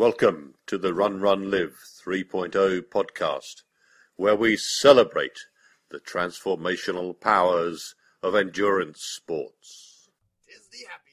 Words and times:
Welcome 0.00 0.54
to 0.66 0.78
the 0.78 0.92
RunRunLive 0.92 1.74
3.0 2.06 2.84
podcast, 2.84 3.64
where 4.16 4.34
we 4.34 4.56
celebrate 4.56 5.36
the 5.90 6.00
transformational 6.00 7.20
powers 7.20 7.94
of 8.22 8.34
endurance 8.34 9.02
sports. 9.02 10.08
Tis 10.48 10.68
the 10.72 10.88
happy 10.90 11.09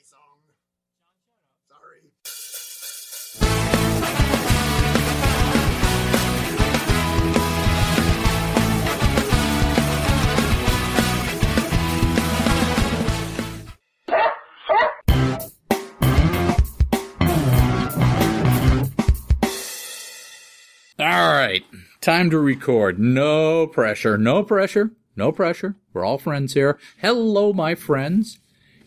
All 21.09 21.31
right, 21.31 21.63
time 22.02 22.29
to 22.31 22.38
record. 22.38 22.99
No 22.99 23.66
pressure, 23.66 24.17
no 24.17 24.43
pressure, 24.43 24.91
no 25.16 25.31
pressure. 25.31 25.77
We're 25.93 26.03
all 26.03 26.17
friends 26.17 26.53
here. 26.53 26.77
Hello, 26.97 27.53
my 27.53 27.75
friends, 27.75 28.39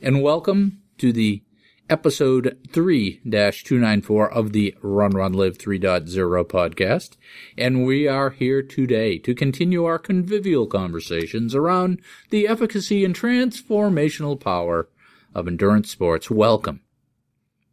and 0.03 0.21
welcome 0.23 0.83
to 0.99 1.15
the 1.15 1.43
episode 1.89 2.59
3-294 2.73 4.31
of 4.33 4.53
the 4.53 4.77
RunRunLive 4.83 5.57
3.0 5.57 6.45
podcast. 6.45 7.17
And 7.57 7.87
we 7.87 8.07
are 8.07 8.29
here 8.29 8.63
today 8.63 9.17
to 9.17 9.35
continue 9.35 9.87
our 9.87 9.99
convivial 9.99 10.67
conversations 10.67 11.55
around 11.55 12.03
the 12.29 12.47
efficacy 12.47 13.03
and 13.03 13.15
transformational 13.15 14.39
power 14.39 14.91
of 15.35 15.49
endurance 15.49 15.91
sports. 15.91 16.31
Welcome. 16.31 16.83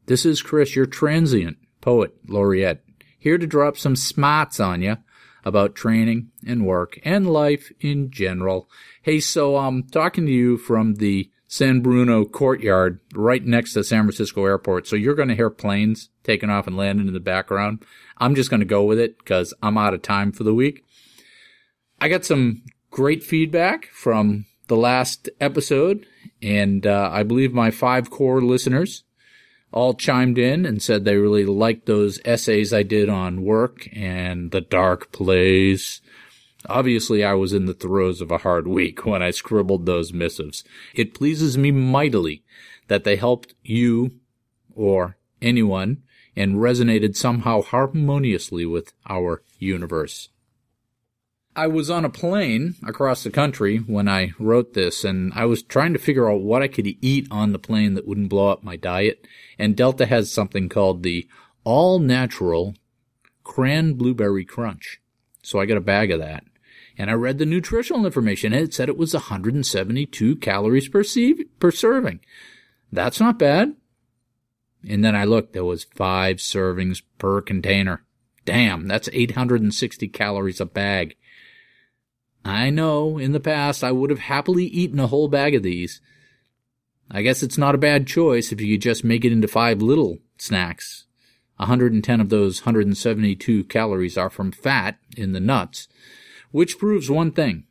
This 0.05 0.25
is 0.25 0.41
Chris, 0.41 0.73
your 0.73 0.85
transient 0.85 1.57
poet 1.81 2.15
laureate 2.25 2.81
here 3.17 3.37
to 3.37 3.47
drop 3.47 3.77
some 3.77 3.95
smarts 3.95 4.59
on 4.59 4.81
you 4.81 4.97
about 5.43 5.75
training 5.75 6.29
and 6.45 6.65
work 6.65 6.99
and 7.03 7.31
life 7.31 7.71
in 7.79 8.11
general. 8.11 8.69
Hey, 9.01 9.19
so 9.19 9.57
I'm 9.57 9.83
talking 9.83 10.25
to 10.25 10.31
you 10.31 10.57
from 10.57 10.95
the 10.95 11.31
San 11.47 11.79
Bruno 11.79 12.25
courtyard 12.25 12.99
right 13.13 13.43
next 13.43 13.73
to 13.73 13.83
San 13.83 14.03
Francisco 14.03 14.45
airport. 14.45 14.85
So 14.85 14.97
you're 14.97 15.15
going 15.15 15.29
to 15.29 15.35
hear 15.35 15.49
planes 15.49 16.09
taking 16.23 16.49
off 16.49 16.67
and 16.67 16.75
landing 16.75 17.07
in 17.07 17.13
the 17.13 17.21
background. 17.21 17.85
I'm 18.17 18.35
just 18.35 18.49
going 18.49 18.59
to 18.59 18.65
go 18.65 18.83
with 18.83 18.99
it 18.99 19.17
because 19.17 19.53
I'm 19.63 19.77
out 19.77 19.93
of 19.93 20.01
time 20.01 20.33
for 20.33 20.43
the 20.43 20.53
week. 20.53 20.83
I 22.01 22.09
got 22.09 22.25
some 22.25 22.63
great 22.91 23.23
feedback 23.23 23.87
from 23.87 24.45
the 24.67 24.75
last 24.75 25.29
episode 25.39 26.05
and 26.41 26.85
uh, 26.85 27.09
I 27.11 27.23
believe 27.23 27.53
my 27.53 27.71
five 27.71 28.09
core 28.09 28.41
listeners 28.41 29.03
all 29.71 29.93
chimed 29.93 30.37
in 30.37 30.65
and 30.65 30.81
said 30.81 31.03
they 31.03 31.17
really 31.17 31.45
liked 31.45 31.85
those 31.85 32.19
essays 32.25 32.73
I 32.73 32.83
did 32.83 33.09
on 33.09 33.43
work 33.43 33.87
and 33.93 34.51
the 34.51 34.61
dark 34.61 35.11
place. 35.11 36.01
Obviously, 36.67 37.23
I 37.23 37.33
was 37.33 37.53
in 37.53 37.65
the 37.65 37.73
throes 37.73 38.21
of 38.21 38.31
a 38.31 38.39
hard 38.39 38.67
week 38.67 39.05
when 39.05 39.21
I 39.21 39.31
scribbled 39.31 39.85
those 39.85 40.13
missives. 40.13 40.63
It 40.95 41.13
pleases 41.13 41.57
me 41.57 41.71
mightily 41.71 42.43
that 42.87 43.03
they 43.03 43.15
helped 43.15 43.53
you 43.63 44.19
or 44.75 45.17
anyone 45.41 46.03
and 46.35 46.55
resonated 46.55 47.15
somehow 47.15 47.61
harmoniously 47.61 48.65
with 48.65 48.93
our 49.09 49.41
universe. 49.59 50.29
I 51.57 51.65
was 51.65 51.89
on 51.89 52.05
a 52.05 52.09
plane 52.09 52.75
across 52.85 53.23
the 53.23 53.31
country 53.31 53.77
when 53.79 54.07
I 54.07 54.33
wrote 54.37 54.75
this, 54.75 55.03
and 55.03 55.33
I 55.33 55.45
was 55.45 55.63
trying 55.63 55.93
to 55.93 55.99
figure 55.99 56.29
out 56.29 56.41
what 56.41 56.61
I 56.61 56.67
could 56.67 56.85
eat 57.01 57.27
on 57.31 57.51
the 57.51 57.57
plane 57.57 57.95
that 57.95 58.07
wouldn't 58.07 58.29
blow 58.29 58.49
up 58.49 58.63
my 58.63 58.75
diet. 58.75 59.25
And 59.57 59.75
Delta 59.75 60.05
has 60.05 60.31
something 60.31 60.69
called 60.69 61.01
the 61.01 61.27
all 61.63 61.97
natural 61.97 62.75
cran 63.43 63.93
blueberry 63.93 64.45
crunch. 64.45 65.01
So 65.41 65.59
I 65.59 65.65
got 65.65 65.77
a 65.77 65.81
bag 65.81 66.11
of 66.11 66.19
that. 66.19 66.43
And 66.95 67.09
I 67.09 67.13
read 67.13 67.39
the 67.39 67.45
nutritional 67.45 68.05
information, 68.05 68.53
and 68.53 68.63
it 68.63 68.75
said 68.75 68.87
it 68.87 68.95
was 68.95 69.15
172 69.15 70.35
calories 70.35 70.87
per, 70.87 71.03
per 71.57 71.71
serving. 71.71 72.19
That's 72.91 73.19
not 73.19 73.39
bad. 73.39 73.75
And 74.87 75.03
then 75.03 75.15
I 75.15 75.23
looked, 75.23 75.53
there 75.53 75.65
was 75.65 75.85
five 75.85 76.37
servings 76.37 77.01
per 77.17 77.41
container. 77.41 78.03
Damn, 78.45 78.87
that's 78.87 79.09
860 79.11 80.07
calories 80.09 80.61
a 80.61 80.65
bag. 80.65 81.15
I 82.43 82.69
know 82.69 83.17
in 83.17 83.31
the 83.33 83.39
past 83.39 83.83
I 83.83 83.91
would 83.91 84.09
have 84.09 84.19
happily 84.19 84.65
eaten 84.65 84.99
a 84.99 85.07
whole 85.07 85.27
bag 85.27 85.55
of 85.55 85.63
these. 85.63 86.01
I 87.09 87.21
guess 87.21 87.43
it's 87.43 87.57
not 87.57 87.75
a 87.75 87.79
bad 87.79 88.07
choice 88.07 88.51
if 88.51 88.61
you 88.61 88.75
could 88.75 88.81
just 88.81 89.03
make 89.03 89.23
it 89.25 89.31
into 89.31 89.47
five 89.47 89.81
little 89.81 90.19
snacks. 90.37 91.05
110 91.57 92.21
of 92.21 92.29
those 92.29 92.61
172 92.61 93.63
calories 93.65 94.17
are 94.17 94.29
from 94.29 94.51
fat 94.51 94.97
in 95.15 95.33
the 95.33 95.39
nuts, 95.39 95.87
which 96.51 96.77
proves 96.77 97.09
one 97.09 97.31
thing 97.31 97.65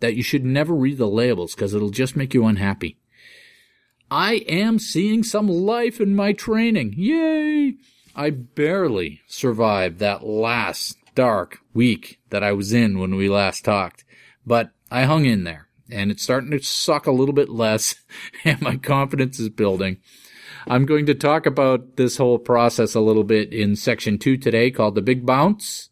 that 0.00 0.14
you 0.14 0.22
should 0.22 0.44
never 0.44 0.74
read 0.74 0.98
the 0.98 1.08
labels 1.08 1.54
because 1.54 1.74
it'll 1.74 1.90
just 1.90 2.16
make 2.16 2.34
you 2.34 2.44
unhappy. 2.46 2.98
I 4.10 4.44
am 4.48 4.78
seeing 4.78 5.22
some 5.22 5.46
life 5.46 6.00
in 6.00 6.16
my 6.16 6.32
training. 6.32 6.94
Yay! 6.96 7.76
I 8.16 8.30
barely 8.30 9.20
survived 9.28 10.00
that 10.00 10.26
last 10.26 10.96
dark 11.14 11.60
week 11.72 12.18
that 12.30 12.42
I 12.42 12.52
was 12.52 12.72
in 12.72 12.98
when 12.98 13.14
we 13.14 13.28
last 13.28 13.64
talked. 13.64 14.04
But 14.50 14.72
I 14.90 15.04
hung 15.04 15.26
in 15.26 15.44
there 15.44 15.68
and 15.92 16.10
it's 16.10 16.24
starting 16.24 16.50
to 16.50 16.58
suck 16.58 17.06
a 17.06 17.12
little 17.12 17.32
bit 17.32 17.50
less 17.50 17.94
and 18.44 18.60
my 18.60 18.78
confidence 18.78 19.38
is 19.38 19.48
building. 19.48 19.98
I'm 20.66 20.86
going 20.86 21.06
to 21.06 21.14
talk 21.14 21.46
about 21.46 21.94
this 21.94 22.16
whole 22.16 22.40
process 22.40 22.96
a 22.96 23.00
little 23.00 23.22
bit 23.22 23.52
in 23.52 23.76
section 23.76 24.18
two 24.18 24.36
today 24.36 24.72
called 24.72 24.96
the 24.96 25.02
big 25.02 25.24
bounce. 25.24 25.90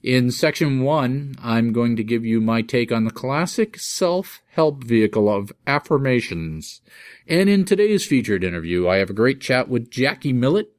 In 0.00 0.30
section 0.30 0.82
one, 0.84 1.34
I'm 1.42 1.72
going 1.72 1.96
to 1.96 2.04
give 2.04 2.24
you 2.24 2.40
my 2.40 2.62
take 2.62 2.92
on 2.92 3.04
the 3.04 3.10
classic 3.10 3.76
self-help 3.80 4.84
vehicle 4.84 5.28
of 5.28 5.52
affirmations. 5.66 6.80
And 7.26 7.48
in 7.48 7.64
today's 7.64 8.06
featured 8.06 8.44
interview, 8.44 8.86
I 8.86 8.98
have 8.98 9.10
a 9.10 9.12
great 9.12 9.40
chat 9.40 9.68
with 9.68 9.90
Jaquie 9.90 10.32
Millet, 10.32 10.70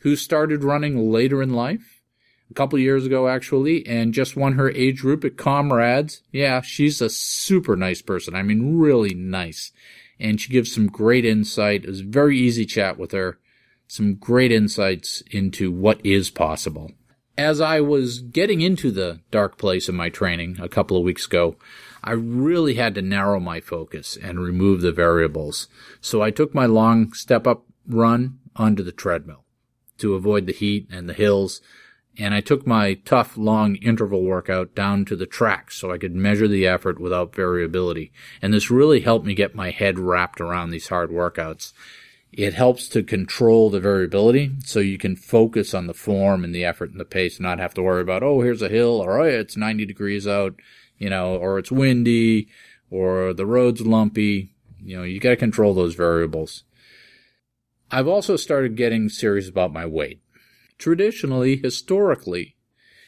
who 0.00 0.14
started 0.14 0.62
running 0.62 1.10
later 1.10 1.42
in 1.42 1.54
life 1.54 1.95
a 2.50 2.54
couple 2.54 2.78
years 2.78 3.06
ago 3.06 3.28
actually 3.28 3.86
and 3.86 4.14
just 4.14 4.36
won 4.36 4.54
her 4.54 4.70
age 4.70 5.00
group 5.00 5.24
at 5.24 5.36
Comrades. 5.36 6.22
Yeah, 6.32 6.60
she's 6.60 7.00
a 7.00 7.10
super 7.10 7.76
nice 7.76 8.02
person. 8.02 8.34
I 8.34 8.42
mean, 8.42 8.78
really 8.78 9.14
nice. 9.14 9.72
And 10.18 10.40
she 10.40 10.52
gives 10.52 10.72
some 10.72 10.86
great 10.86 11.24
insight. 11.24 11.84
It 11.84 11.90
was 11.90 12.00
very 12.00 12.38
easy 12.38 12.64
chat 12.64 12.98
with 12.98 13.12
her. 13.12 13.38
Some 13.88 14.14
great 14.14 14.50
insights 14.50 15.22
into 15.30 15.70
what 15.70 16.04
is 16.04 16.30
possible. 16.30 16.92
As 17.38 17.60
I 17.60 17.80
was 17.80 18.20
getting 18.20 18.62
into 18.62 18.90
the 18.90 19.20
dark 19.30 19.58
place 19.58 19.88
in 19.88 19.94
my 19.94 20.08
training 20.08 20.56
a 20.58 20.70
couple 20.70 20.96
of 20.96 21.04
weeks 21.04 21.26
ago, 21.26 21.56
I 22.02 22.12
really 22.12 22.74
had 22.74 22.94
to 22.94 23.02
narrow 23.02 23.38
my 23.40 23.60
focus 23.60 24.16
and 24.20 24.40
remove 24.40 24.80
the 24.80 24.92
variables. 24.92 25.68
So 26.00 26.22
I 26.22 26.30
took 26.30 26.54
my 26.54 26.66
long 26.66 27.12
step 27.12 27.46
up 27.46 27.64
run 27.86 28.38
onto 28.56 28.82
the 28.82 28.92
treadmill 28.92 29.44
to 29.98 30.14
avoid 30.14 30.46
the 30.46 30.52
heat 30.52 30.88
and 30.90 31.08
the 31.08 31.14
hills 31.14 31.60
and 32.18 32.34
I 32.34 32.40
took 32.40 32.66
my 32.66 32.94
tough 32.94 33.36
long 33.36 33.76
interval 33.76 34.22
workout 34.22 34.74
down 34.74 35.04
to 35.06 35.16
the 35.16 35.26
track 35.26 35.70
so 35.70 35.92
I 35.92 35.98
could 35.98 36.14
measure 36.14 36.48
the 36.48 36.66
effort 36.66 36.98
without 36.98 37.34
variability. 37.34 38.12
And 38.40 38.54
this 38.54 38.70
really 38.70 39.00
helped 39.00 39.26
me 39.26 39.34
get 39.34 39.54
my 39.54 39.70
head 39.70 39.98
wrapped 39.98 40.40
around 40.40 40.70
these 40.70 40.88
hard 40.88 41.10
workouts. 41.10 41.72
It 42.32 42.54
helps 42.54 42.88
to 42.88 43.02
control 43.02 43.70
the 43.70 43.80
variability 43.80 44.52
so 44.64 44.80
you 44.80 44.98
can 44.98 45.16
focus 45.16 45.74
on 45.74 45.86
the 45.86 45.94
form 45.94 46.44
and 46.44 46.54
the 46.54 46.64
effort 46.64 46.90
and 46.90 47.00
the 47.00 47.04
pace 47.04 47.36
and 47.36 47.44
not 47.44 47.58
have 47.58 47.74
to 47.74 47.82
worry 47.82 48.02
about, 48.02 48.22
oh, 48.22 48.40
here's 48.40 48.62
a 48.62 48.68
hill 48.68 49.00
or 49.00 49.20
oh, 49.20 49.24
it's 49.24 49.56
90 49.56 49.84
degrees 49.86 50.26
out, 50.26 50.54
you 50.98 51.10
know, 51.10 51.36
or 51.36 51.58
it's 51.58 51.72
windy 51.72 52.48
or 52.90 53.32
the 53.34 53.46
road's 53.46 53.82
lumpy. 53.82 54.52
You 54.82 54.98
know, 54.98 55.02
you 55.02 55.20
got 55.20 55.30
to 55.30 55.36
control 55.36 55.74
those 55.74 55.94
variables. 55.94 56.64
I've 57.90 58.08
also 58.08 58.36
started 58.36 58.76
getting 58.76 59.08
serious 59.08 59.48
about 59.48 59.72
my 59.72 59.86
weight 59.86 60.20
traditionally, 60.78 61.56
historically, 61.56 62.56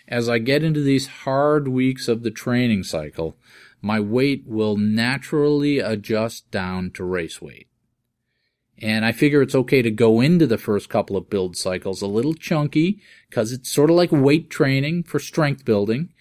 as 0.07 0.29
I 0.29 0.39
get 0.39 0.65
into 0.65 0.81
these 0.81 1.07
hard 1.07 1.69
weeks 1.69 2.09
of 2.09 2.23
the 2.23 2.31
training 2.31 2.83
cycle, 2.85 3.37
my 3.81 4.01
weight 4.01 4.45
will 4.47 4.77
naturally 4.77 5.79
adjust 5.79 6.51
down 6.51 6.91
to 6.93 7.05
race 7.05 7.41
weight. 7.41 7.69
And 8.81 9.05
I 9.05 9.13
figure 9.13 9.43
it's 9.43 9.55
okay 9.55 9.83
to 9.83 9.91
go 9.91 10.21
into 10.21 10.47
the 10.47 10.59
first 10.59 10.89
couple 10.89 11.17
of 11.17 11.31
build 11.31 11.57
cycles 11.57 12.01
a 12.01 12.07
little 12.07 12.35
chunky 12.35 13.01
because 13.29 13.53
it's 13.53 13.71
sort 13.71 13.91
of 13.91 13.97
like 13.97 14.13
weight 14.13 14.51
training 14.51 15.03
for 15.03 15.19
strength 15.19 15.65
building 15.65 16.13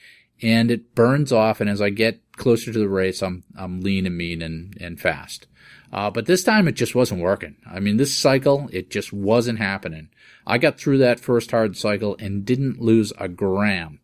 and 0.42 0.72
it 0.72 0.96
burns 0.96 1.32
off. 1.32 1.62
And 1.62 1.70
as 1.70 1.82
I 1.82 1.92
get 1.92 2.20
closer 2.34 2.74
to 2.74 2.80
the 2.80 2.90
race, 2.90 3.22
I'm, 3.22 3.44
I'm 3.56 3.82
lean 3.82 4.06
and 4.08 4.18
mean 4.18 4.42
and, 4.42 4.76
and 4.82 5.00
fast. 5.00 5.48
Uh, 5.92 6.10
but 6.10 6.26
this 6.26 6.44
time 6.44 6.68
it 6.68 6.74
just 6.74 6.96
wasn't 6.96 7.22
working. 7.22 7.56
I 7.66 7.80
mean, 7.80 7.98
this 7.98 8.16
cycle, 8.16 8.70
it 8.74 8.90
just 8.90 9.14
wasn't 9.14 9.60
happening. 9.60 10.10
I 10.50 10.58
got 10.58 10.80
through 10.80 11.00
that 11.00 11.20
first 11.20 11.52
hard 11.52 11.76
cycle 11.76 12.16
and 12.20 12.46
didn't 12.46 12.82
lose 12.82 13.12
a 13.20 13.28
gram. 13.28 14.00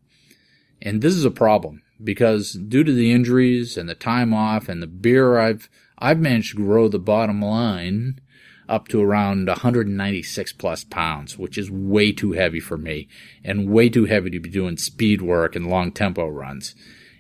And 0.82 1.02
this 1.02 1.14
is 1.14 1.24
a 1.24 1.32
problem 1.32 1.82
because 2.04 2.52
due 2.52 2.84
to 2.84 2.92
the 2.92 3.14
injuries 3.14 3.78
and 3.78 3.88
the 3.88 3.96
time 3.96 4.34
off 4.34 4.68
and 4.68 4.84
the 4.84 4.88
beer 4.88 5.40
I've, 5.40 5.70
I've 5.98 6.20
managed 6.20 6.52
to 6.52 6.58
grow 6.58 6.90
the 6.90 7.00
bottom 7.00 7.42
line. 7.42 8.20
up 8.68 8.88
to 8.88 9.02
around 9.02 9.48
196 9.48 10.54
plus 10.54 10.84
pounds, 10.84 11.38
which 11.38 11.58
is 11.58 11.70
way 11.70 12.12
too 12.12 12.32
heavy 12.32 12.60
for 12.60 12.78
me 12.78 13.08
and 13.44 13.70
way 13.70 13.90
too 13.90 14.06
heavy 14.06 14.30
to 14.30 14.40
be 14.40 14.50
doing 14.50 14.78
speed 14.78 15.22
work 15.22 15.56
and 15.56 15.68
long 15.68 15.92
tempo 15.92 16.28
runs. 16.28 16.74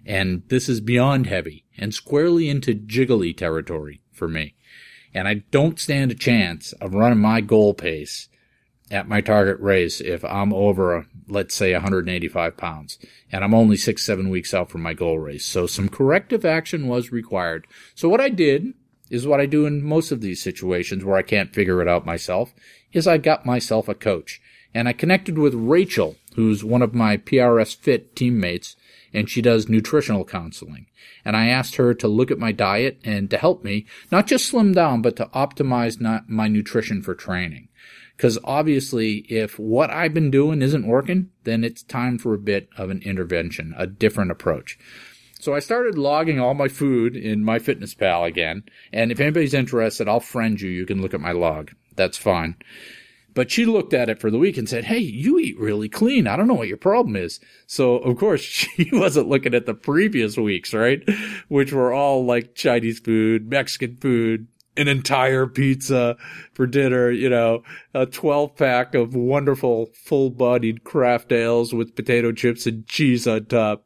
And 0.06 0.44
this 0.48 0.68
is 0.68 0.82
beyond 0.82 1.28
heavy 1.28 1.66
and 1.78 1.94
squarely 1.94 2.50
into 2.50 2.74
jiggly 2.74 3.36
territory 3.36 4.02
for 4.12 4.28
me. 4.28 4.56
And 5.14 5.28
I 5.28 5.36
don't 5.52 5.80
stand 5.80 6.12
a 6.12 6.16
chance 6.16 6.74
of 6.74 6.94
running 6.94 7.20
my 7.20 7.42
goal 7.42 7.74
pace 7.74 8.30
at 8.92 9.08
my 9.08 9.22
target 9.22 9.60
race 9.60 10.02
if 10.02 10.24
I'm 10.26 10.54
over, 10.54 11.08
let's 11.28 11.56
say, 11.56 11.74
185 11.74 12.58
pounds. 12.58 13.00
And 13.32 13.44
I'm 13.44 13.54
only 13.54 13.78
six, 13.78 14.06
seven 14.06 14.30
weeks 14.30 14.54
out 14.54 14.70
from 14.70 14.82
my 14.82 14.94
goal 14.94 15.20
race. 15.20 15.46
So 15.46 15.68
some 15.68 15.90
corrective 15.90 16.46
action 16.46 16.88
was 16.88 17.12
required. 17.12 17.68
So 17.96 18.10
what 18.10 18.22
I 18.22 18.30
did 18.30 18.74
is 19.10 19.28
what 19.28 19.40
I 19.40 19.46
do 19.46 19.66
in 19.66 19.84
most 19.84 20.12
of 20.12 20.22
these 20.22 20.42
situations 20.42 21.04
where 21.04 21.18
I 21.18 21.22
can't 21.22 21.54
figure 21.54 21.82
it 21.82 21.88
out 21.88 22.06
myself, 22.06 22.54
is 22.92 23.08
I 23.08 23.18
got 23.18 23.46
myself 23.46 23.88
a 23.88 23.94
coach. 23.94 24.42
And 24.74 24.88
I 24.88 24.94
connected 24.94 25.38
with 25.38 25.54
Rachel, 25.54 26.16
who's 26.36 26.64
one 26.64 26.82
of 26.82 26.96
my 26.96 27.18
PRS 27.18 27.76
Fit 27.76 28.16
teammates, 28.16 28.76
and 29.14 29.30
she 29.30 29.42
does 29.42 29.70
nutritional 29.70 30.26
counseling. 30.26 30.88
And 31.24 31.38
I 31.38 31.48
asked 31.48 31.76
her 31.76 31.94
to 31.94 32.08
look 32.08 32.32
at 32.32 32.40
my 32.40 32.52
diet 32.52 33.00
and 33.04 33.30
to 33.30 33.38
help 33.38 33.64
me, 33.64 33.86
not 34.12 34.26
just 34.26 34.46
slim 34.46 34.74
down, 34.74 35.02
but 35.04 35.16
to 35.18 35.28
optimize 35.28 36.00
my 36.28 36.48
nutrition 36.48 37.04
for 37.04 37.14
training. 37.14 37.70
Because 38.16 38.38
obviously, 38.44 39.26
if 39.30 39.58
what 39.58 39.90
I've 39.90 40.14
been 40.14 40.32
doing 40.32 40.62
isn't 40.62 40.88
working, 40.88 41.32
then 41.44 41.64
it's 41.64 41.84
time 41.84 42.18
for 42.18 42.34
a 42.34 42.40
bit 42.40 42.70
of 42.78 42.90
an 42.90 43.02
intervention, 43.02 43.74
a 43.78 43.88
different 43.88 44.32
approach. 44.32 44.78
So 45.40 45.54
I 45.54 45.60
started 45.60 45.98
logging 45.98 46.40
all 46.40 46.54
my 46.54 46.70
food 46.70 47.18
in 47.18 47.44
MyFitnessPal 47.44 48.26
again. 48.26 48.64
And 48.94 49.12
if 49.12 49.20
anybody's 49.20 49.54
interested, 49.54 50.08
I'll 50.08 50.22
friend 50.22 50.60
you. 50.62 50.70
You 50.70 50.86
can 50.86 51.02
look 51.02 51.14
at 51.14 51.20
my 51.20 51.34
log. 51.34 51.72
That's 51.96 52.18
fine. 52.18 52.56
But 53.34 53.52
she 53.52 53.66
looked 53.66 53.94
at 53.94 54.10
it 54.10 54.22
for 54.22 54.30
the 54.30 54.38
week 54.38 54.58
and 54.58 54.70
said, 54.70 54.86
Hey, 54.86 55.00
you 55.00 55.40
eat 55.40 55.60
really 55.60 55.90
clean. 55.90 56.28
I 56.28 56.38
don't 56.38 56.48
know 56.48 56.54
what 56.54 56.68
your 56.68 56.78
problem 56.78 57.16
is. 57.16 57.40
So, 57.68 57.96
of 57.98 58.18
course, 58.18 58.42
she 58.42 58.90
wasn't 58.94 59.28
looking 59.28 59.54
at 59.54 59.66
the 59.66 59.74
previous 59.74 60.38
weeks, 60.38 60.74
right? 60.74 61.04
Which 61.48 61.74
were 61.74 61.92
all 61.92 62.26
like 62.26 62.56
Chinese 62.56 63.00
food, 63.00 63.50
Mexican 63.50 63.98
food, 63.98 64.48
an 64.76 64.88
entire 64.88 65.46
pizza 65.48 66.18
for 66.54 66.66
dinner, 66.66 67.12
you 67.12 67.30
know, 67.30 67.64
a 67.94 68.06
12 68.06 68.56
pack 68.56 68.96
of 68.96 69.16
wonderful 69.16 69.88
full 69.94 70.30
bodied 70.30 70.84
craft 70.84 71.32
ales 71.32 71.74
with 71.74 71.96
potato 71.96 72.32
chips 72.32 72.66
and 72.66 72.88
cheese 72.88 73.28
on 73.28 73.46
top. 73.46 73.86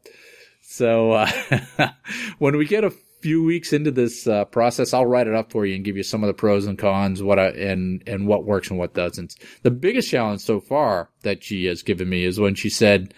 So 0.61 1.11
uh, 1.11 1.31
when 2.39 2.57
we 2.57 2.65
get 2.65 2.83
a 2.83 2.93
few 3.21 3.43
weeks 3.43 3.73
into 3.73 3.91
this 3.91 4.27
uh, 4.27 4.45
process, 4.45 4.93
I'll 4.93 5.05
write 5.05 5.27
it 5.27 5.35
up 5.35 5.51
for 5.51 5.65
you 5.65 5.75
and 5.75 5.83
give 5.83 5.97
you 5.97 6.03
some 6.03 6.23
of 6.23 6.27
the 6.27 6.33
pros 6.33 6.65
and 6.65 6.77
cons, 6.77 7.23
what 7.23 7.39
I, 7.39 7.47
and 7.47 8.03
and 8.07 8.27
what 8.27 8.45
works 8.45 8.69
and 8.69 8.79
what 8.79 8.93
doesn't. 8.93 9.35
The 9.63 9.71
biggest 9.71 10.09
challenge 10.09 10.41
so 10.41 10.59
far 10.59 11.09
that 11.23 11.43
she 11.43 11.65
has 11.65 11.83
given 11.83 12.09
me 12.09 12.23
is 12.23 12.39
when 12.39 12.55
she 12.55 12.69
said, 12.69 13.13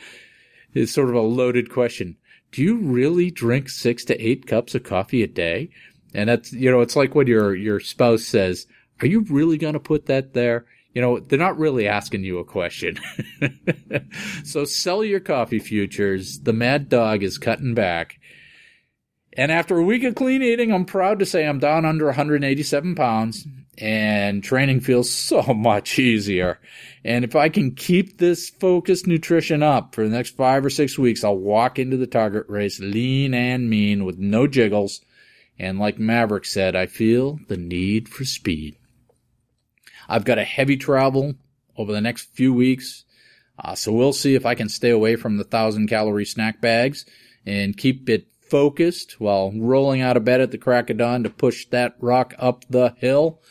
"It's 0.74 0.92
sort 0.92 1.10
of 1.10 1.16
a 1.16 1.22
loaded 1.22 1.70
question. 1.70 2.18
Do 2.52 2.64
you 2.64 2.78
really 2.78 3.30
drink 3.30 3.70
six 3.70 4.04
to 4.06 4.20
eight 4.20 4.48
cups 4.48 4.74
of 4.74 4.84
coffee 4.84 5.24
a 5.24 5.28
day?" 5.28 5.70
And 6.14 6.30
that's 6.30 6.52
you 6.54 6.72
know, 6.72 6.82
it's 6.82 6.96
like 6.96 7.16
when 7.16 7.28
your 7.28 7.56
your 7.56 7.80
spouse 7.80 8.24
says, 8.24 8.68
"Are 9.02 9.08
you 9.08 9.22
really 9.30 9.58
going 9.58 9.74
to 9.74 9.80
put 9.80 10.08
that 10.08 10.34
there?" 10.34 10.66
you 10.94 11.02
know, 11.02 11.20
they're 11.20 11.38
not 11.38 11.58
really 11.60 11.88
asking 11.88 12.24
you 12.24 12.40
a 12.40 12.44
question. 12.44 13.00
so 14.44 14.66
sell 14.66 15.04
your 15.04 15.20
coffee 15.20 15.60
futures. 15.60 16.40
The 16.40 16.54
mad 16.54 16.90
dog 16.90 17.22
is 17.22 17.38
cutting 17.38 17.76
back. 17.76 18.20
And 19.34 19.52
after 19.52 19.78
a 19.78 19.84
week 19.84 20.04
of 20.04 20.16
clean 20.16 20.42
eating, 20.42 20.74
I'm 20.74 20.86
proud 20.86 21.20
to 21.20 21.26
say 21.26 21.48
I'm 21.48 21.60
down 21.60 21.86
under 21.86 22.08
187 22.08 22.96
pounds 22.96 23.46
and 23.78 24.44
training 24.44 24.82
feels 24.82 25.12
so 25.12 25.42
much 25.54 26.00
easier. 26.00 26.60
And 27.06 27.24
if 27.24 27.36
I 27.36 27.50
can 27.50 27.76
keep 27.76 28.18
this 28.18 28.50
focused 28.50 29.08
nutrition 29.08 29.64
up 29.64 29.96
for 29.96 30.04
the 30.04 30.16
next 30.16 30.36
five 30.36 30.66
or 30.66 30.70
six 30.70 30.98
weeks, 30.98 31.24
I'll 31.24 31.38
walk 31.38 31.80
into 31.80 31.98
the 31.98 32.08
target 32.08 32.46
race 32.50 32.80
lean 32.80 33.34
and 33.34 33.70
mean 33.70 34.06
with 34.06 34.18
no 34.18 34.48
jiggles. 34.48 35.02
And 35.60 35.78
like 35.78 36.00
Maverick 36.00 36.46
said, 36.46 36.76
I 36.76 36.86
feel 36.86 37.40
the 37.48 37.58
need 37.58 38.08
for 38.08 38.24
speed. 38.24 38.78
I've 40.08 40.26
got 40.26 40.38
a 40.38 40.44
heavy 40.46 40.78
travel 40.78 41.36
over 41.78 41.92
the 41.92 42.02
next 42.02 42.34
few 42.34 42.54
weeks. 42.54 43.04
Uh, 43.62 43.76
so 43.76 43.92
we'll 43.92 44.14
see 44.14 44.36
if 44.36 44.46
I 44.46 44.56
can 44.56 44.70
stay 44.70 44.90
away 44.90 45.18
from 45.18 45.38
the 45.38 45.44
thousand 45.44 45.88
calorie 45.88 46.26
snack 46.26 46.62
bags 46.62 47.06
and 47.46 47.78
keep 47.78 48.10
it 48.10 48.28
focused 48.42 49.20
while 49.20 49.52
rolling 49.56 50.02
out 50.02 50.18
of 50.18 50.26
bed 50.26 50.42
at 50.42 50.52
the 50.52 50.58
crack 50.58 50.90
of 50.90 50.98
dawn 50.98 51.24
to 51.24 51.30
push 51.30 51.66
that 51.68 51.96
rock 52.00 52.34
up 52.40 52.66
the 52.70 52.96
hill. 52.98 53.42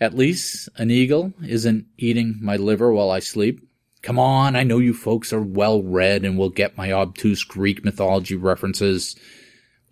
At 0.00 0.14
least 0.14 0.68
an 0.76 0.90
eagle 0.90 1.32
isn't 1.46 1.86
eating 1.96 2.38
my 2.40 2.56
liver 2.56 2.92
while 2.92 3.10
I 3.10 3.20
sleep. 3.20 3.60
Come 4.02 4.18
on, 4.18 4.56
I 4.56 4.62
know 4.62 4.78
you 4.78 4.94
folks 4.94 5.32
are 5.32 5.42
well 5.42 5.82
read 5.82 6.24
and 6.24 6.38
will 6.38 6.50
get 6.50 6.76
my 6.76 6.92
obtuse 6.92 7.44
Greek 7.44 7.84
mythology 7.84 8.36
references. 8.36 9.16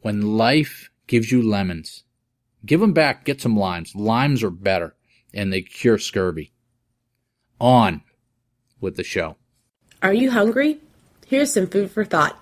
When 0.02 0.36
life 0.36 0.90
gives 1.06 1.30
you 1.30 1.42
lemons, 1.42 2.04
give 2.64 2.80
them 2.80 2.92
back, 2.92 3.24
get 3.24 3.40
some 3.40 3.56
limes. 3.56 3.94
Limes 3.94 4.42
are 4.42 4.50
better 4.50 4.94
and 5.32 5.52
they 5.52 5.62
cure 5.62 5.98
scurvy. 5.98 6.52
On 7.60 8.02
with 8.80 8.96
the 8.96 9.04
show. 9.04 9.36
Are 10.02 10.12
you 10.12 10.30
hungry? 10.30 10.78
Here's 11.26 11.52
some 11.52 11.66
food 11.66 11.90
for 11.90 12.04
thought. 12.04 12.38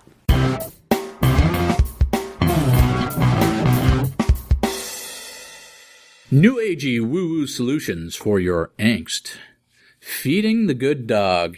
New 6.31 6.55
agey 6.55 6.99
woo 6.99 7.29
woo 7.29 7.47
solutions 7.47 8.15
for 8.15 8.39
your 8.39 8.71
angst. 8.79 9.37
Feeding 9.99 10.65
the 10.65 10.73
good 10.73 11.05
dog. 11.05 11.57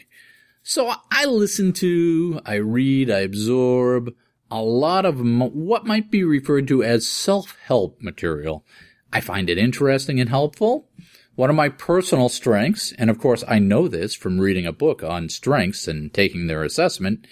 So 0.64 0.92
I 1.10 1.26
listen 1.26 1.72
to, 1.74 2.42
I 2.46 2.56
read, 2.56 3.10
I 3.10 3.20
absorb 3.20 4.14
a 4.52 4.62
lot 4.62 5.06
of 5.06 5.20
what 5.20 5.86
might 5.86 6.12
be 6.12 6.24
referred 6.24 6.68
to 6.68 6.84
as 6.84 7.08
self-help 7.08 8.02
material. 8.02 8.64
I 9.12 9.22
find 9.22 9.50
it 9.50 9.58
interesting 9.58 10.20
and 10.20 10.30
helpful. 10.30 10.90
One 11.36 11.50
of 11.50 11.56
my 11.56 11.70
personal 11.70 12.30
strengths, 12.30 12.94
and 12.94 13.10
of 13.10 13.20
course 13.20 13.44
I 13.48 13.60
know 13.60 13.88
this 13.88 14.16
from 14.16 14.40
reading 14.40 14.66
a 14.66 14.72
book 14.72 15.04
on 15.04 15.30
strengths 15.30 15.88
and 15.88 16.14
taking 16.14 16.48
their 16.48 16.64
assessment, 16.64 17.28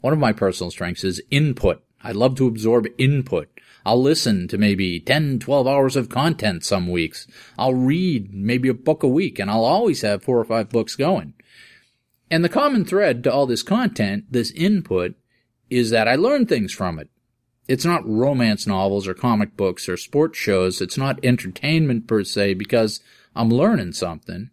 one 0.00 0.12
of 0.12 0.18
my 0.18 0.32
personal 0.32 0.70
strengths 0.70 1.04
is 1.04 1.22
input. 1.30 1.82
I 2.02 2.12
love 2.12 2.34
to 2.36 2.46
absorb 2.46 2.86
input. 2.98 3.48
I'll 3.84 4.02
listen 4.02 4.48
to 4.48 4.58
maybe 4.58 5.00
10, 5.00 5.38
12 5.38 5.66
hours 5.66 5.96
of 5.96 6.08
content 6.08 6.64
some 6.64 6.88
weeks. 6.88 7.26
I'll 7.56 7.74
read 7.74 8.34
maybe 8.34 8.68
a 8.68 8.74
book 8.74 9.02
a 9.02 9.08
week 9.08 9.38
and 9.38 9.50
I'll 9.50 9.64
always 9.64 10.02
have 10.02 10.22
four 10.22 10.38
or 10.38 10.44
five 10.44 10.68
books 10.68 10.94
going. 10.94 11.34
And 12.30 12.44
the 12.44 12.50
common 12.50 12.84
thread 12.84 13.24
to 13.24 13.32
all 13.32 13.46
this 13.46 13.62
content, 13.62 14.24
this 14.30 14.50
input, 14.50 15.14
is 15.70 15.90
that 15.90 16.08
I 16.08 16.16
learn 16.16 16.46
things 16.46 16.72
from 16.72 16.98
it. 16.98 17.08
It's 17.66 17.84
not 17.84 18.08
romance 18.08 18.66
novels 18.66 19.06
or 19.06 19.14
comic 19.14 19.56
books 19.56 19.88
or 19.88 19.96
sports 19.96 20.38
shows. 20.38 20.80
It's 20.80 20.96
not 20.96 21.22
entertainment 21.22 22.06
per 22.06 22.24
se 22.24 22.54
because 22.54 23.00
I'm 23.36 23.50
learning 23.50 23.92
something. 23.92 24.50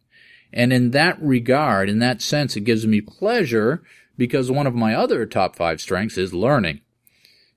And 0.52 0.74
in 0.74 0.92
that 0.92 1.22
regard, 1.22 1.90
in 1.90 2.00
that 2.00 2.22
sense, 2.22 2.56
it 2.56 2.62
gives 2.62 2.86
me 2.86 3.02
pleasure 3.02 3.84
because 4.18 4.52
one 4.52 4.68
of 4.68 4.76
my 4.76 4.94
other 4.94 5.26
top 5.26 5.56
five 5.56 5.82
strengths 5.82 6.18
is 6.18 6.34
learning. 6.34 6.82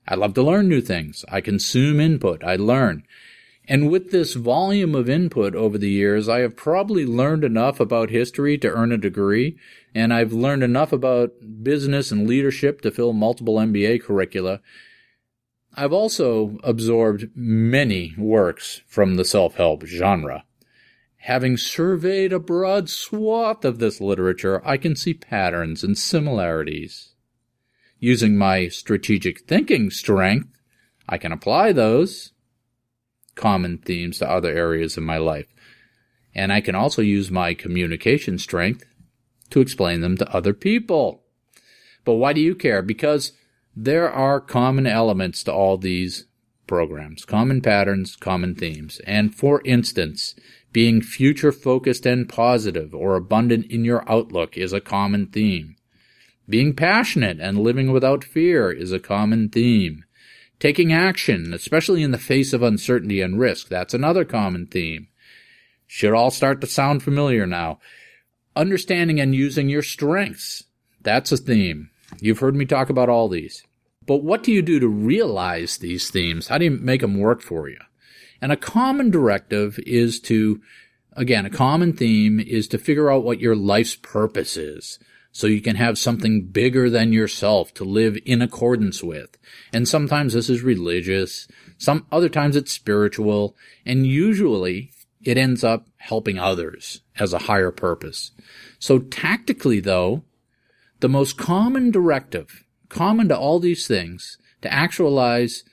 I 0.07 0.15
love 0.15 0.33
to 0.35 0.43
learn 0.43 0.67
new 0.67 0.81
things. 0.81 1.23
I 1.29 1.41
consume 1.41 1.99
input. 1.99 2.43
I 2.43 2.55
learn. 2.55 3.03
And 3.69 3.91
with 3.91 4.09
this 4.09 4.33
volume 4.33 4.95
of 4.95 5.07
input 5.07 5.53
over 5.53 5.77
the 5.77 5.91
years, 5.91 6.27
I 6.27 6.39
have 6.39 6.55
probably 6.55 7.05
learned 7.05 7.43
enough 7.43 7.79
about 7.79 8.09
history 8.09 8.57
to 8.57 8.71
earn 8.71 8.91
a 8.91 8.97
degree, 8.97 9.59
and 9.93 10.11
I've 10.11 10.33
learned 10.33 10.63
enough 10.63 10.91
about 10.91 11.33
business 11.61 12.11
and 12.11 12.27
leadership 12.27 12.81
to 12.81 12.89
fill 12.89 13.13
multiple 13.13 13.57
MBA 13.57 14.01
curricula. 14.01 14.61
I've 15.75 15.93
also 15.93 16.57
absorbed 16.63 17.29
many 17.35 18.15
works 18.17 18.81
from 18.87 19.17
the 19.17 19.23
self-help 19.23 19.85
genre. 19.85 20.45
Having 21.17 21.57
surveyed 21.57 22.33
a 22.33 22.39
broad 22.39 22.89
swath 22.89 23.63
of 23.63 23.77
this 23.77 24.01
literature, 24.01 24.65
I 24.65 24.77
can 24.77 24.95
see 24.95 25.13
patterns 25.13 25.83
and 25.83 25.95
similarities. 25.95 27.13
Using 27.99 28.35
my 28.35 28.67
strategic 28.67 29.41
thinking 29.41 29.91
strength, 29.91 30.59
I 31.07 31.19
can 31.19 31.31
apply 31.31 31.71
those 31.73 32.31
common 33.39 33.77
themes 33.77 34.19
to 34.19 34.29
other 34.29 34.55
areas 34.55 34.97
in 34.97 35.03
my 35.03 35.17
life. 35.17 35.47
And 36.35 36.53
I 36.53 36.61
can 36.61 36.75
also 36.75 37.01
use 37.01 37.31
my 37.31 37.53
communication 37.53 38.37
strength 38.37 38.85
to 39.49 39.61
explain 39.61 40.01
them 40.01 40.17
to 40.17 40.35
other 40.35 40.53
people. 40.53 41.23
But 42.05 42.15
why 42.15 42.33
do 42.33 42.41
you 42.41 42.53
care? 42.53 42.81
Because 42.81 43.31
there 43.75 44.11
are 44.11 44.39
common 44.41 44.85
elements 44.85 45.43
to 45.43 45.53
all 45.53 45.77
these 45.77 46.25
programs, 46.67 47.25
common 47.25 47.61
patterns, 47.61 48.15
common 48.15 48.55
themes. 48.55 49.01
And 49.07 49.33
for 49.33 49.61
instance, 49.65 50.35
being 50.71 51.01
future 51.01 51.51
focused 51.51 52.05
and 52.05 52.29
positive 52.29 52.93
or 52.93 53.15
abundant 53.15 53.71
in 53.71 53.85
your 53.85 54.09
outlook 54.11 54.57
is 54.57 54.73
a 54.73 54.81
common 54.81 55.27
theme. 55.27 55.75
Being 56.47 56.75
passionate 56.75 57.39
and 57.39 57.59
living 57.59 57.91
without 57.91 58.23
fear 58.23 58.71
is 58.71 58.91
a 58.91 58.99
common 58.99 59.49
theme. 59.49 60.03
Taking 60.59 60.91
action, 60.91 61.53
especially 61.53 62.03
in 62.03 62.11
the 62.11 62.17
face 62.17 62.51
of 62.51 62.61
uncertainty 62.61 63.21
and 63.21 63.39
risk, 63.39 63.69
that's 63.69 63.93
another 63.93 64.25
common 64.25 64.65
theme. 64.65 65.07
should 65.87 66.13
all 66.13 66.29
start 66.29 66.61
to 66.61 66.67
sound 66.67 67.01
familiar 67.01 67.47
now. 67.47 67.79
Understanding 68.55 69.19
and 69.19 69.33
using 69.33 69.69
your 69.69 69.81
strengths. 69.81 70.65
That's 71.01 71.31
a 71.31 71.37
theme. 71.37 71.89
You've 72.19 72.39
heard 72.39 72.55
me 72.55 72.65
talk 72.65 72.89
about 72.89 73.09
all 73.09 73.29
these. 73.29 73.63
But 74.05 74.23
what 74.23 74.43
do 74.43 74.51
you 74.51 74.61
do 74.61 74.79
to 74.79 74.87
realize 74.87 75.77
these 75.77 76.09
themes? 76.09 76.47
How 76.47 76.57
do 76.57 76.65
you 76.65 76.71
make 76.71 77.01
them 77.01 77.19
work 77.19 77.41
for 77.41 77.69
you? 77.69 77.79
And 78.41 78.51
a 78.51 78.57
common 78.57 79.11
directive 79.11 79.79
is 79.85 80.19
to, 80.21 80.61
again, 81.13 81.45
a 81.45 81.49
common 81.49 81.93
theme 81.93 82.39
is 82.39 82.67
to 82.69 82.77
figure 82.77 83.11
out 83.11 83.23
what 83.23 83.39
your 83.39 83.55
life's 83.55 83.95
purpose 83.95 84.57
is 84.57 84.99
so 85.31 85.47
you 85.47 85.61
can 85.61 85.75
have 85.75 85.97
something 85.97 86.45
bigger 86.45 86.89
than 86.89 87.13
yourself 87.13 87.73
to 87.75 87.83
live 87.83 88.17
in 88.25 88.41
accordance 88.41 89.03
with. 89.03 89.37
And 89.71 89.87
sometimes 89.87 90.33
this 90.33 90.49
is 90.49 90.61
religious, 90.61 91.47
some 91.77 92.05
other 92.11 92.29
times 92.29 92.55
it's 92.55 92.71
spiritual, 92.71 93.55
and 93.85 94.05
usually 94.05 94.91
it 95.21 95.37
ends 95.37 95.63
up 95.63 95.87
helping 95.97 96.39
others 96.39 97.01
as 97.17 97.33
a 97.33 97.39
higher 97.39 97.71
purpose. 97.71 98.31
So 98.79 98.99
tactically 98.99 99.79
though, 99.79 100.23
the 100.99 101.09
most 101.09 101.37
common 101.37 101.91
directive, 101.91 102.65
common 102.89 103.29
to 103.29 103.37
all 103.37 103.59
these 103.59 103.87
things, 103.87 104.37
to 104.61 104.73
actualize 104.73 105.63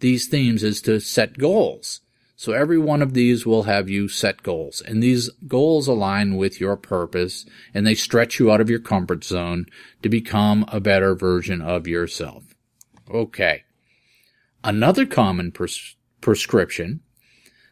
these 0.00 0.26
themes 0.26 0.62
is 0.62 0.82
to 0.82 1.00
set 1.00 1.38
goals. 1.38 2.00
So 2.36 2.52
every 2.52 2.78
one 2.78 3.00
of 3.00 3.14
these 3.14 3.46
will 3.46 3.64
have 3.64 3.88
you 3.88 4.08
set 4.08 4.42
goals 4.42 4.80
and 4.80 5.02
these 5.02 5.30
goals 5.46 5.86
align 5.86 6.36
with 6.36 6.60
your 6.60 6.76
purpose 6.76 7.46
and 7.72 7.86
they 7.86 7.94
stretch 7.94 8.40
you 8.40 8.50
out 8.50 8.60
of 8.60 8.68
your 8.68 8.80
comfort 8.80 9.22
zone 9.22 9.66
to 10.02 10.08
become 10.08 10.64
a 10.68 10.80
better 10.80 11.14
version 11.14 11.60
of 11.60 11.86
yourself. 11.86 12.54
Okay. 13.08 13.62
Another 14.64 15.06
common 15.06 15.52
pres- 15.52 15.94
prescription, 16.20 17.00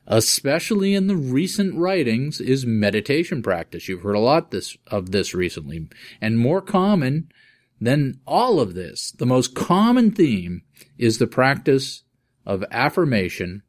especially 0.06 0.94
in 0.94 1.08
the 1.08 1.16
recent 1.16 1.74
writings, 1.74 2.40
is 2.40 2.64
meditation 2.64 3.42
practice. 3.42 3.88
You've 3.88 4.02
heard 4.02 4.14
a 4.14 4.20
lot 4.20 4.52
this, 4.52 4.76
of 4.86 5.10
this 5.10 5.34
recently 5.34 5.88
and 6.20 6.38
more 6.38 6.60
common 6.60 7.32
than 7.80 8.20
all 8.26 8.60
of 8.60 8.74
this. 8.74 9.10
The 9.10 9.26
most 9.26 9.56
common 9.56 10.12
theme 10.12 10.62
is 10.98 11.18
the 11.18 11.26
practice 11.26 12.04
of 12.46 12.64
affirmation 12.70 13.62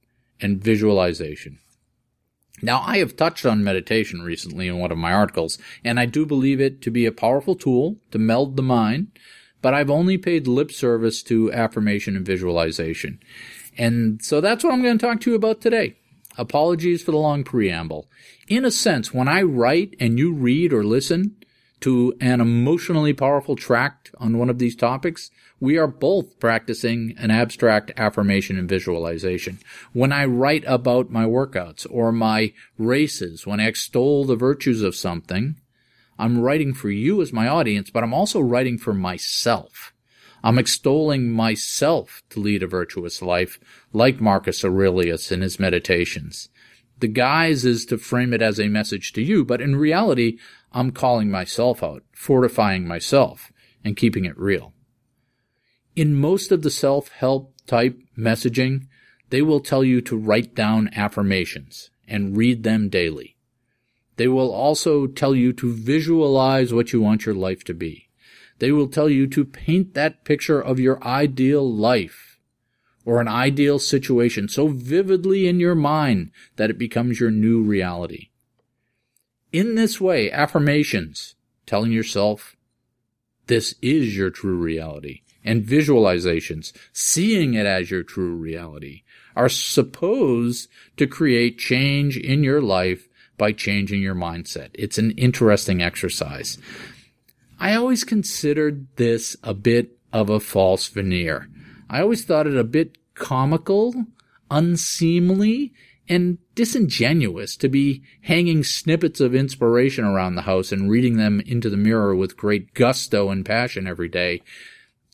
and 0.43 0.63
visualization. 0.63 1.59
Now, 2.61 2.81
I 2.85 2.99
have 2.99 3.17
touched 3.17 3.45
on 3.45 3.63
meditation 3.63 4.21
recently 4.21 4.67
in 4.67 4.77
one 4.77 4.91
of 4.91 4.97
my 4.97 5.11
articles, 5.11 5.57
and 5.83 5.99
I 5.99 6.05
do 6.05 6.25
believe 6.25 6.61
it 6.61 6.81
to 6.83 6.91
be 6.91 7.05
a 7.05 7.11
powerful 7.11 7.55
tool 7.55 7.97
to 8.11 8.19
meld 8.19 8.55
the 8.55 8.63
mind, 8.63 9.07
but 9.61 9.73
I've 9.73 9.89
only 9.89 10.17
paid 10.17 10.47
lip 10.47 10.71
service 10.71 11.23
to 11.23 11.51
affirmation 11.51 12.15
and 12.15 12.25
visualization. 12.25 13.19
And 13.77 14.21
so 14.23 14.39
that's 14.39 14.63
what 14.63 14.71
I'm 14.71 14.83
going 14.83 14.97
to 14.97 15.05
talk 15.05 15.19
to 15.21 15.31
you 15.31 15.35
about 15.35 15.61
today. 15.61 15.97
Apologies 16.37 17.03
for 17.03 17.11
the 17.11 17.17
long 17.17 17.43
preamble. 17.43 18.07
In 18.47 18.65
a 18.65 18.71
sense, 18.71 19.13
when 19.13 19.27
I 19.27 19.41
write 19.41 19.95
and 19.99 20.17
you 20.17 20.33
read 20.33 20.73
or 20.73 20.83
listen 20.83 21.35
to 21.81 22.13
an 22.21 22.39
emotionally 22.39 23.13
powerful 23.13 23.55
tract 23.55 24.11
on 24.17 24.37
one 24.37 24.49
of 24.49 24.57
these 24.57 24.75
topics, 24.75 25.31
we 25.63 25.77
are 25.77 25.87
both 25.87 26.37
practicing 26.41 27.15
an 27.17 27.31
abstract 27.31 27.89
affirmation 27.95 28.59
and 28.59 28.67
visualization. 28.67 29.57
When 29.93 30.11
I 30.11 30.25
write 30.25 30.65
about 30.67 31.09
my 31.09 31.23
workouts 31.23 31.87
or 31.89 32.11
my 32.11 32.51
races, 32.77 33.47
when 33.47 33.61
I 33.61 33.67
extol 33.67 34.25
the 34.25 34.35
virtues 34.35 34.81
of 34.81 34.93
something, 34.93 35.55
I'm 36.19 36.41
writing 36.41 36.73
for 36.73 36.89
you 36.89 37.21
as 37.21 37.31
my 37.31 37.47
audience, 37.47 37.89
but 37.89 38.03
I'm 38.03 38.13
also 38.13 38.41
writing 38.41 38.77
for 38.77 38.93
myself. 38.93 39.93
I'm 40.43 40.59
extolling 40.59 41.31
myself 41.31 42.23
to 42.31 42.41
lead 42.41 42.61
a 42.61 42.67
virtuous 42.67 43.21
life, 43.21 43.57
like 43.93 44.19
Marcus 44.19 44.65
Aurelius 44.65 45.31
in 45.31 45.39
his 45.39 45.61
meditations. 45.61 46.49
The 46.99 47.07
guise 47.07 47.63
is 47.63 47.85
to 47.85 47.97
frame 47.97 48.33
it 48.33 48.41
as 48.41 48.59
a 48.59 48.67
message 48.67 49.13
to 49.13 49.21
you, 49.21 49.45
but 49.45 49.61
in 49.61 49.77
reality, 49.77 50.39
I'm 50.73 50.91
calling 50.91 51.31
myself 51.31 51.81
out, 51.81 52.03
fortifying 52.11 52.85
myself, 52.85 53.49
and 53.81 53.95
keeping 53.95 54.25
it 54.25 54.37
real. 54.37 54.73
In 55.95 56.15
most 56.15 56.51
of 56.51 56.63
the 56.63 56.71
self-help 56.71 57.53
type 57.67 57.99
messaging, 58.17 58.87
they 59.29 59.41
will 59.41 59.59
tell 59.59 59.83
you 59.83 60.01
to 60.01 60.17
write 60.17 60.55
down 60.55 60.89
affirmations 60.95 61.89
and 62.07 62.37
read 62.37 62.63
them 62.63 62.89
daily. 62.89 63.35
They 64.17 64.27
will 64.27 64.51
also 64.51 65.07
tell 65.07 65.35
you 65.35 65.53
to 65.53 65.73
visualize 65.73 66.73
what 66.73 66.93
you 66.93 67.01
want 67.01 67.25
your 67.25 67.35
life 67.35 67.63
to 67.65 67.73
be. 67.73 68.09
They 68.59 68.71
will 68.71 68.87
tell 68.87 69.09
you 69.09 69.27
to 69.27 69.45
paint 69.45 69.93
that 69.93 70.23
picture 70.23 70.61
of 70.61 70.79
your 70.79 71.03
ideal 71.03 71.67
life 71.69 72.39
or 73.05 73.19
an 73.19 73.27
ideal 73.27 73.79
situation 73.79 74.47
so 74.47 74.67
vividly 74.67 75.47
in 75.47 75.59
your 75.59 75.75
mind 75.75 76.31
that 76.55 76.69
it 76.69 76.77
becomes 76.77 77.19
your 77.19 77.31
new 77.31 77.61
reality. 77.61 78.29
In 79.51 79.75
this 79.75 79.99
way, 79.99 80.31
affirmations, 80.31 81.35
telling 81.65 81.91
yourself, 81.91 82.55
this 83.47 83.75
is 83.81 84.15
your 84.15 84.29
true 84.29 84.57
reality, 84.57 85.22
and 85.43 85.63
visualizations, 85.63 86.73
seeing 86.91 87.53
it 87.53 87.65
as 87.65 87.91
your 87.91 88.03
true 88.03 88.35
reality, 88.35 89.03
are 89.35 89.49
supposed 89.49 90.69
to 90.97 91.07
create 91.07 91.57
change 91.57 92.17
in 92.17 92.43
your 92.43 92.61
life 92.61 93.07
by 93.37 93.51
changing 93.51 94.01
your 94.01 94.15
mindset. 94.15 94.69
It's 94.73 94.97
an 94.97 95.11
interesting 95.11 95.81
exercise. 95.81 96.57
I 97.59 97.75
always 97.75 98.03
considered 98.03 98.87
this 98.97 99.35
a 99.43 99.53
bit 99.53 99.97
of 100.11 100.29
a 100.29 100.39
false 100.39 100.87
veneer. 100.87 101.49
I 101.89 102.01
always 102.01 102.25
thought 102.25 102.47
it 102.47 102.57
a 102.57 102.63
bit 102.63 102.97
comical, 103.15 104.05
unseemly, 104.51 105.73
and 106.09 106.37
disingenuous 106.55 107.55
to 107.57 107.69
be 107.69 108.03
hanging 108.21 108.63
snippets 108.63 109.19
of 109.19 109.33
inspiration 109.33 110.03
around 110.03 110.35
the 110.35 110.41
house 110.41 110.71
and 110.71 110.89
reading 110.89 111.17
them 111.17 111.39
into 111.41 111.69
the 111.69 111.77
mirror 111.77 112.15
with 112.15 112.37
great 112.37 112.73
gusto 112.73 113.29
and 113.29 113.45
passion 113.45 113.87
every 113.87 114.09
day 114.09 114.41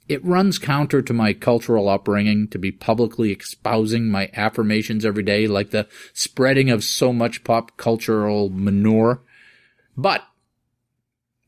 it 0.09 0.25
runs 0.25 0.57
counter 0.57 1.03
to 1.03 1.13
my 1.13 1.33
cultural 1.33 1.87
upbringing 1.87 2.47
to 2.47 2.57
be 2.57 2.71
publicly 2.71 3.31
espousing 3.31 4.09
my 4.09 4.29
affirmations 4.33 5.05
every 5.05 5.21
day 5.21 5.47
like 5.47 5.69
the 5.69 5.87
spreading 6.13 6.71
of 6.71 6.83
so 6.83 7.13
much 7.13 7.43
pop 7.43 7.77
cultural 7.77 8.49
manure. 8.49 9.21
But, 9.95 10.23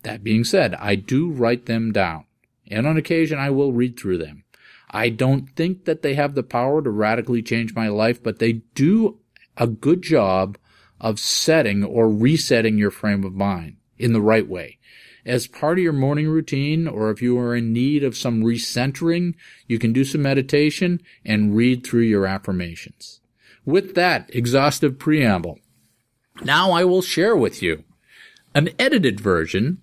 that 0.03 0.23
being 0.23 0.43
said, 0.43 0.75
I 0.75 0.95
do 0.95 1.31
write 1.31 1.65
them 1.65 1.91
down, 1.91 2.25
and 2.67 2.85
on 2.85 2.97
occasion 2.97 3.39
I 3.39 3.49
will 3.49 3.73
read 3.73 3.99
through 3.99 4.19
them. 4.19 4.43
I 4.91 5.09
don't 5.09 5.49
think 5.55 5.85
that 5.85 6.03
they 6.03 6.13
have 6.13 6.35
the 6.35 6.43
power 6.43 6.83
to 6.83 6.89
radically 6.89 7.41
change 7.41 7.73
my 7.73 7.87
life, 7.87 8.21
but 8.21 8.39
they 8.39 8.53
do 8.75 9.19
a 9.57 9.65
good 9.65 10.03
job 10.03 10.57
of 10.99 11.19
setting 11.19 11.83
or 11.83 12.09
resetting 12.09 12.77
your 12.77 12.91
frame 12.91 13.23
of 13.23 13.33
mind 13.33 13.77
in 13.97 14.13
the 14.13 14.21
right 14.21 14.47
way 14.47 14.77
as 15.25 15.47
part 15.47 15.77
of 15.77 15.83
your 15.83 15.93
morning 15.93 16.27
routine, 16.27 16.87
or 16.87 17.11
if 17.11 17.21
you 17.21 17.37
are 17.37 17.55
in 17.55 17.73
need 17.73 18.03
of 18.03 18.17
some 18.17 18.41
recentering, 18.41 19.35
you 19.67 19.77
can 19.79 19.93
do 19.93 20.03
some 20.03 20.21
meditation 20.21 21.01
and 21.25 21.55
read 21.55 21.85
through 21.85 22.01
your 22.01 22.25
affirmations. 22.25 23.19
With 23.65 23.95
that 23.95 24.29
exhaustive 24.33 24.97
preamble, 24.97 25.59
now 26.43 26.71
I 26.71 26.83
will 26.83 27.01
share 27.01 27.35
with 27.35 27.61
you 27.61 27.83
an 28.55 28.69
edited 28.79 29.19
version 29.19 29.81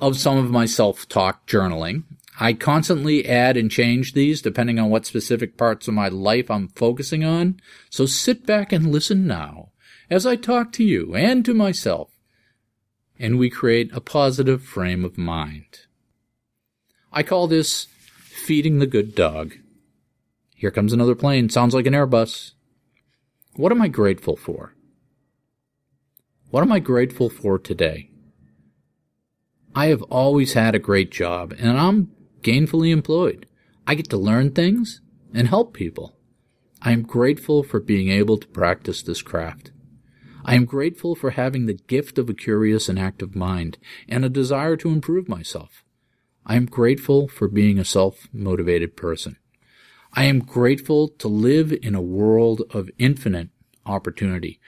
of 0.00 0.18
some 0.18 0.36
of 0.36 0.50
my 0.50 0.66
self-talk 0.66 1.46
journaling. 1.46 2.04
I 2.38 2.52
constantly 2.52 3.26
add 3.26 3.56
and 3.56 3.70
change 3.70 4.12
these 4.12 4.42
depending 4.42 4.78
on 4.78 4.90
what 4.90 5.06
specific 5.06 5.56
parts 5.56 5.88
of 5.88 5.94
my 5.94 6.08
life 6.08 6.50
I'm 6.50 6.68
focusing 6.68 7.24
on. 7.24 7.60
So 7.90 8.06
sit 8.06 8.46
back 8.46 8.72
and 8.72 8.92
listen 8.92 9.26
now 9.26 9.70
as 10.10 10.24
I 10.24 10.36
talk 10.36 10.72
to 10.72 10.84
you 10.84 11.16
and 11.16 11.44
to 11.44 11.54
myself 11.54 12.10
and 13.18 13.38
we 13.38 13.50
create 13.50 13.90
a 13.92 14.00
positive 14.00 14.62
frame 14.62 15.04
of 15.04 15.18
mind. 15.18 15.86
I 17.12 17.22
call 17.22 17.46
this 17.46 17.86
feeding 18.20 18.78
the 18.78 18.86
good 18.86 19.14
dog. 19.14 19.54
Here 20.54 20.70
comes 20.70 20.92
another 20.92 21.14
plane. 21.14 21.48
Sounds 21.48 21.74
like 21.74 21.86
an 21.86 21.94
Airbus. 21.94 22.52
What 23.54 23.72
am 23.72 23.82
I 23.82 23.88
grateful 23.88 24.36
for? 24.36 24.74
What 26.50 26.62
am 26.62 26.72
I 26.72 26.78
grateful 26.78 27.28
for 27.28 27.58
today? 27.58 28.10
I 29.74 29.86
have 29.86 30.02
always 30.04 30.54
had 30.54 30.74
a 30.74 30.80
great 30.80 31.10
job 31.10 31.54
and 31.58 31.78
I'm 31.78 32.10
gainfully 32.42 32.90
employed. 32.90 33.46
I 33.86 33.94
get 33.94 34.08
to 34.10 34.16
learn 34.16 34.52
things 34.52 35.00
and 35.34 35.48
help 35.48 35.74
people. 35.74 36.16
I 36.80 36.92
am 36.92 37.02
grateful 37.02 37.62
for 37.62 37.80
being 37.80 38.08
able 38.10 38.38
to 38.38 38.46
practice 38.48 39.02
this 39.02 39.22
craft. 39.22 39.72
I 40.48 40.54
am 40.54 40.64
grateful 40.64 41.14
for 41.14 41.32
having 41.32 41.66
the 41.66 41.74
gift 41.74 42.16
of 42.16 42.30
a 42.30 42.34
curious 42.34 42.88
and 42.88 42.98
active 42.98 43.36
mind 43.36 43.76
and 44.08 44.24
a 44.24 44.30
desire 44.30 44.78
to 44.78 44.88
improve 44.88 45.28
myself. 45.28 45.84
I 46.46 46.56
am 46.56 46.64
grateful 46.64 47.28
for 47.28 47.48
being 47.48 47.78
a 47.78 47.84
self-motivated 47.84 48.96
person. 48.96 49.36
I 50.14 50.24
am 50.24 50.38
grateful 50.38 51.08
to 51.08 51.28
live 51.28 51.74
in 51.82 51.94
a 51.94 52.00
world 52.00 52.62
of 52.70 52.88
infinite 52.96 53.50
opportunity. 53.84 54.58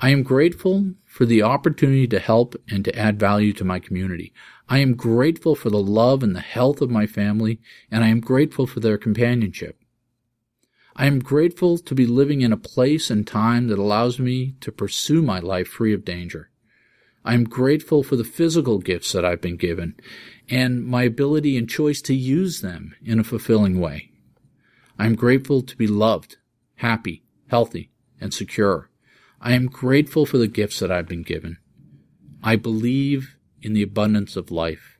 I 0.00 0.10
am 0.10 0.24
grateful 0.24 0.94
for 1.04 1.24
the 1.24 1.42
opportunity 1.42 2.08
to 2.08 2.18
help 2.18 2.56
and 2.68 2.84
to 2.84 2.98
add 2.98 3.20
value 3.20 3.52
to 3.52 3.64
my 3.64 3.78
community. 3.78 4.32
I 4.68 4.78
am 4.78 4.96
grateful 4.96 5.54
for 5.54 5.70
the 5.70 5.78
love 5.78 6.24
and 6.24 6.34
the 6.34 6.40
health 6.40 6.80
of 6.80 6.90
my 6.90 7.06
family, 7.06 7.60
and 7.92 8.02
I 8.02 8.08
am 8.08 8.18
grateful 8.18 8.66
for 8.66 8.80
their 8.80 8.98
companionship. 8.98 9.77
I 11.00 11.06
am 11.06 11.20
grateful 11.20 11.78
to 11.78 11.94
be 11.94 12.06
living 12.06 12.40
in 12.40 12.52
a 12.52 12.56
place 12.56 13.08
and 13.08 13.24
time 13.24 13.68
that 13.68 13.78
allows 13.78 14.18
me 14.18 14.56
to 14.60 14.72
pursue 14.72 15.22
my 15.22 15.38
life 15.38 15.68
free 15.68 15.94
of 15.94 16.04
danger. 16.04 16.50
I 17.24 17.34
am 17.34 17.44
grateful 17.44 18.02
for 18.02 18.16
the 18.16 18.24
physical 18.24 18.78
gifts 18.78 19.12
that 19.12 19.24
I've 19.24 19.40
been 19.40 19.56
given 19.56 19.94
and 20.50 20.84
my 20.84 21.04
ability 21.04 21.56
and 21.56 21.70
choice 21.70 22.02
to 22.02 22.14
use 22.14 22.62
them 22.62 22.96
in 23.00 23.20
a 23.20 23.24
fulfilling 23.24 23.78
way. 23.78 24.10
I 24.98 25.06
am 25.06 25.14
grateful 25.14 25.62
to 25.62 25.76
be 25.76 25.86
loved, 25.86 26.38
happy, 26.76 27.22
healthy, 27.46 27.92
and 28.20 28.34
secure. 28.34 28.90
I 29.40 29.52
am 29.52 29.66
grateful 29.66 30.26
for 30.26 30.38
the 30.38 30.48
gifts 30.48 30.80
that 30.80 30.90
I've 30.90 31.06
been 31.06 31.22
given. 31.22 31.58
I 32.42 32.56
believe 32.56 33.36
in 33.62 33.72
the 33.72 33.84
abundance 33.84 34.34
of 34.34 34.50
life. 34.50 34.98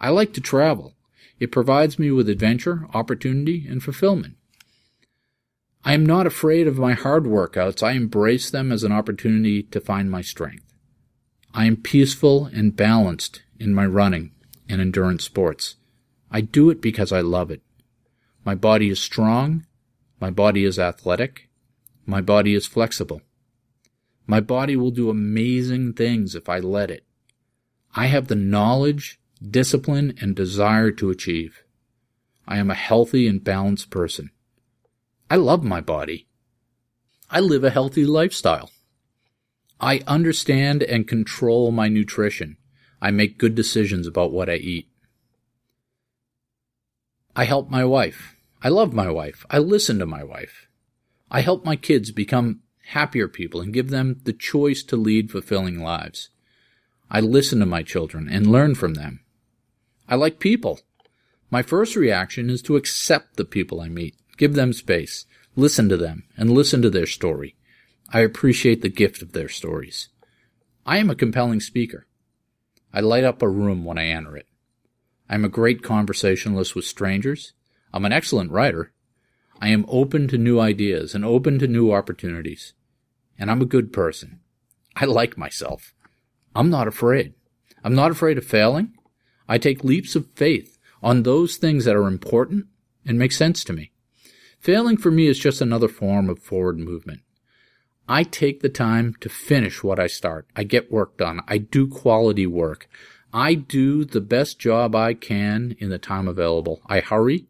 I 0.00 0.08
like 0.08 0.32
to 0.32 0.40
travel. 0.40 0.96
It 1.38 1.52
provides 1.52 2.00
me 2.00 2.10
with 2.10 2.28
adventure, 2.28 2.88
opportunity, 2.92 3.64
and 3.68 3.80
fulfillment. 3.80 4.34
I 5.86 5.92
am 5.92 6.06
not 6.06 6.26
afraid 6.26 6.66
of 6.66 6.78
my 6.78 6.94
hard 6.94 7.24
workouts. 7.24 7.82
I 7.82 7.92
embrace 7.92 8.48
them 8.48 8.72
as 8.72 8.84
an 8.84 8.92
opportunity 8.92 9.64
to 9.64 9.80
find 9.80 10.10
my 10.10 10.22
strength. 10.22 10.64
I 11.52 11.66
am 11.66 11.76
peaceful 11.76 12.46
and 12.46 12.74
balanced 12.74 13.42
in 13.60 13.74
my 13.74 13.84
running 13.84 14.32
and 14.66 14.80
endurance 14.80 15.24
sports. 15.24 15.76
I 16.30 16.40
do 16.40 16.70
it 16.70 16.80
because 16.80 17.12
I 17.12 17.20
love 17.20 17.50
it. 17.50 17.62
My 18.44 18.54
body 18.54 18.88
is 18.88 18.98
strong. 18.98 19.66
My 20.20 20.30
body 20.30 20.64
is 20.64 20.78
athletic. 20.78 21.50
My 22.06 22.22
body 22.22 22.54
is 22.54 22.66
flexible. 22.66 23.20
My 24.26 24.40
body 24.40 24.76
will 24.76 24.90
do 24.90 25.10
amazing 25.10 25.92
things 25.92 26.34
if 26.34 26.48
I 26.48 26.60
let 26.60 26.90
it. 26.90 27.04
I 27.94 28.06
have 28.06 28.28
the 28.28 28.34
knowledge, 28.34 29.20
discipline, 29.46 30.14
and 30.20 30.34
desire 30.34 30.90
to 30.92 31.10
achieve. 31.10 31.62
I 32.48 32.56
am 32.56 32.70
a 32.70 32.74
healthy 32.74 33.28
and 33.28 33.44
balanced 33.44 33.90
person. 33.90 34.30
I 35.34 35.36
love 35.36 35.64
my 35.64 35.80
body. 35.80 36.28
I 37.28 37.40
live 37.40 37.64
a 37.64 37.70
healthy 37.70 38.04
lifestyle. 38.04 38.70
I 39.80 40.00
understand 40.06 40.84
and 40.84 41.08
control 41.08 41.72
my 41.72 41.88
nutrition. 41.88 42.56
I 43.02 43.10
make 43.10 43.36
good 43.36 43.56
decisions 43.56 44.06
about 44.06 44.30
what 44.30 44.48
I 44.48 44.54
eat. 44.54 44.88
I 47.34 47.46
help 47.46 47.68
my 47.68 47.84
wife. 47.84 48.36
I 48.62 48.68
love 48.68 48.92
my 48.92 49.10
wife. 49.10 49.44
I 49.50 49.58
listen 49.58 49.98
to 49.98 50.06
my 50.06 50.22
wife. 50.22 50.68
I 51.32 51.40
help 51.40 51.64
my 51.64 51.74
kids 51.74 52.12
become 52.12 52.60
happier 52.90 53.26
people 53.26 53.60
and 53.60 53.74
give 53.74 53.90
them 53.90 54.20
the 54.22 54.32
choice 54.32 54.84
to 54.84 54.96
lead 54.96 55.32
fulfilling 55.32 55.80
lives. 55.80 56.28
I 57.10 57.18
listen 57.18 57.58
to 57.58 57.66
my 57.66 57.82
children 57.82 58.28
and 58.28 58.46
learn 58.46 58.76
from 58.76 58.94
them. 58.94 59.24
I 60.08 60.14
like 60.14 60.38
people. 60.38 60.78
My 61.50 61.62
first 61.62 61.96
reaction 61.96 62.50
is 62.50 62.62
to 62.62 62.76
accept 62.76 63.34
the 63.34 63.44
people 63.44 63.80
I 63.80 63.88
meet, 63.88 64.14
give 64.36 64.54
them 64.54 64.72
space, 64.72 65.26
listen 65.56 65.88
to 65.88 65.96
them, 65.96 66.24
and 66.36 66.50
listen 66.50 66.82
to 66.82 66.90
their 66.90 67.06
story. 67.06 67.56
I 68.12 68.20
appreciate 68.20 68.82
the 68.82 68.88
gift 68.88 69.22
of 69.22 69.32
their 69.32 69.48
stories. 69.48 70.08
I 70.86 70.98
am 70.98 71.10
a 71.10 71.14
compelling 71.14 71.60
speaker. 71.60 72.06
I 72.92 73.00
light 73.00 73.24
up 73.24 73.42
a 73.42 73.48
room 73.48 73.84
when 73.84 73.98
I 73.98 74.06
enter 74.06 74.36
it. 74.36 74.46
I 75.28 75.34
am 75.34 75.44
a 75.44 75.48
great 75.48 75.82
conversationalist 75.82 76.76
with 76.76 76.84
strangers. 76.84 77.54
I'm 77.92 78.04
an 78.04 78.12
excellent 78.12 78.50
writer. 78.50 78.92
I 79.60 79.68
am 79.68 79.86
open 79.88 80.28
to 80.28 80.38
new 80.38 80.60
ideas 80.60 81.14
and 81.14 81.24
open 81.24 81.58
to 81.60 81.66
new 81.66 81.92
opportunities. 81.92 82.74
And 83.38 83.50
I'm 83.50 83.62
a 83.62 83.66
good 83.66 83.92
person. 83.92 84.40
I 84.94 85.06
like 85.06 85.38
myself. 85.38 85.94
I'm 86.54 86.70
not 86.70 86.86
afraid. 86.86 87.34
I'm 87.82 87.94
not 87.94 88.10
afraid 88.10 88.38
of 88.38 88.44
failing. 88.44 88.92
I 89.48 89.58
take 89.58 89.82
leaps 89.84 90.14
of 90.14 90.28
faith 90.34 90.78
on 91.02 91.22
those 91.22 91.56
things 91.56 91.84
that 91.84 91.96
are 91.96 92.06
important 92.06 92.66
and 93.04 93.18
make 93.18 93.32
sense 93.32 93.64
to 93.64 93.72
me. 93.72 93.92
Failing 94.64 94.96
for 94.96 95.10
me 95.10 95.26
is 95.26 95.38
just 95.38 95.60
another 95.60 95.88
form 95.88 96.30
of 96.30 96.38
forward 96.38 96.78
movement. 96.78 97.20
I 98.08 98.22
take 98.22 98.60
the 98.60 98.70
time 98.70 99.14
to 99.20 99.28
finish 99.28 99.84
what 99.84 100.00
I 100.00 100.06
start. 100.06 100.46
I 100.56 100.64
get 100.64 100.90
work 100.90 101.18
done. 101.18 101.42
I 101.46 101.58
do 101.58 101.86
quality 101.86 102.46
work. 102.46 102.88
I 103.30 103.52
do 103.52 104.06
the 104.06 104.22
best 104.22 104.58
job 104.58 104.94
I 104.94 105.12
can 105.12 105.76
in 105.80 105.90
the 105.90 105.98
time 105.98 106.26
available. 106.26 106.80
I 106.86 107.00
hurry, 107.00 107.46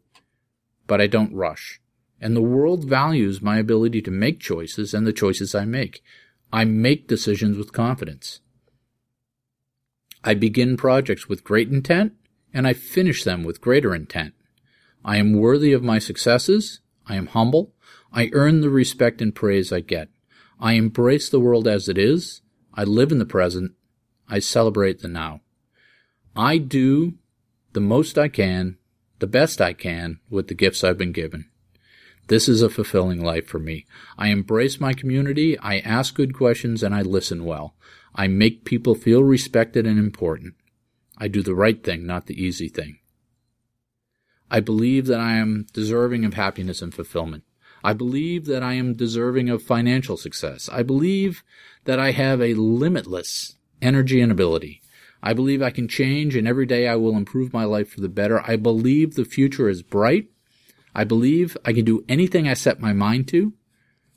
but 0.87 0.99
I 0.99 1.07
don't 1.07 1.33
rush. 1.33 1.79
And 2.19 2.35
the 2.35 2.41
world 2.41 2.83
values 2.83 3.41
my 3.41 3.59
ability 3.59 4.01
to 4.01 4.11
make 4.11 4.41
choices 4.41 4.93
and 4.93 5.07
the 5.07 5.13
choices 5.13 5.55
I 5.55 5.63
make. 5.63 6.03
I 6.51 6.65
make 6.65 7.07
decisions 7.07 7.57
with 7.57 7.71
confidence. 7.71 8.41
I 10.21 10.33
begin 10.33 10.75
projects 10.75 11.29
with 11.29 11.45
great 11.45 11.71
intent 11.71 12.11
and 12.53 12.67
I 12.67 12.73
finish 12.73 13.23
them 13.23 13.45
with 13.45 13.61
greater 13.61 13.95
intent. 13.95 14.33
I 15.05 15.15
am 15.15 15.31
worthy 15.31 15.71
of 15.71 15.81
my 15.81 15.97
successes. 15.97 16.81
I 17.07 17.15
am 17.15 17.27
humble. 17.27 17.73
I 18.11 18.29
earn 18.33 18.61
the 18.61 18.69
respect 18.69 19.21
and 19.21 19.33
praise 19.33 19.71
I 19.71 19.81
get. 19.81 20.09
I 20.59 20.73
embrace 20.73 21.29
the 21.29 21.39
world 21.39 21.67
as 21.67 21.89
it 21.89 21.97
is. 21.97 22.41
I 22.73 22.83
live 22.83 23.11
in 23.11 23.19
the 23.19 23.25
present. 23.25 23.73
I 24.27 24.39
celebrate 24.39 24.99
the 24.99 25.07
now. 25.07 25.41
I 26.35 26.57
do 26.57 27.13
the 27.73 27.81
most 27.81 28.17
I 28.17 28.27
can, 28.27 28.77
the 29.19 29.27
best 29.27 29.61
I 29.61 29.73
can 29.73 30.19
with 30.29 30.47
the 30.47 30.53
gifts 30.53 30.83
I've 30.83 30.97
been 30.97 31.11
given. 31.11 31.49
This 32.27 32.49
is 32.49 32.61
a 32.61 32.69
fulfilling 32.69 33.23
life 33.23 33.47
for 33.47 33.59
me. 33.59 33.85
I 34.17 34.29
embrace 34.29 34.79
my 34.79 34.93
community, 34.93 35.59
I 35.59 35.79
ask 35.79 36.15
good 36.15 36.33
questions, 36.33 36.81
and 36.81 36.95
I 36.95 37.01
listen 37.03 37.45
well. 37.45 37.75
I 38.15 38.27
make 38.27 38.65
people 38.65 38.95
feel 38.95 39.23
respected 39.23 39.85
and 39.85 39.99
important. 39.99 40.55
I 41.17 41.27
do 41.27 41.43
the 41.43 41.55
right 41.55 41.81
thing, 41.83 42.05
not 42.05 42.25
the 42.25 42.41
easy 42.41 42.67
thing. 42.67 42.97
I 44.49 44.59
believe 44.59 45.07
that 45.07 45.19
I 45.19 45.35
am 45.35 45.65
deserving 45.73 46.23
of 46.23 46.35
happiness 46.35 46.81
and 46.81 46.93
fulfillment. 46.93 47.43
I 47.83 47.93
believe 47.93 48.45
that 48.45 48.63
I 48.63 48.73
am 48.73 48.95
deserving 48.95 49.49
of 49.49 49.61
financial 49.61 50.17
success. 50.17 50.69
I 50.71 50.83
believe 50.83 51.43
that 51.85 51.99
I 51.99 52.11
have 52.11 52.41
a 52.41 52.53
limitless 52.55 53.57
energy 53.81 54.21
and 54.21 54.31
ability. 54.31 54.81
I 55.21 55.33
believe 55.33 55.61
I 55.61 55.71
can 55.71 55.87
change 55.87 56.35
and 56.35 56.47
every 56.47 56.65
day 56.65 56.87
I 56.87 56.95
will 56.95 57.17
improve 57.17 57.53
my 57.53 57.63
life 57.63 57.89
for 57.89 58.01
the 58.01 58.09
better. 58.09 58.41
I 58.41 58.55
believe 58.55 59.15
the 59.15 59.25
future 59.25 59.69
is 59.69 59.81
bright. 59.81 60.27
I 60.93 61.03
believe 61.03 61.57
I 61.65 61.73
can 61.73 61.85
do 61.85 62.05
anything 62.07 62.47
I 62.47 62.53
set 62.53 62.79
my 62.79 62.93
mind 62.93 63.27
to. 63.29 63.53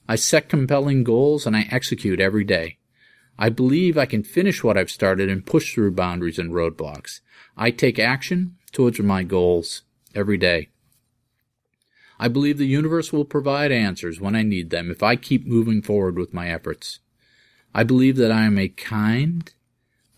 I 0.09 0.17
set 0.17 0.49
compelling 0.49 1.05
goals 1.05 1.47
and 1.47 1.57
I 1.57 1.69
execute 1.71 2.21
every 2.21 2.45
day. 2.45 2.79
I 3.39 3.49
believe 3.51 3.97
I 3.97 4.07
can 4.07 4.23
finish 4.23 4.65
what 4.65 4.77
I've 4.77 4.91
started 4.91 5.29
and 5.29 5.47
push 5.47 5.75
through 5.75 5.93
boundaries 5.93 6.39
and 6.39 6.53
roadblocks. 6.53 7.21
I 7.57 7.71
take 7.71 7.99
action 7.99 8.57
towards 8.73 8.99
my 9.01 9.23
goals 9.23 9.83
every 10.19 10.37
day. 10.37 10.69
I 12.19 12.29
believe 12.29 12.59
the 12.59 12.67
universe 12.67 13.13
will 13.13 13.25
provide 13.25 13.71
answers 13.71 14.21
when 14.21 14.35
I 14.35 14.43
need 14.43 14.71
them 14.71 14.91
if 14.91 15.03
I 15.03 15.15
keep 15.15 15.47
moving 15.47 15.81
forward 15.81 16.19
with 16.19 16.35
my 16.35 16.51
efforts. 16.51 16.99
I 17.73 17.85
believe 17.85 18.17
that 18.17 18.33
I 18.33 18.45
am 18.45 18.59
a 18.59 18.69
kind, 18.69 19.51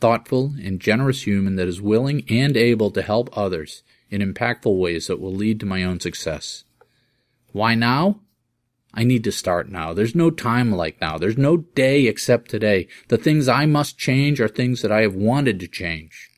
thoughtful, 0.01 0.55
and 0.63 0.81
generous 0.81 1.27
human 1.27 1.57
that 1.57 1.69
is 1.69 1.81
willing 1.81 2.25
and 2.31 2.57
able 2.57 2.91
to 2.93 3.03
help 3.03 3.37
others 3.37 3.83
in 4.09 4.23
impactful 4.23 4.79
ways 4.79 5.09
that 5.09 5.21
will 5.21 5.35
lead 5.35 5.61
to 5.61 5.67
my 5.67 5.85
own 5.85 6.01
success. 6.01 6.65
Why 7.53 7.75
now? 7.75 8.21
I 8.95 9.05
need 9.05 9.23
to 9.25 9.33
start 9.33 9.69
now. 9.69 9.93
There's 9.93 10.15
no 10.15 10.31
time 10.31 10.73
like 10.73 11.01
now. 11.01 11.19
There's 11.19 11.39
no 11.39 11.59
day 11.59 12.07
except 12.07 12.51
today. 12.51 12.89
The 13.09 13.19
things 13.19 13.47
I 13.47 13.67
must 13.67 13.99
change 13.99 14.41
are 14.41 14.49
things 14.49 14.83
that 14.83 14.91
I 14.91 15.03
have 15.03 15.15
wanted 15.15 15.61
to 15.61 15.69
change 15.69 16.31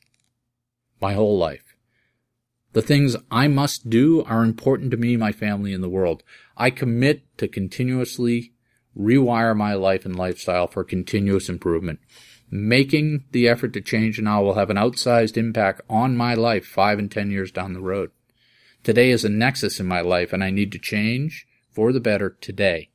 my 1.01 1.13
whole 1.13 1.37
life. 1.37 1.72
The 2.73 2.81
things 2.81 3.15
I 3.29 3.47
must 3.47 3.89
do 3.89 4.23
are 4.23 4.43
important 4.43 4.91
to 4.91 4.97
me, 4.97 5.15
my 5.15 5.31
family, 5.31 5.73
and 5.73 5.83
the 5.83 5.89
world. 5.89 6.23
I 6.57 6.71
commit 6.71 7.21
to 7.37 7.47
continuously 7.47 8.53
rewire 8.97 9.55
my 9.55 9.75
life 9.75 10.05
and 10.05 10.15
lifestyle 10.15 10.67
for 10.67 10.83
continuous 10.83 11.49
improvement. 11.49 11.99
Making 12.49 13.25
the 13.31 13.47
effort 13.47 13.73
to 13.73 13.81
change 13.81 14.19
now 14.19 14.43
will 14.43 14.55
have 14.55 14.69
an 14.69 14.77
outsized 14.77 15.37
impact 15.37 15.81
on 15.89 16.17
my 16.17 16.33
life 16.33 16.65
five 16.65 16.99
and 16.99 17.11
ten 17.11 17.31
years 17.31 17.51
down 17.51 17.73
the 17.73 17.81
road. 17.81 18.11
Today 18.83 19.11
is 19.11 19.23
a 19.23 19.29
nexus 19.29 19.79
in 19.79 19.87
my 19.87 20.01
life 20.01 20.33
and 20.33 20.43
I 20.43 20.49
need 20.49 20.71
to 20.73 20.79
change 20.79 21.47
for 21.71 21.91
the 21.91 21.99
better 21.99 22.37
today. 22.41 22.89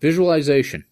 Visualization. 0.00 0.84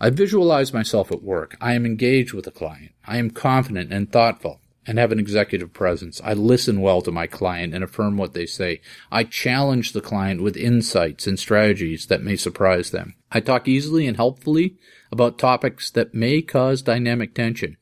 I 0.00 0.10
visualize 0.10 0.72
myself 0.72 1.10
at 1.12 1.22
work. 1.22 1.56
I 1.60 1.74
am 1.74 1.86
engaged 1.86 2.32
with 2.32 2.46
a 2.46 2.50
client. 2.50 2.92
I 3.06 3.18
am 3.18 3.30
confident 3.30 3.92
and 3.92 4.10
thoughtful 4.10 4.60
and 4.86 4.98
have 4.98 5.12
an 5.12 5.18
executive 5.18 5.72
presence. 5.72 6.20
I 6.22 6.34
listen 6.34 6.80
well 6.80 7.00
to 7.02 7.10
my 7.10 7.26
client 7.26 7.74
and 7.74 7.82
affirm 7.82 8.16
what 8.16 8.34
they 8.34 8.46
say. 8.46 8.80
I 9.10 9.24
challenge 9.24 9.92
the 9.92 10.00
client 10.00 10.42
with 10.42 10.56
insights 10.56 11.26
and 11.26 11.38
strategies 11.38 12.06
that 12.06 12.22
may 12.22 12.36
surprise 12.36 12.90
them. 12.90 13.14
I 13.32 13.40
talk 13.40 13.66
easily 13.66 14.06
and 14.06 14.16
helpfully 14.16 14.76
about 15.10 15.38
topics 15.38 15.90
that 15.92 16.14
may 16.14 16.42
cause 16.42 16.82
dynamic 16.82 17.34
tension. 17.34 17.76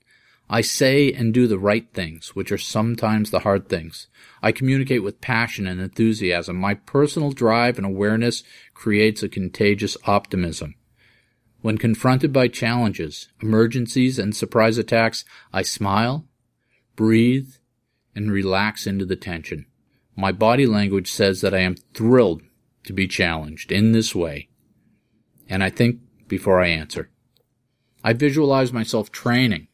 I 0.49 0.61
say 0.61 1.11
and 1.11 1.33
do 1.33 1.47
the 1.47 1.59
right 1.59 1.87
things, 1.95 2.37
which 2.37 2.53
are 2.53 2.59
sometimes 2.59 3.31
the 3.31 3.41
hard 3.41 3.69
things. 3.69 4.09
I 4.43 4.53
communicate 4.53 5.03
with 5.03 5.23
passion 5.23 5.67
and 5.67 5.81
enthusiasm. 5.81 6.57
My 6.57 6.75
personal 6.75 7.33
drive 7.33 7.79
and 7.79 7.87
awareness 7.87 8.43
creates 8.75 9.23
a 9.23 9.31
contagious 9.31 9.97
optimism. 10.05 10.75
When 11.62 11.79
confronted 11.79 12.33
by 12.33 12.49
challenges, 12.49 13.29
emergencies, 13.41 14.19
and 14.19 14.37
surprise 14.37 14.79
attacks, 14.79 15.25
I 15.53 15.62
smile, 15.62 16.27
breathe, 16.96 17.55
and 18.14 18.31
relax 18.31 18.87
into 18.87 19.05
the 19.05 19.16
tension. 19.16 19.66
my 20.14 20.31
body 20.31 20.66
language 20.66 21.11
says 21.11 21.40
that 21.40 21.55
I 21.55 21.61
am 21.61 21.74
thrilled 21.94 22.42
to 22.85 22.92
be 22.92 23.09
challenged 23.09 23.72
in 23.72 23.92
this 23.92 24.14
way. 24.14 24.48
And 25.48 25.64
I 25.64 25.70
think 25.70 26.00
before 26.28 26.61
I 26.61 26.68
answer. 26.68 27.11
I 28.05 28.12
visualize 28.12 28.72
myself 28.72 29.11
training. 29.11 29.68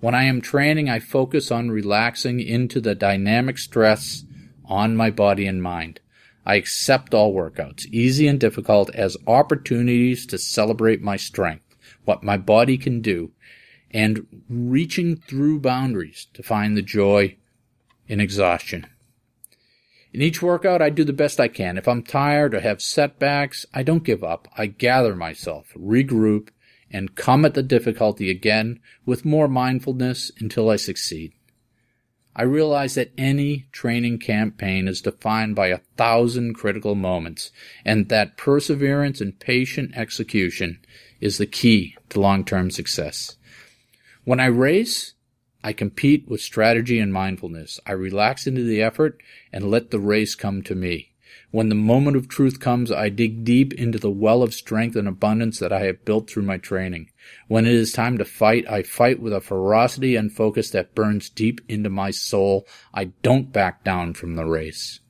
When 0.00 0.14
I 0.14 0.24
am 0.24 0.40
training, 0.40 0.88
I 0.88 0.98
focus 0.98 1.50
on 1.50 1.70
relaxing 1.70 2.40
into 2.40 2.80
the 2.80 2.94
dynamic 2.94 3.58
stress 3.58 4.24
on 4.64 4.96
my 4.96 5.10
body 5.10 5.46
and 5.46 5.62
mind. 5.62 6.00
I 6.46 6.54
accept 6.54 7.14
all 7.14 7.34
workouts, 7.34 7.86
easy 7.86 8.26
and 8.26 8.40
difficult, 8.40 8.94
as 8.94 9.16
opportunities 9.26 10.24
to 10.26 10.38
celebrate 10.38 11.02
my 11.02 11.16
strength, 11.16 11.76
what 12.04 12.22
my 12.22 12.36
body 12.36 12.78
can 12.78 13.00
do, 13.00 13.32
and 13.90 14.26
reaching 14.48 15.16
through 15.16 15.60
boundaries 15.60 16.26
to 16.34 16.42
find 16.42 16.76
the 16.76 16.82
joy 16.82 17.36
in 18.06 18.20
exhaustion. 18.20 18.86
In 20.12 20.22
each 20.22 20.40
workout, 20.40 20.80
I 20.80 20.90
do 20.90 21.04
the 21.04 21.12
best 21.12 21.38
I 21.38 21.48
can. 21.48 21.76
If 21.76 21.86
I'm 21.86 22.02
tired 22.02 22.54
or 22.54 22.60
have 22.60 22.80
setbacks, 22.80 23.66
I 23.74 23.82
don't 23.82 24.04
give 24.04 24.24
up. 24.24 24.48
I 24.56 24.66
gather 24.66 25.14
myself, 25.14 25.72
regroup, 25.76 26.48
and 26.90 27.14
come 27.14 27.44
at 27.44 27.54
the 27.54 27.62
difficulty 27.62 28.30
again 28.30 28.80
with 29.04 29.26
more 29.26 29.48
mindfulness 29.48 30.32
until 30.40 30.70
I 30.70 30.76
succeed. 30.76 31.32
I 32.34 32.42
realize 32.44 32.94
that 32.94 33.12
any 33.18 33.66
training 33.72 34.20
campaign 34.20 34.86
is 34.86 35.02
defined 35.02 35.56
by 35.56 35.68
a 35.68 35.80
thousand 35.96 36.54
critical 36.54 36.94
moments, 36.94 37.50
and 37.84 38.08
that 38.08 38.36
perseverance 38.36 39.20
and 39.20 39.38
patient 39.38 39.96
execution 39.96 40.78
is 41.20 41.38
the 41.38 41.46
key 41.46 41.96
to 42.10 42.20
long-term 42.20 42.70
success. 42.70 43.36
When 44.28 44.40
I 44.40 44.46
race, 44.48 45.14
I 45.64 45.72
compete 45.72 46.28
with 46.28 46.42
strategy 46.42 46.98
and 46.98 47.10
mindfulness. 47.10 47.80
I 47.86 47.92
relax 47.92 48.46
into 48.46 48.62
the 48.62 48.82
effort 48.82 49.22
and 49.54 49.70
let 49.70 49.90
the 49.90 49.98
race 49.98 50.34
come 50.34 50.60
to 50.64 50.74
me. 50.74 51.14
When 51.50 51.70
the 51.70 51.74
moment 51.74 52.14
of 52.14 52.28
truth 52.28 52.60
comes, 52.60 52.92
I 52.92 53.08
dig 53.08 53.42
deep 53.42 53.72
into 53.72 53.98
the 53.98 54.10
well 54.10 54.42
of 54.42 54.52
strength 54.52 54.96
and 54.96 55.08
abundance 55.08 55.58
that 55.60 55.72
I 55.72 55.84
have 55.84 56.04
built 56.04 56.28
through 56.28 56.42
my 56.42 56.58
training. 56.58 57.08
When 57.46 57.64
it 57.64 57.72
is 57.72 57.90
time 57.90 58.18
to 58.18 58.24
fight, 58.26 58.70
I 58.70 58.82
fight 58.82 59.18
with 59.18 59.32
a 59.32 59.40
ferocity 59.40 60.14
and 60.14 60.30
focus 60.30 60.68
that 60.72 60.94
burns 60.94 61.30
deep 61.30 61.62
into 61.66 61.88
my 61.88 62.10
soul. 62.10 62.66
I 62.92 63.04
don't 63.22 63.50
back 63.50 63.82
down 63.82 64.12
from 64.12 64.36
the 64.36 64.44
race. 64.44 65.00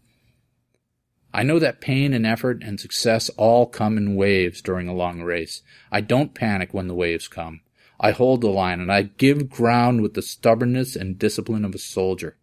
I 1.35 1.43
know 1.43 1.59
that 1.59 1.81
pain 1.81 2.15
and 2.15 2.25
effort 2.25 2.63
and 2.63 2.79
success 2.79 3.31
all 3.31 3.67
come 3.67 3.97
in 3.97 4.15
waves 4.15 4.63
during 4.63 4.87
a 4.87 4.95
long 4.95 5.23
race. 5.23 5.63
I 5.91 6.03
don't 6.03 6.35
panic 6.35 6.73
when 6.73 6.87
the 6.87 6.95
waves 6.95 7.27
come. 7.27 7.63
I 8.01 8.13
hold 8.13 8.41
the 8.41 8.49
line 8.49 8.81
and 8.81 8.93
I 8.93 9.03
give 9.03 9.49
ground 9.49 10.03
with 10.03 10.15
the 10.15 10.23
stubbornness 10.23 10.95
and 10.95 11.19
discipline 11.19 11.65
of 11.65 11.75
a 11.75 11.79
soldier. 11.79 12.37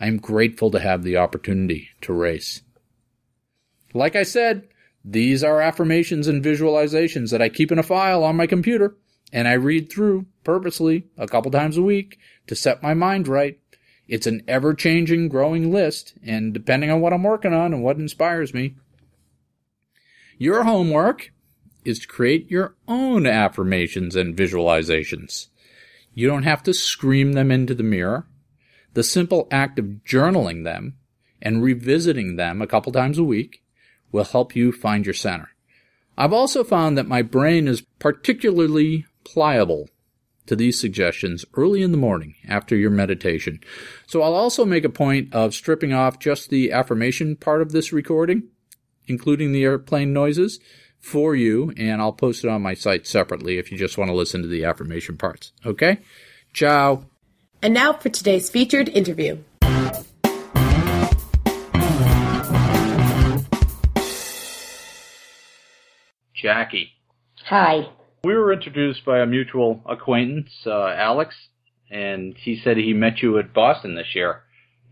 I 0.00 0.06
am 0.06 0.16
grateful 0.16 0.70
to 0.72 0.80
have 0.80 1.04
the 1.04 1.16
opportunity 1.16 1.90
to 2.00 2.12
race. 2.12 2.62
Like 3.92 4.16
I 4.16 4.24
said, 4.24 4.68
these 5.04 5.44
are 5.44 5.60
affirmations 5.60 6.26
and 6.26 6.44
visualizations 6.44 7.30
that 7.30 7.42
I 7.42 7.48
keep 7.48 7.70
in 7.70 7.78
a 7.78 7.84
file 7.84 8.24
on 8.24 8.36
my 8.36 8.46
computer 8.46 8.96
and 9.32 9.46
I 9.46 9.52
read 9.52 9.90
through 9.90 10.26
purposely 10.44 11.06
a 11.16 11.26
couple 11.26 11.50
times 11.50 11.76
a 11.76 11.82
week 11.82 12.18
to 12.46 12.56
set 12.56 12.82
my 12.82 12.94
mind 12.94 13.28
right. 13.28 13.58
It's 14.06 14.26
an 14.26 14.42
ever 14.46 14.74
changing, 14.74 15.28
growing 15.28 15.72
list, 15.72 16.14
and 16.24 16.52
depending 16.52 16.90
on 16.90 17.00
what 17.00 17.12
I'm 17.12 17.22
working 17.22 17.54
on 17.54 17.72
and 17.72 17.82
what 17.82 17.96
inspires 17.96 18.52
me, 18.52 18.76
your 20.36 20.64
homework 20.64 21.32
is 21.84 22.00
to 22.00 22.08
create 22.08 22.50
your 22.50 22.74
own 22.88 23.26
affirmations 23.26 24.16
and 24.16 24.36
visualizations. 24.36 25.48
You 26.14 26.28
don't 26.28 26.44
have 26.44 26.62
to 26.64 26.74
scream 26.74 27.32
them 27.32 27.50
into 27.50 27.74
the 27.74 27.82
mirror. 27.82 28.26
The 28.94 29.02
simple 29.02 29.48
act 29.50 29.78
of 29.78 29.86
journaling 30.06 30.64
them 30.64 30.96
and 31.42 31.62
revisiting 31.62 32.36
them 32.36 32.62
a 32.62 32.66
couple 32.66 32.92
times 32.92 33.18
a 33.18 33.24
week 33.24 33.62
will 34.12 34.24
help 34.24 34.54
you 34.54 34.70
find 34.70 35.04
your 35.04 35.14
center. 35.14 35.50
I've 36.16 36.32
also 36.32 36.62
found 36.62 36.96
that 36.96 37.08
my 37.08 37.22
brain 37.22 37.66
is 37.66 37.82
particularly 37.98 39.06
pliable 39.24 39.88
to 40.46 40.54
these 40.54 40.78
suggestions 40.78 41.44
early 41.54 41.82
in 41.82 41.90
the 41.90 41.98
morning 41.98 42.34
after 42.46 42.76
your 42.76 42.90
meditation. 42.90 43.60
So 44.06 44.22
I'll 44.22 44.34
also 44.34 44.64
make 44.64 44.84
a 44.84 44.90
point 44.90 45.34
of 45.34 45.54
stripping 45.54 45.92
off 45.92 46.18
just 46.18 46.50
the 46.50 46.70
affirmation 46.70 47.36
part 47.36 47.62
of 47.62 47.72
this 47.72 47.92
recording, 47.92 48.44
including 49.06 49.52
the 49.52 49.64
airplane 49.64 50.12
noises, 50.12 50.60
for 51.04 51.36
you, 51.36 51.72
and 51.76 52.00
I'll 52.00 52.12
post 52.12 52.44
it 52.44 52.50
on 52.50 52.62
my 52.62 52.74
site 52.74 53.06
separately 53.06 53.58
if 53.58 53.70
you 53.70 53.76
just 53.76 53.98
want 53.98 54.08
to 54.08 54.14
listen 54.14 54.40
to 54.42 54.48
the 54.48 54.64
affirmation 54.64 55.16
parts. 55.18 55.52
Okay? 55.64 55.98
Ciao. 56.54 57.04
And 57.62 57.74
now 57.74 57.92
for 57.92 58.08
today's 58.08 58.48
featured 58.50 58.88
interview. 58.88 59.38
Jaquie. 66.42 66.88
Hi. 67.46 67.88
We 68.24 68.34
were 68.34 68.52
introduced 68.52 69.04
by 69.04 69.20
a 69.20 69.26
mutual 69.26 69.82
acquaintance, 69.86 70.50
uh, 70.66 70.88
Alex, 70.88 71.34
and 71.90 72.34
he 72.38 72.60
said 72.64 72.78
he 72.78 72.94
met 72.94 73.20
you 73.20 73.38
at 73.38 73.52
Boston 73.52 73.94
this 73.94 74.14
year. 74.14 74.40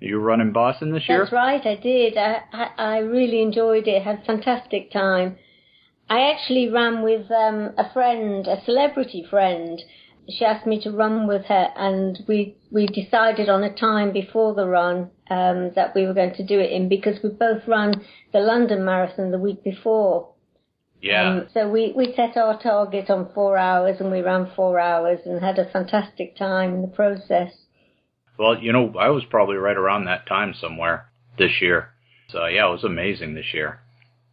You 0.01 0.17
were 0.17 0.23
running 0.23 0.53
Boston 0.53 0.93
this 0.93 1.09
year? 1.09 1.21
That's 1.21 1.33
right, 1.33 1.65
I 1.65 1.77
did. 1.77 2.19
I, 2.19 2.43
I, 2.53 2.69
I 2.77 2.99
really 2.99 3.41
enjoyed 3.41 3.89
it, 3.89 4.03
had 4.03 4.19
a 4.19 4.25
fantastic 4.25 4.91
time. 4.91 5.39
I 6.09 6.31
actually 6.31 6.69
ran 6.69 7.03
with 7.03 7.31
um, 7.31 7.71
a 7.79 7.91
friend, 7.93 8.47
a 8.47 8.63
celebrity 8.65 9.25
friend. 9.29 9.83
She 10.29 10.45
asked 10.45 10.67
me 10.67 10.81
to 10.83 10.91
run 10.91 11.27
with 11.27 11.47
her, 11.47 11.69
and 11.77 12.19
we 12.29 12.57
we 12.71 12.87
decided 12.87 13.49
on 13.49 13.65
a 13.65 13.75
time 13.75 14.13
before 14.13 14.55
the 14.55 14.67
run 14.67 15.11
um, 15.31 15.73
that 15.75 15.95
we 15.95 16.07
were 16.07 16.15
going 16.15 16.35
to 16.35 16.47
do 16.47 16.61
it 16.61 16.71
in 16.71 16.89
because 16.89 17.23
we 17.23 17.31
both 17.31 17.67
ran 17.67 17.95
the 18.33 18.41
London 18.41 18.85
Marathon 18.85 19.31
the 19.31 19.39
week 19.39 19.65
before. 19.65 20.33
Yeah. 21.03 21.29
Um, 21.29 21.49
so 21.53 21.69
we, 21.69 21.93
we 21.97 22.15
set 22.15 22.37
our 22.37 22.61
target 22.63 23.11
on 23.11 23.33
four 23.35 23.59
hours 23.59 23.97
and 23.99 24.13
we 24.13 24.21
ran 24.21 24.51
four 24.55 24.79
hours 24.79 25.19
and 25.27 25.43
had 25.43 25.59
a 25.59 25.69
fantastic 25.69 26.37
time 26.37 26.75
in 26.75 26.83
the 26.83 26.89
process. 26.89 27.53
Well, 28.39 28.59
you 28.59 28.73
know, 28.73 28.95
I 28.99 29.09
was 29.09 29.25
probably 29.29 29.57
right 29.57 29.77
around 29.77 30.05
that 30.05 30.27
time 30.27 30.55
somewhere 30.59 31.11
this 31.39 31.61
year. 31.61 31.89
So 32.29 32.47
yeah, 32.47 32.69
it 32.69 32.71
was 32.71 32.85
amazing 32.85 33.35
this 33.35 33.53
year. 33.53 33.81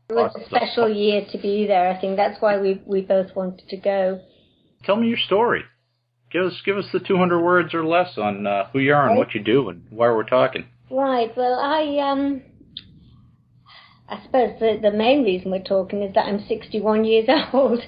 It 0.10 0.16
was 0.16 0.36
a 0.36 0.46
special 0.46 0.90
year 0.90 1.26
to 1.32 1.38
be 1.38 1.68
there. 1.68 1.88
I 1.88 2.02
think 2.02 2.18
that's 2.18 2.42
why 2.42 2.58
we 2.58 2.82
we 2.86 3.02
both 3.02 3.36
wanted 3.36 3.68
to 3.70 3.78
go. 3.78 4.20
Tell 4.84 4.96
me 4.96 5.08
your 5.08 5.20
story. 5.20 5.64
Give 6.32 6.46
us 6.46 6.60
give 6.66 6.78
us 6.78 6.88
the 6.92 7.00
200 7.00 7.40
words 7.40 7.76
or 7.76 7.86
less 7.86 8.18
on 8.18 8.48
uh, 8.48 8.70
who 8.74 8.80
you 8.80 8.94
are 8.94 9.08
and 9.08 9.18
what 9.18 9.36
you 9.36 9.44
do 9.44 9.70
and 9.70 9.86
why 9.92 10.08
we're 10.08 10.24
talking. 10.24 10.66
Right. 10.90 11.36
Well, 11.38 11.60
I 11.60 12.00
um 12.10 12.42
I 14.08 14.24
suppose 14.24 14.60
the, 14.60 14.80
the 14.82 14.92
main 14.92 15.24
reason 15.24 15.52
we're 15.52 15.62
talking 15.62 16.02
is 16.02 16.16
that 16.16 16.26
I'm 16.26 16.44
61 16.48 17.06
years 17.06 17.30
old 17.54 17.80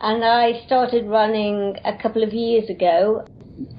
and 0.00 0.24
I 0.24 0.64
started 0.64 1.06
running 1.06 1.76
a 1.84 2.00
couple 2.00 2.22
of 2.22 2.32
years 2.32 2.70
ago, 2.70 3.26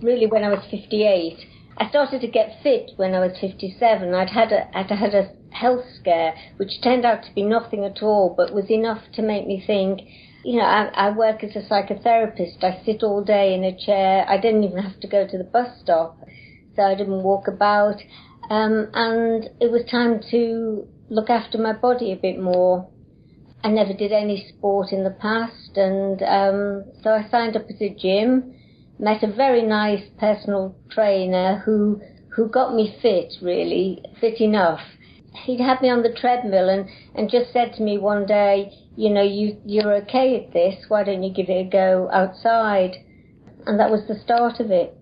really 0.01 0.27
when 0.27 0.43
I 0.43 0.49
was 0.49 0.65
58. 0.69 1.37
I 1.79 1.89
started 1.89 2.19
to 2.21 2.27
get 2.27 2.61
fit 2.61 2.91
when 2.97 3.15
I 3.15 3.19
was 3.19 3.37
57. 3.39 4.13
I'd 4.13 4.29
had 4.29 4.51
a, 4.51 4.77
I'd 4.77 4.91
had 4.91 5.15
a 5.15 5.31
health 5.51 5.85
scare, 5.99 6.35
which 6.57 6.81
turned 6.83 7.05
out 7.05 7.23
to 7.23 7.33
be 7.33 7.41
nothing 7.41 7.85
at 7.85 8.03
all, 8.03 8.33
but 8.35 8.53
was 8.53 8.69
enough 8.69 9.01
to 9.13 9.21
make 9.21 9.47
me 9.47 9.63
think, 9.65 10.01
you 10.43 10.57
know, 10.57 10.65
I, 10.65 10.89
I 10.93 11.09
work 11.11 11.43
as 11.43 11.55
a 11.55 11.61
psychotherapist. 11.61 12.63
I 12.63 12.83
sit 12.85 13.01
all 13.01 13.23
day 13.23 13.53
in 13.53 13.63
a 13.63 13.77
chair. 13.77 14.25
I 14.27 14.37
didn't 14.37 14.65
even 14.65 14.83
have 14.83 14.99
to 14.99 15.07
go 15.07 15.25
to 15.25 15.37
the 15.37 15.43
bus 15.45 15.69
stop, 15.81 16.19
so 16.75 16.83
I 16.83 16.95
didn't 16.95 17.23
walk 17.23 17.47
about. 17.47 18.01
Um, 18.49 18.89
and 18.93 19.49
it 19.61 19.71
was 19.71 19.83
time 19.89 20.21
to 20.31 20.85
look 21.09 21.29
after 21.29 21.57
my 21.57 21.73
body 21.73 22.11
a 22.11 22.17
bit 22.17 22.39
more. 22.39 22.89
I 23.63 23.69
never 23.69 23.93
did 23.93 24.11
any 24.11 24.45
sport 24.49 24.91
in 24.91 25.03
the 25.03 25.11
past, 25.11 25.77
and 25.77 26.21
um, 26.23 26.85
so 27.03 27.11
I 27.11 27.29
signed 27.29 27.55
up 27.55 27.69
at 27.69 27.81
a 27.81 27.89
gym. 27.89 28.55
Met 28.99 29.23
a 29.23 29.31
very 29.31 29.63
nice 29.63 30.03
personal 30.19 30.75
trainer 30.91 31.63
who 31.65 32.01
who 32.35 32.49
got 32.49 32.75
me 32.75 32.97
fit, 33.01 33.33
really 33.41 34.03
fit 34.19 34.39
enough. 34.41 34.81
He'd 35.45 35.61
had 35.61 35.81
me 35.81 35.89
on 35.89 36.03
the 36.03 36.13
treadmill 36.13 36.69
and 36.69 36.89
and 37.15 37.29
just 37.29 37.53
said 37.53 37.73
to 37.75 37.83
me 37.83 37.97
one 37.97 38.25
day, 38.25 38.71
you 38.95 39.09
know, 39.09 39.23
you 39.23 39.57
you're 39.65 39.95
okay 40.03 40.43
at 40.43 40.53
this. 40.53 40.85
Why 40.89 41.03
don't 41.03 41.23
you 41.23 41.33
give 41.33 41.49
it 41.49 41.67
a 41.67 41.69
go 41.69 42.09
outside? 42.11 42.97
And 43.65 43.79
that 43.79 43.89
was 43.89 44.07
the 44.07 44.19
start 44.19 44.59
of 44.59 44.71
it. 44.71 44.97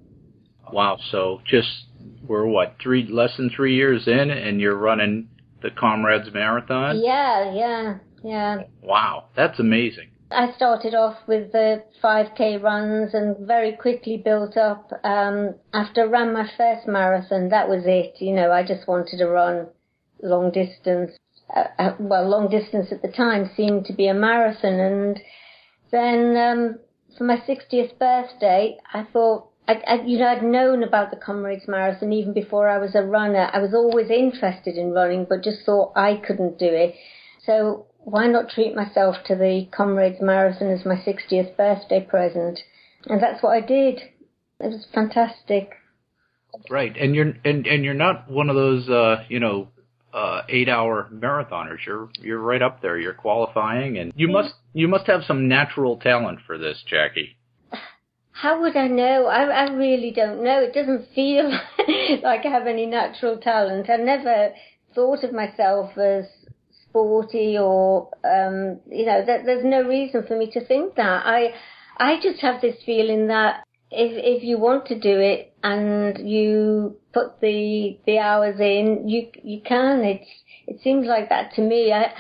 Wow. 0.72 0.98
So 1.12 1.42
just 1.46 1.88
we're 2.28 2.46
what 2.46 2.76
three 2.82 3.08
less 3.10 3.36
than 3.38 3.50
three 3.50 3.76
years 3.76 4.08
in, 4.08 4.30
and 4.30 4.62
you're 4.62 4.78
running 4.78 5.30
the 5.62 5.72
Comrades 5.72 6.30
Marathon. 6.34 7.02
Yeah, 7.04 7.54
yeah, 7.54 7.98
yeah. 8.24 8.64
Wow, 8.82 9.30
that's 9.36 9.60
amazing. 9.60 10.10
I 10.30 10.52
started 10.56 10.94
off 10.94 11.16
with 11.28 11.52
the 11.52 11.84
5k 12.04 12.62
runs 12.62 13.14
and 13.14 13.38
very 13.48 13.74
quickly 13.74 14.18
built 14.18 14.58
up. 14.58 14.92
Um, 15.04 15.56
after 15.74 16.02
I 16.02 16.06
ran 16.06 16.34
my 16.34 16.50
first 16.58 16.88
marathon, 16.88 17.50
that 17.50 17.70
was 17.70 17.84
it. 17.86 18.16
You 18.20 18.34
know, 18.34 18.52
I 18.52 18.64
just 18.64 18.88
wanted 18.88 19.18
to 19.18 19.28
run 19.28 19.68
long 20.22 20.52
distance. 20.52 21.18
Uh, 21.56 21.66
uh, 21.80 21.96
well, 22.00 22.28
long 22.28 22.50
distance 22.50 22.92
at 22.92 23.02
the 23.02 23.08
time 23.08 23.50
seemed 23.56 23.86
to 23.86 23.94
be 23.94 24.08
a 24.08 24.14
marathon. 24.14 24.80
And 24.80 25.22
then 25.92 26.36
um, 26.36 26.80
for 27.18 27.24
my 27.24 27.38
60th 27.38 27.98
birthday, 27.98 28.78
I 28.94 29.08
thought 29.14 29.50
I, 29.68 29.82
I, 29.86 30.02
you 30.06 30.18
know, 30.18 30.28
I'd 30.28 30.44
known 30.44 30.84
about 30.84 31.12
the 31.12 31.18
Comrades 31.18 31.68
Marathon 31.68 32.14
even 32.14 32.34
before 32.34 32.70
I 32.70 32.78
was 32.78 32.96
a 32.96 33.04
runner. 33.04 33.50
I 33.52 33.60
was 33.60 33.74
always 33.74 34.10
interested 34.10 34.78
in 34.78 34.92
running, 34.92 35.26
but 35.28 35.44
just 35.44 35.66
thought 35.66 35.92
I 35.96 36.16
couldn't 36.16 36.58
do 36.58 36.68
it. 36.68 36.96
So 37.46 37.87
why 38.08 38.26
not 38.26 38.50
treat 38.50 38.74
myself 38.74 39.18
to 39.26 39.36
the 39.36 39.68
Comrades 39.76 40.22
Marathon 40.22 40.72
as 40.72 40.86
my 40.86 40.96
60th 40.96 41.58
birthday 41.58 42.00
present? 42.00 42.58
And 43.06 43.22
that's 43.22 43.44
what 43.44 43.52
I 43.52 43.60
did. 43.60 44.00
It 44.62 44.72
was 44.72 44.88
fantastic. 44.94 45.72
Right, 46.70 46.96
and 46.98 47.14
you're 47.14 47.34
and 47.44 47.68
and 47.68 47.84
you're 47.84 47.94
not 47.94 48.32
one 48.32 48.50
of 48.50 48.56
those 48.56 48.88
uh, 48.88 49.26
you 49.28 49.42
know 49.42 49.68
uh, 50.14 50.44
eight 50.48 50.70
hour 50.70 51.10
marathoners. 51.14 51.86
You're 51.86 52.10
you're 52.20 52.40
right 52.40 52.62
up 52.62 52.82
there. 52.82 52.98
You're 52.98 53.14
qualifying, 53.14 53.98
and 53.98 54.14
you 54.16 54.30
must 54.30 54.54
you 54.74 54.88
must 54.88 55.06
have 55.08 55.24
some 55.26 55.50
natural 55.50 55.98
talent 55.98 56.40
for 56.48 56.58
this, 56.58 56.82
Jaquie. 56.90 57.36
How 58.32 58.62
would 58.62 58.78
I 58.78 58.88
know? 58.88 59.26
I, 59.26 59.44
I 59.44 59.74
really 59.74 60.12
don't 60.12 60.44
know. 60.44 60.62
It 60.62 60.74
doesn't 60.74 61.10
feel 61.14 61.50
like 62.24 62.46
I 62.46 62.50
have 62.50 62.68
any 62.68 62.86
natural 62.86 63.38
talent. 63.38 63.90
I 63.90 63.98
never 63.98 64.54
thought 64.96 65.24
of 65.26 65.34
myself 65.34 65.98
as 65.98 66.26
sporty 66.90 67.58
or, 67.58 68.10
um, 68.24 68.80
you 68.90 69.06
know, 69.06 69.24
that 69.26 69.46
there's 69.46 69.66
no 69.66 69.82
reason 69.84 70.26
for 70.28 70.38
me 70.38 70.50
to 70.52 70.66
think 70.66 70.96
that. 70.96 71.26
I, 71.26 71.54
I 71.98 72.20
just 72.22 72.42
have 72.42 72.62
this 72.62 72.76
feeling 72.86 73.28
that 73.28 73.64
if, 73.92 74.12
if 74.14 74.44
you 74.44 74.58
want 74.58 74.86
to 74.88 75.00
do 75.00 75.20
it 75.20 75.54
and 75.64 76.30
you 76.30 76.98
put 77.14 77.40
the, 77.42 77.98
the 78.06 78.20
hours 78.20 78.60
in, 78.60 79.08
you, 79.08 79.30
you 79.44 79.62
can. 79.62 80.02
It's, 80.04 80.30
it 80.68 80.82
seems 80.84 81.08
like 81.08 81.30
that 81.30 81.54
to 81.56 81.62
me. 81.62 81.92
I, 81.92 82.14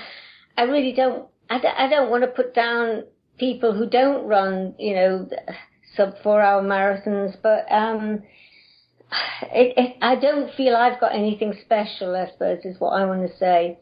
I 0.58 0.64
really 0.64 0.94
don't, 0.94 1.28
I, 1.50 1.62
I 1.78 1.88
don't 1.90 2.10
want 2.10 2.24
to 2.24 2.28
put 2.28 2.54
down 2.54 3.04
people 3.38 3.74
who 3.74 3.88
don't 3.90 4.26
run, 4.26 4.76
you 4.80 4.96
know, 4.96 5.30
sub 5.96 6.16
four 6.24 6.42
hour 6.42 6.62
marathons, 6.62 7.36
but 7.42 7.66
um, 7.72 8.24
it, 9.42 9.74
it, 9.78 9.98
I 10.02 10.16
don't 10.16 10.54
feel 10.56 10.76
I've 10.76 11.00
got 11.00 11.16
anything 11.16 11.54
special. 11.62 12.16
I 12.16 12.30
suppose 12.32 12.60
is 12.64 12.80
what 12.80 12.92
I 12.92 13.06
want 13.06 13.30
to 13.30 13.38
say. 13.38 13.80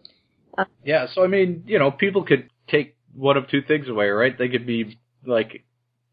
Yeah, 0.83 1.07
so 1.13 1.23
I 1.23 1.27
mean, 1.27 1.63
you 1.65 1.79
know, 1.79 1.91
people 1.91 2.23
could 2.23 2.49
take 2.67 2.95
one 3.13 3.37
of 3.37 3.47
two 3.49 3.61
things 3.61 3.87
away, 3.87 4.07
right? 4.09 4.37
They 4.37 4.49
could 4.49 4.65
be 4.65 4.99
like 5.25 5.63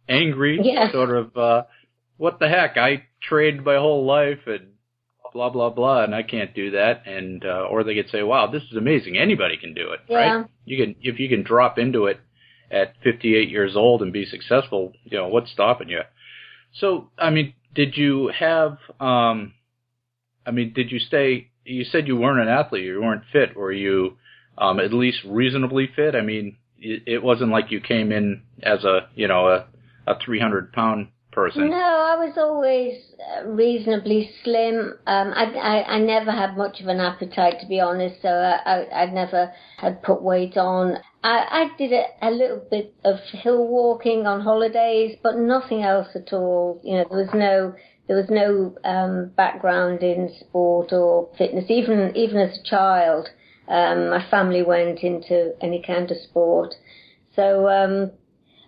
angry, 0.08 0.60
yeah. 0.62 0.90
sort 0.92 1.10
of, 1.10 1.36
uh, 1.36 1.62
what 2.16 2.38
the 2.38 2.48
heck? 2.48 2.76
I 2.76 3.04
trained 3.22 3.64
my 3.64 3.76
whole 3.76 4.06
life 4.06 4.46
and 4.46 4.68
blah 5.32 5.50
blah 5.50 5.70
blah, 5.70 6.04
and 6.04 6.14
I 6.14 6.22
can't 6.22 6.54
do 6.54 6.72
that, 6.72 7.06
and 7.06 7.44
uh, 7.44 7.66
or 7.70 7.84
they 7.84 7.94
could 7.94 8.10
say, 8.10 8.22
wow, 8.22 8.46
this 8.46 8.62
is 8.64 8.76
amazing. 8.76 9.18
Anybody 9.18 9.56
can 9.56 9.74
do 9.74 9.92
it, 9.92 10.00
yeah. 10.08 10.16
right? 10.16 10.46
You 10.64 10.84
can 10.84 10.96
if 11.00 11.18
you 11.18 11.28
can 11.28 11.42
drop 11.42 11.78
into 11.78 12.06
it 12.06 12.20
at 12.72 12.94
58 13.04 13.50
years 13.50 13.76
old 13.76 14.02
and 14.02 14.12
be 14.12 14.24
successful, 14.24 14.92
you 15.04 15.18
know, 15.18 15.28
what's 15.28 15.52
stopping 15.52 15.90
you? 15.90 16.00
So, 16.74 17.10
I 17.18 17.30
mean, 17.30 17.52
did 17.74 17.96
you 17.96 18.32
have, 18.36 18.78
um, 18.98 19.52
I 20.46 20.50
mean, 20.52 20.72
did 20.72 20.90
you 20.90 20.98
stay, 20.98 21.50
you 21.64 21.84
said 21.84 22.08
you 22.08 22.16
weren't 22.16 22.40
an 22.40 22.48
athlete, 22.48 22.84
you 22.84 23.00
weren't 23.00 23.24
fit, 23.30 23.54
were 23.54 23.72
you, 23.72 24.16
um, 24.58 24.80
at 24.80 24.92
least 24.92 25.18
reasonably 25.26 25.88
fit? 25.94 26.14
I 26.14 26.20
mean, 26.20 26.56
it, 26.78 27.02
it 27.06 27.22
wasn't 27.22 27.50
like 27.50 27.70
you 27.70 27.80
came 27.80 28.12
in 28.12 28.42
as 28.62 28.84
a, 28.84 29.08
you 29.14 29.28
know, 29.28 29.48
a, 29.48 29.66
a 30.06 30.18
300 30.24 30.72
pound 30.72 31.08
person. 31.32 31.70
No, 31.70 31.76
I 31.76 32.16
was 32.16 32.34
always 32.36 32.98
uh, 33.18 33.48
reasonably 33.48 34.30
slim. 34.44 34.94
Um, 35.06 35.32
I, 35.34 35.44
I, 35.44 35.94
I 35.94 35.98
never 35.98 36.30
had 36.30 36.56
much 36.56 36.80
of 36.80 36.86
an 36.86 37.00
appetite, 37.00 37.60
to 37.60 37.66
be 37.66 37.80
honest, 37.80 38.20
so 38.22 38.28
I, 38.28 38.58
I, 38.64 39.02
I 39.02 39.06
never 39.06 39.52
had 39.78 40.02
put 40.02 40.22
weight 40.22 40.56
on. 40.56 40.98
I, 41.24 41.38
I 41.50 41.78
did 41.78 41.92
a, 41.92 42.04
a 42.20 42.30
little 42.30 42.62
bit 42.70 42.94
of 43.04 43.16
hill 43.32 43.66
walking 43.66 44.26
on 44.26 44.42
holidays, 44.42 45.16
but 45.22 45.36
nothing 45.36 45.82
else 45.82 46.08
at 46.14 46.32
all. 46.32 46.80
You 46.84 46.98
know, 46.98 47.06
there 47.10 47.18
was 47.18 47.30
no 47.34 47.74
there 48.08 48.16
was 48.16 48.30
no 48.30 48.74
um, 48.84 49.30
background 49.36 50.02
in 50.02 50.34
sport 50.40 50.92
or 50.92 51.30
fitness. 51.38 51.64
Even 51.68 52.12
even 52.16 52.36
as 52.38 52.58
a 52.58 52.62
child, 52.68 53.28
um, 53.68 54.10
my 54.10 54.26
family 54.30 54.62
went 54.62 55.00
into 55.00 55.54
any 55.60 55.82
kind 55.82 56.10
of 56.10 56.16
sport. 56.18 56.74
So 57.34 57.68
um, 57.68 58.10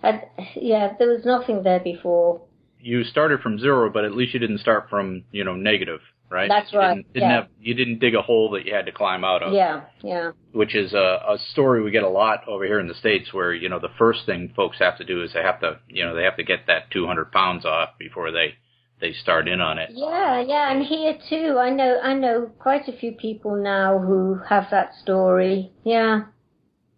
I, 0.02 0.22
yeah, 0.56 0.94
there 0.98 1.08
was 1.08 1.24
nothing 1.24 1.62
there 1.62 1.80
before. 1.80 2.40
You 2.80 3.04
started 3.04 3.40
from 3.40 3.58
zero, 3.58 3.90
but 3.90 4.04
at 4.04 4.12
least 4.12 4.34
you 4.34 4.40
didn't 4.40 4.58
start 4.58 4.88
from 4.90 5.24
you 5.32 5.44
know 5.44 5.56
negative 5.56 6.00
right? 6.34 6.48
That's 6.48 6.72
you 6.72 6.78
right. 6.78 6.96
Didn't, 6.96 7.12
didn't 7.12 7.30
yeah. 7.30 7.36
have, 7.36 7.48
you 7.60 7.74
didn't 7.74 8.00
dig 8.00 8.14
a 8.14 8.22
hole 8.22 8.50
that 8.50 8.66
you 8.66 8.74
had 8.74 8.86
to 8.86 8.92
climb 8.92 9.24
out 9.24 9.42
of. 9.42 9.52
Yeah, 9.52 9.82
yeah. 10.02 10.32
Which 10.52 10.74
is 10.74 10.92
a, 10.92 10.96
a 11.28 11.38
story 11.52 11.82
we 11.82 11.90
get 11.90 12.02
a 12.02 12.08
lot 12.08 12.46
over 12.48 12.64
here 12.64 12.80
in 12.80 12.88
the 12.88 12.94
states, 12.94 13.32
where 13.32 13.54
you 13.54 13.68
know 13.68 13.78
the 13.78 13.92
first 13.98 14.26
thing 14.26 14.52
folks 14.54 14.78
have 14.80 14.98
to 14.98 15.04
do 15.04 15.22
is 15.22 15.32
they 15.32 15.42
have 15.42 15.60
to, 15.60 15.78
you 15.88 16.04
know, 16.04 16.14
they 16.14 16.24
have 16.24 16.36
to 16.36 16.44
get 16.44 16.66
that 16.66 16.90
200 16.90 17.32
pounds 17.32 17.64
off 17.64 17.90
before 17.98 18.30
they 18.32 18.54
they 19.00 19.12
start 19.12 19.48
in 19.48 19.60
on 19.60 19.78
it. 19.78 19.90
Yeah, 19.92 20.40
yeah, 20.40 20.72
and 20.72 20.84
here 20.84 21.18
too, 21.28 21.58
I 21.58 21.70
know 21.70 22.00
I 22.02 22.14
know 22.14 22.50
quite 22.58 22.88
a 22.88 22.96
few 22.96 23.12
people 23.12 23.56
now 23.56 23.98
who 23.98 24.40
have 24.48 24.68
that 24.70 24.94
story. 24.94 25.72
Yeah. 25.84 26.22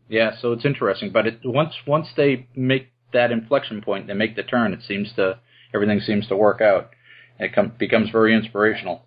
Yeah, 0.08 0.32
so 0.40 0.52
it's 0.52 0.64
interesting, 0.64 1.10
but 1.10 1.26
it, 1.26 1.40
once 1.44 1.74
once 1.86 2.08
they 2.16 2.46
make 2.54 2.88
that 3.12 3.32
inflection 3.32 3.82
point, 3.82 4.06
they 4.06 4.14
make 4.14 4.36
the 4.36 4.42
turn. 4.42 4.72
It 4.72 4.82
seems 4.86 5.12
to 5.14 5.40
everything 5.74 6.00
seems 6.00 6.28
to 6.28 6.36
work 6.36 6.60
out. 6.60 6.90
It 7.38 7.54
com- 7.54 7.72
becomes 7.78 8.10
very 8.10 8.34
inspirational. 8.34 9.06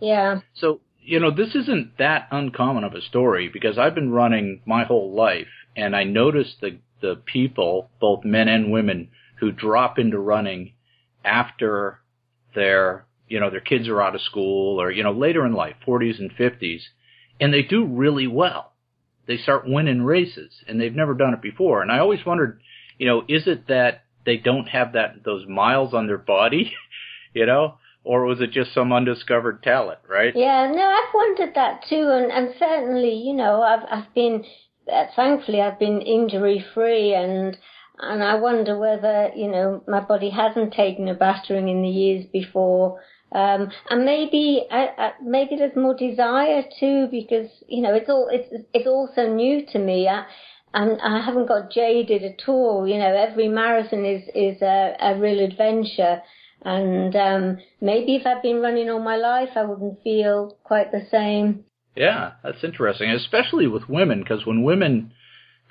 Yeah. 0.00 0.40
So, 0.54 0.80
you 1.00 1.20
know, 1.20 1.30
this 1.30 1.54
isn't 1.54 1.98
that 1.98 2.28
uncommon 2.30 2.84
of 2.84 2.94
a 2.94 3.00
story 3.00 3.48
because 3.52 3.78
I've 3.78 3.94
been 3.94 4.10
running 4.10 4.60
my 4.66 4.84
whole 4.84 5.14
life 5.14 5.48
and 5.76 5.94
I 5.94 6.04
notice 6.04 6.54
the, 6.60 6.78
the 7.00 7.16
people, 7.16 7.90
both 8.00 8.24
men 8.24 8.48
and 8.48 8.72
women, 8.72 9.08
who 9.38 9.52
drop 9.52 9.98
into 9.98 10.18
running 10.18 10.72
after 11.26 12.00
their, 12.54 13.06
you 13.28 13.40
know, 13.40 13.50
their 13.50 13.60
kids 13.60 13.88
are 13.88 14.00
out 14.00 14.14
of 14.14 14.22
school 14.22 14.80
or, 14.80 14.90
you 14.90 15.02
know, 15.02 15.12
later 15.12 15.44
in 15.44 15.52
life, 15.52 15.76
40s 15.86 16.18
and 16.18 16.30
50s, 16.30 16.82
and 17.40 17.52
they 17.52 17.62
do 17.62 17.84
really 17.84 18.26
well. 18.26 18.72
They 19.26 19.36
start 19.36 19.68
winning 19.68 20.02
races 20.02 20.52
and 20.66 20.80
they've 20.80 20.94
never 20.94 21.14
done 21.14 21.34
it 21.34 21.42
before. 21.42 21.82
And 21.82 21.90
I 21.90 21.98
always 21.98 22.24
wondered, 22.24 22.60
you 22.96 23.06
know, 23.06 23.24
is 23.28 23.46
it 23.46 23.66
that 23.68 24.04
they 24.24 24.36
don't 24.36 24.68
have 24.68 24.92
that, 24.92 25.24
those 25.24 25.46
miles 25.46 25.92
on 25.92 26.06
their 26.06 26.18
body, 26.18 26.72
you 27.34 27.44
know? 27.44 27.78
or 28.06 28.24
was 28.24 28.40
it 28.40 28.52
just 28.52 28.72
some 28.72 28.92
undiscovered 28.92 29.62
talent, 29.64 29.98
right? 30.08 30.32
Yeah, 30.34 30.70
no, 30.72 30.82
I've 30.82 31.12
wondered 31.12 31.54
that 31.56 31.82
too, 31.88 32.08
and, 32.08 32.30
and 32.30 32.54
certainly, 32.56 33.14
you 33.14 33.34
know, 33.34 33.62
I've 33.62 33.82
I've 33.90 34.14
been, 34.14 34.44
uh, 34.90 35.06
thankfully, 35.16 35.60
I've 35.60 35.80
been 35.80 36.00
injury 36.00 36.64
free, 36.72 37.12
and 37.14 37.58
and 37.98 38.22
I 38.22 38.34
wonder 38.36 38.78
whether 38.78 39.30
you 39.34 39.48
know 39.48 39.82
my 39.86 40.00
body 40.00 40.30
hasn't 40.30 40.72
taken 40.74 41.08
a 41.08 41.14
battering 41.14 41.68
in 41.68 41.82
the 41.82 41.88
years 41.88 42.26
before. 42.32 43.00
Um, 43.32 43.70
and 43.90 44.04
maybe, 44.04 44.64
uh, 44.70 44.86
uh, 44.96 45.10
maybe 45.22 45.56
there's 45.56 45.74
more 45.76 45.94
desire 45.94 46.62
too, 46.78 47.08
because 47.10 47.50
you 47.68 47.82
know 47.82 47.94
it's 47.94 48.08
all 48.08 48.28
it's 48.30 48.48
it's 48.72 48.86
all 48.86 49.10
so 49.14 49.32
new 49.32 49.66
to 49.72 49.78
me. 49.78 50.08
I, 50.08 50.24
and 50.74 51.00
I 51.00 51.24
haven't 51.24 51.48
got 51.48 51.70
jaded 51.70 52.22
at 52.22 52.48
all. 52.48 52.86
You 52.86 52.98
know, 52.98 53.14
every 53.14 53.48
marathon 53.48 54.04
is 54.04 54.22
is 54.34 54.62
a, 54.62 54.96
a 55.00 55.18
real 55.18 55.44
adventure. 55.44 56.22
And 56.62 57.14
um, 57.14 57.58
maybe 57.80 58.16
if 58.16 58.26
I'd 58.26 58.42
been 58.42 58.60
running 58.60 58.90
all 58.90 59.00
my 59.00 59.16
life, 59.16 59.50
I 59.54 59.62
wouldn't 59.62 60.02
feel 60.02 60.56
quite 60.64 60.90
the 60.90 61.06
same. 61.10 61.64
Yeah, 61.94 62.32
that's 62.42 62.64
interesting, 62.64 63.10
especially 63.10 63.66
with 63.66 63.88
women, 63.88 64.20
because 64.20 64.44
when 64.44 64.62
women 64.62 65.12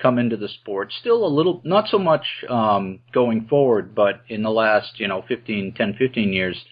come 0.02 0.20
into 0.20 0.38
the 0.38 0.50
sport, 0.50 0.92
still 1.00 1.26
a 1.26 1.28
little, 1.28 1.62
not 1.64 1.88
so 1.90 1.98
much 1.98 2.26
um, 2.50 3.00
going 3.14 3.48
forward, 3.48 3.96
but 3.96 4.22
in 4.28 4.44
the 4.44 4.50
last, 4.50 5.00
you 5.00 5.08
know, 5.08 5.24
15, 5.28 5.74
10, 5.76 5.96
15 5.98 6.34
years, 6.34 6.66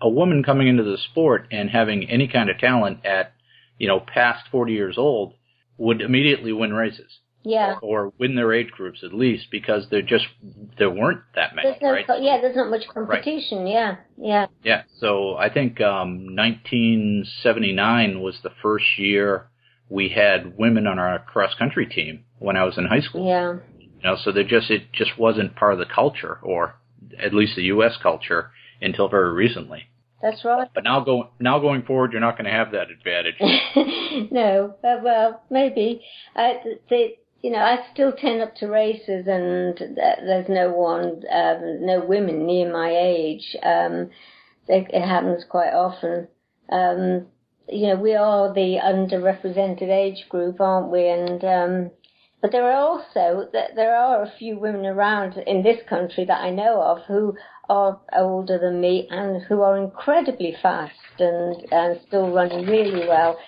a 0.00 0.08
woman 0.08 0.42
coming 0.42 0.68
into 0.68 0.84
the 0.84 0.98
sport 1.10 1.46
and 1.50 1.68
having 1.70 2.08
any 2.08 2.28
kind 2.28 2.48
of 2.48 2.58
talent 2.58 3.04
at, 3.04 3.32
you 3.78 3.88
know, 3.88 4.00
past 4.00 4.46
40 4.50 4.72
years 4.72 4.96
old 4.96 5.34
would 5.78 6.00
immediately 6.00 6.52
win 6.52 6.72
races. 6.72 7.18
Yeah. 7.42 7.76
Or 7.80 8.12
win 8.18 8.34
their 8.34 8.52
age 8.52 8.70
groups 8.70 9.02
at 9.02 9.14
least 9.14 9.46
because 9.50 9.86
there 9.90 10.02
just 10.02 10.26
there 10.78 10.90
weren't 10.90 11.22
that 11.36 11.54
many. 11.56 11.70
There's 11.70 11.80
no, 11.80 11.92
right? 11.92 12.22
yeah, 12.22 12.38
there's 12.38 12.54
not 12.54 12.68
much 12.68 12.86
competition. 12.92 13.64
Right. 13.64 13.72
Yeah, 13.72 13.96
yeah. 14.18 14.46
Yeah. 14.62 14.82
So 14.98 15.36
I 15.36 15.48
think 15.48 15.80
um, 15.80 16.36
1979 16.36 18.20
was 18.20 18.38
the 18.42 18.50
first 18.62 18.84
year 18.98 19.49
we 19.90 20.08
had 20.08 20.56
women 20.56 20.86
on 20.86 20.98
our 20.98 21.18
cross 21.18 21.52
country 21.58 21.84
team 21.84 22.24
when 22.38 22.56
I 22.56 22.64
was 22.64 22.78
in 22.78 22.86
high 22.86 23.00
school. 23.00 23.28
Yeah. 23.28 23.56
You 23.78 24.02
know, 24.02 24.16
so 24.22 24.32
they 24.32 24.44
just 24.44 24.70
it 24.70 24.92
just 24.92 25.18
wasn't 25.18 25.56
part 25.56 25.74
of 25.74 25.78
the 25.78 25.92
culture, 25.92 26.38
or 26.42 26.76
at 27.18 27.34
least 27.34 27.56
the 27.56 27.64
U.S. 27.64 27.98
culture, 28.02 28.50
until 28.80 29.08
very 29.08 29.32
recently. 29.32 29.90
That's 30.22 30.42
right. 30.44 30.68
But 30.74 30.84
now 30.84 31.00
going 31.00 31.28
now 31.38 31.58
going 31.58 31.82
forward, 31.82 32.12
you're 32.12 32.20
not 32.20 32.38
going 32.38 32.46
to 32.46 32.50
have 32.50 32.72
that 32.72 32.90
advantage. 32.90 33.34
no, 34.30 34.76
uh, 34.82 35.00
well, 35.02 35.42
maybe. 35.50 36.02
Uh, 36.34 36.52
the, 36.88 37.16
you 37.42 37.50
know, 37.50 37.58
I 37.58 37.78
still 37.92 38.12
turn 38.12 38.40
up 38.40 38.54
to 38.56 38.66
races 38.66 39.26
and 39.26 39.78
there's 39.78 40.48
no 40.48 40.72
one, 40.72 41.22
um, 41.32 41.86
no 41.86 42.04
women 42.06 42.46
near 42.46 42.70
my 42.70 42.90
age. 42.94 43.56
Um, 43.62 44.10
it, 44.68 44.88
it 44.92 45.06
happens 45.06 45.44
quite 45.48 45.72
often. 45.72 46.28
Um, 46.70 47.26
you 47.72 47.88
know, 47.88 47.96
we 47.96 48.14
are 48.14 48.52
the 48.52 48.78
underrepresented 48.82 49.88
age 49.88 50.28
group, 50.28 50.60
aren't 50.60 50.90
we? 50.90 51.08
And, 51.08 51.44
um, 51.44 51.90
but 52.42 52.52
there 52.52 52.64
are 52.64 52.80
also, 52.80 53.48
there 53.52 53.96
are 53.96 54.22
a 54.22 54.32
few 54.38 54.58
women 54.58 54.86
around 54.86 55.36
in 55.46 55.62
this 55.62 55.78
country 55.88 56.24
that 56.24 56.40
I 56.40 56.50
know 56.50 56.80
of 56.82 56.98
who 57.06 57.34
are 57.68 58.00
older 58.16 58.58
than 58.58 58.80
me 58.80 59.06
and 59.10 59.42
who 59.42 59.62
are 59.62 59.76
incredibly 59.76 60.56
fast 60.60 60.94
and, 61.18 61.66
and 61.70 62.00
still 62.06 62.32
running 62.32 62.66
really 62.66 63.06
well. 63.06 63.38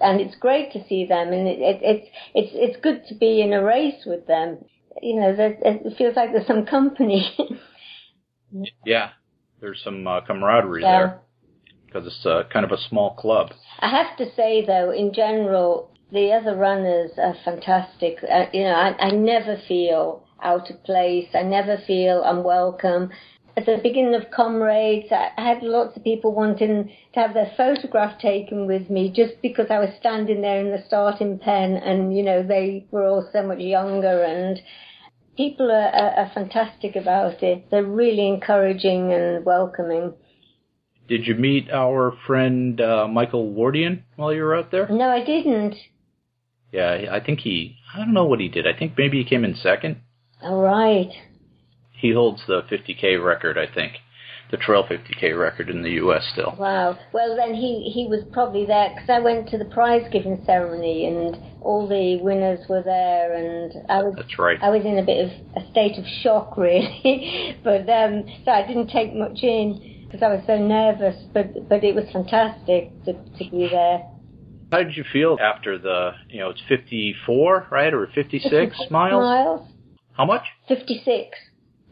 And 0.00 0.20
it's 0.20 0.34
great 0.36 0.72
to 0.72 0.84
see 0.88 1.06
them, 1.06 1.32
and 1.32 1.46
it, 1.46 1.60
it, 1.60 1.78
it's 1.82 2.08
it's 2.34 2.50
it's 2.52 2.82
good 2.82 3.02
to 3.06 3.14
be 3.14 3.42
in 3.42 3.52
a 3.52 3.62
race 3.62 4.02
with 4.04 4.26
them. 4.26 4.58
You 5.00 5.20
know, 5.20 5.36
it 5.38 5.96
feels 5.96 6.16
like 6.16 6.32
there's 6.32 6.48
some 6.48 6.66
company. 6.66 7.30
yeah, 8.84 9.10
there's 9.60 9.80
some 9.84 10.04
uh, 10.04 10.22
camaraderie 10.22 10.82
Yeah. 10.82 10.90
there 10.90 11.22
because 11.92 12.06
it's 12.06 12.26
uh, 12.26 12.42
kind 12.52 12.64
of 12.64 12.72
a 12.72 12.78
small 12.88 13.14
club. 13.14 13.52
I 13.80 13.88
have 13.88 14.16
to 14.18 14.32
say 14.34 14.64
though, 14.64 14.90
in 14.90 15.12
general, 15.12 15.90
the 16.10 16.32
other 16.32 16.56
runners 16.56 17.10
are 17.18 17.34
fantastic. 17.44 18.18
Uh, 18.22 18.46
you 18.52 18.64
know, 18.64 18.74
I, 18.74 18.96
I 18.98 19.10
never 19.10 19.56
feel 19.66 20.24
out 20.42 20.70
of 20.70 20.82
place. 20.84 21.28
I 21.34 21.42
never 21.42 21.78
feel 21.86 22.22
unwelcome. 22.24 23.10
At 23.54 23.66
the 23.66 23.78
beginning 23.82 24.14
of 24.14 24.30
Comrades, 24.30 25.12
I 25.12 25.30
had 25.36 25.62
lots 25.62 25.96
of 25.96 26.04
people 26.04 26.34
wanting 26.34 26.90
to 27.12 27.20
have 27.20 27.34
their 27.34 27.52
photograph 27.56 28.18
taken 28.18 28.66
with 28.66 28.88
me 28.88 29.12
just 29.14 29.34
because 29.42 29.66
I 29.70 29.78
was 29.78 29.90
standing 30.00 30.40
there 30.40 30.60
in 30.60 30.70
the 30.70 30.82
starting 30.86 31.38
pen 31.38 31.76
and, 31.76 32.16
you 32.16 32.22
know, 32.22 32.42
they 32.42 32.86
were 32.90 33.06
all 33.06 33.28
so 33.30 33.42
much 33.42 33.58
younger 33.58 34.22
and 34.22 34.58
people 35.36 35.70
are, 35.70 35.90
are, 35.90 36.14
are 36.20 36.30
fantastic 36.32 36.96
about 36.96 37.42
it. 37.42 37.70
They're 37.70 37.84
really 37.84 38.26
encouraging 38.26 39.12
and 39.12 39.44
welcoming. 39.44 40.14
Did 41.08 41.26
you 41.26 41.34
meet 41.34 41.70
our 41.70 42.12
friend 42.26 42.80
uh, 42.80 43.08
Michael 43.08 43.52
Wardian 43.52 44.02
while 44.16 44.32
you 44.32 44.42
were 44.42 44.56
out 44.56 44.70
there? 44.70 44.88
No, 44.88 45.08
I 45.08 45.24
didn't. 45.24 45.74
Yeah, 46.72 47.08
I 47.12 47.20
think 47.20 47.40
he. 47.40 47.76
I 47.94 47.98
don't 47.98 48.14
know 48.14 48.24
what 48.24 48.40
he 48.40 48.48
did. 48.48 48.66
I 48.66 48.76
think 48.76 48.94
maybe 48.96 49.18
he 49.22 49.28
came 49.28 49.44
in 49.44 49.54
second. 49.54 50.00
All 50.42 50.62
right. 50.62 51.10
He 51.92 52.12
holds 52.12 52.42
the 52.46 52.62
50k 52.62 53.22
record, 53.22 53.58
I 53.58 53.72
think, 53.72 53.92
the 54.50 54.56
trail 54.56 54.82
50k 54.82 55.38
record 55.38 55.68
in 55.68 55.82
the 55.82 55.90
U.S. 55.90 56.26
still. 56.32 56.56
Wow. 56.58 56.98
Well, 57.12 57.36
then 57.36 57.54
he, 57.54 57.92
he 57.94 58.06
was 58.08 58.24
probably 58.32 58.64
there 58.64 58.90
because 58.94 59.10
I 59.10 59.20
went 59.20 59.48
to 59.50 59.58
the 59.58 59.66
prize 59.66 60.08
giving 60.10 60.42
ceremony 60.46 61.06
and 61.06 61.36
all 61.60 61.86
the 61.86 62.18
winners 62.22 62.60
were 62.68 62.82
there 62.82 63.34
and 63.34 63.72
I 63.90 64.02
was 64.02 64.14
That's 64.16 64.38
right. 64.38 64.58
I 64.62 64.70
was 64.70 64.84
in 64.84 64.98
a 64.98 65.04
bit 65.04 65.26
of 65.26 65.62
a 65.62 65.70
state 65.70 65.98
of 65.98 66.04
shock 66.22 66.56
really, 66.56 67.56
but 67.62 67.88
um, 67.88 68.24
so 68.44 68.50
I 68.50 68.66
didn't 68.66 68.88
take 68.88 69.14
much 69.14 69.42
in 69.42 69.91
because 70.12 70.22
I 70.22 70.28
was 70.28 70.42
so 70.46 70.58
nervous. 70.58 71.16
But 71.32 71.68
but 71.68 71.82
it 71.82 71.94
was 71.94 72.04
fantastic 72.12 72.90
to 73.04 73.14
to 73.14 73.50
be 73.50 73.68
there. 73.70 74.04
How 74.70 74.78
did 74.78 74.96
you 74.96 75.04
feel 75.10 75.38
after 75.40 75.78
the? 75.78 76.12
You 76.28 76.40
know, 76.40 76.50
it's 76.50 76.62
54, 76.68 77.68
right, 77.70 77.92
or 77.92 78.06
56 78.14 78.76
miles? 78.90 79.20
Miles. 79.20 79.68
How 80.12 80.24
much? 80.24 80.42
Fifty 80.68 81.00
six. 81.04 81.38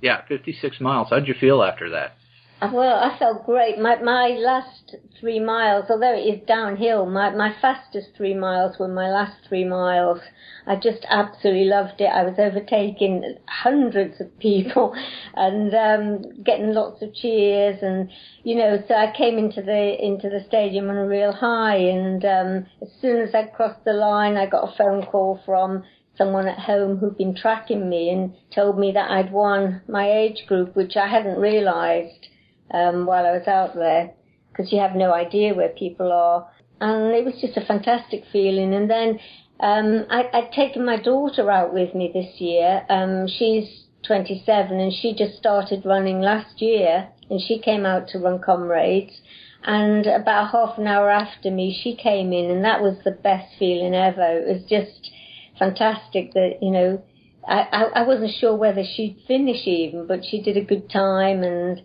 Yeah, 0.02 0.22
56 0.28 0.80
miles. 0.80 1.08
How 1.10 1.18
did 1.18 1.28
you 1.28 1.34
feel 1.38 1.62
after 1.62 1.90
that? 1.90 2.16
Uh, 2.60 2.70
Well, 2.72 2.96
I 2.98 3.18
felt 3.18 3.46
great. 3.46 3.78
My 3.78 3.96
my 4.02 4.28
last 4.28 4.94
three 5.18 5.40
miles, 5.40 5.86
although 5.88 6.12
it 6.14 6.26
is 6.26 6.46
downhill, 6.46 7.06
my 7.06 7.30
my 7.30 7.54
fastest 7.60 8.08
three 8.16 8.34
miles 8.34 8.78
were 8.78 8.88
my 8.88 9.08
last 9.10 9.36
three 9.48 9.64
miles. 9.64 10.20
I 10.66 10.76
just 10.76 11.06
absolutely 11.08 11.64
loved 11.64 12.00
it. 12.02 12.06
I 12.12 12.22
was 12.22 12.38
overtaking 12.38 13.36
hundreds 13.48 14.20
of 14.20 14.38
people 14.38 14.94
and 15.34 15.74
um, 15.74 16.42
getting 16.44 16.74
lots 16.74 17.00
of 17.02 17.14
cheers, 17.14 17.82
and 17.82 18.10
you 18.42 18.56
know, 18.56 18.82
so 18.86 18.94
I 18.94 19.10
came 19.16 19.38
into 19.38 19.62
the 19.62 19.96
into 20.04 20.28
the 20.28 20.44
stadium 20.46 20.90
on 20.90 20.96
a 20.98 21.06
real 21.06 21.32
high. 21.32 21.76
And 21.76 22.22
um, 22.24 22.66
as 22.82 22.90
soon 23.00 23.22
as 23.22 23.34
I 23.34 23.44
crossed 23.44 23.84
the 23.86 23.94
line, 23.94 24.36
I 24.36 24.44
got 24.46 24.68
a 24.70 24.76
phone 24.76 25.06
call 25.06 25.40
from 25.46 25.82
someone 26.18 26.46
at 26.46 26.58
home 26.58 26.98
who'd 26.98 27.16
been 27.16 27.34
tracking 27.34 27.88
me 27.88 28.10
and 28.10 28.34
told 28.54 28.78
me 28.78 28.92
that 28.92 29.10
I'd 29.10 29.32
won 29.32 29.80
my 29.88 30.10
age 30.12 30.44
group, 30.46 30.76
which 30.76 30.96
I 30.96 31.06
hadn't 31.08 31.38
realised 31.38 32.26
um, 32.72 33.06
while 33.06 33.26
I 33.26 33.32
was 33.32 33.46
out 33.46 33.74
there 33.74 34.12
because 34.50 34.72
you 34.72 34.78
have 34.80 34.94
no 34.94 35.12
idea 35.12 35.54
where 35.54 35.70
people 35.70 36.12
are. 36.12 36.50
And 36.80 37.14
it 37.14 37.24
was 37.24 37.34
just 37.40 37.56
a 37.56 37.64
fantastic 37.64 38.24
feeling. 38.32 38.74
And 38.74 38.90
then 38.90 39.18
um, 39.60 40.06
I, 40.10 40.28
I'd 40.32 40.52
taken 40.52 40.84
my 40.84 40.96
daughter 41.00 41.50
out 41.50 41.74
with 41.74 41.94
me 41.94 42.10
this 42.12 42.40
year. 42.40 42.84
Um, 42.88 43.26
she's 43.28 43.84
27 44.06 44.80
and 44.80 44.92
she 44.92 45.14
just 45.14 45.36
started 45.36 45.84
running 45.84 46.20
last 46.20 46.60
year 46.60 47.08
and 47.28 47.40
she 47.40 47.58
came 47.58 47.84
out 47.86 48.08
to 48.08 48.18
run 48.18 48.40
comrades. 48.40 49.20
And 49.62 50.06
about 50.06 50.52
half 50.52 50.78
an 50.78 50.86
hour 50.86 51.10
after 51.10 51.50
me, 51.50 51.78
she 51.82 51.94
came 51.94 52.32
in 52.32 52.50
and 52.50 52.64
that 52.64 52.80
was 52.80 52.96
the 53.04 53.10
best 53.10 53.54
feeling 53.58 53.94
ever. 53.94 54.38
It 54.38 54.48
was 54.48 54.62
just 54.68 55.10
fantastic 55.58 56.32
that, 56.32 56.58
you 56.62 56.70
know, 56.70 57.02
I, 57.46 57.60
I, 57.72 57.82
I 57.96 58.02
wasn't 58.02 58.34
sure 58.40 58.54
whether 58.54 58.82
she'd 58.84 59.22
finish 59.28 59.66
even, 59.66 60.06
but 60.06 60.24
she 60.24 60.40
did 60.40 60.56
a 60.56 60.64
good 60.64 60.88
time 60.90 61.42
and 61.42 61.82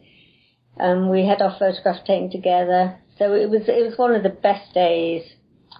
um, 0.80 1.10
we 1.10 1.26
had 1.26 1.42
our 1.42 1.56
photographs 1.58 2.00
taken 2.06 2.30
together. 2.30 2.98
So 3.18 3.34
it 3.34 3.50
was 3.50 3.64
it 3.68 3.86
was 3.86 3.98
one 3.98 4.14
of 4.16 4.24
the 4.24 4.30
best 4.30 4.74
days, 4.74 5.24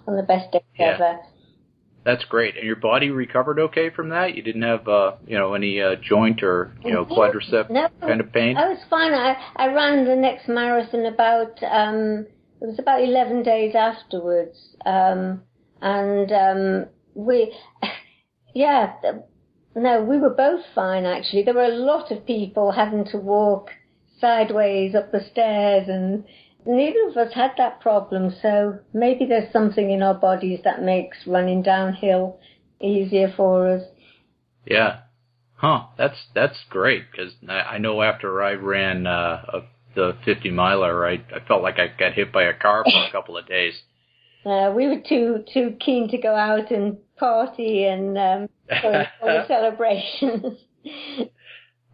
one 0.06 0.18
of 0.18 0.24
the 0.26 0.28
best 0.28 0.52
days 0.52 0.62
Yeah. 0.78 0.94
ever. 0.94 1.20
That's 2.06 2.24
great. 2.26 2.56
And 2.56 2.66
your 2.66 2.76
body 2.76 3.10
recovered 3.10 3.60
okay 3.60 3.90
from 3.90 4.10
that? 4.10 4.36
You 4.36 4.44
didn't 4.44 4.62
have, 4.62 4.88
uh, 4.88 5.14
you 5.26 5.38
know, 5.40 5.56
any 5.56 5.82
uh, 5.82 5.96
joint 5.96 6.44
or, 6.44 6.72
you 6.84 6.92
know, 6.92 7.04
quadricep 7.04 7.72
No, 7.72 7.88
kind 8.00 8.22
of 8.22 8.32
pain? 8.32 8.56
I 8.56 8.70
was 8.70 8.78
fine. 8.90 9.14
I 9.14 9.36
I 9.56 9.74
ran 9.74 10.06
the 10.06 10.16
next 10.16 10.48
marathon 10.48 11.06
about 11.08 11.62
um 11.64 12.28
it 12.62 12.66
was 12.68 12.80
about 12.80 13.02
eleven 13.04 13.42
days 13.44 13.74
afterwards. 13.76 14.76
Um 14.86 15.42
and 15.82 16.32
um 16.32 16.86
we 17.16 17.54
yeah 18.54 18.94
no 19.76 20.04
we 20.04 20.20
were 20.20 20.30
both 20.30 20.64
fine 20.76 21.06
actually. 21.06 21.42
There 21.44 21.56
were 21.56 21.64
a 21.64 21.70
lot 21.70 22.12
of 22.12 22.26
people 22.26 22.72
having 22.72 23.06
to 23.06 23.18
walk 23.18 23.72
sideways 24.20 24.96
up 24.96 25.12
the 25.12 25.24
stairs 25.32 25.88
and 25.88 26.24
neither 26.66 27.08
of 27.10 27.18
us 27.18 27.34
had 27.34 27.52
that 27.58 27.80
problem 27.80 28.34
so 28.42 28.80
maybe 28.94 29.26
there's 29.26 29.52
something 29.52 29.92
in 29.92 30.02
our 30.02 30.14
bodies 30.14 30.60
that 30.64 30.82
makes 30.82 31.18
running 31.28 31.62
downhill 31.62 32.40
easier 32.82 33.34
for 33.36 33.68
us. 33.68 33.84
Yeah. 34.66 35.00
Huh. 35.56 35.86
That's 35.98 36.18
that's 36.34 36.58
great 36.70 37.04
because 37.12 37.34
I, 37.48 37.54
I 37.54 37.78
know 37.78 38.02
after 38.02 38.44
I 38.44 38.54
ran 38.54 39.08
uh, 39.08 39.46
a, 39.48 39.62
the 39.96 40.18
50 40.26 40.52
miler, 40.52 41.08
I 41.08 41.14
I 41.14 41.46
felt 41.48 41.64
like 41.64 41.80
I 41.80 41.88
got 41.88 42.14
hit 42.14 42.32
by 42.32 42.44
a 42.44 42.54
car 42.54 42.84
for 42.84 43.08
a 43.08 43.12
couple 43.12 43.38
of 43.38 43.48
days. 43.48 43.74
Uh, 44.46 44.72
we 44.76 44.88
were 44.88 45.02
too 45.08 45.44
too 45.54 45.76
keen 45.80 46.10
to 46.10 46.18
go 46.18 46.36
out 46.36 46.72
and 46.72 46.98
party 47.18 47.86
and 47.86 48.18
um, 48.18 48.50
for, 48.82 49.08
for 49.20 49.34
the 49.34 49.46
celebrations. 49.48 50.60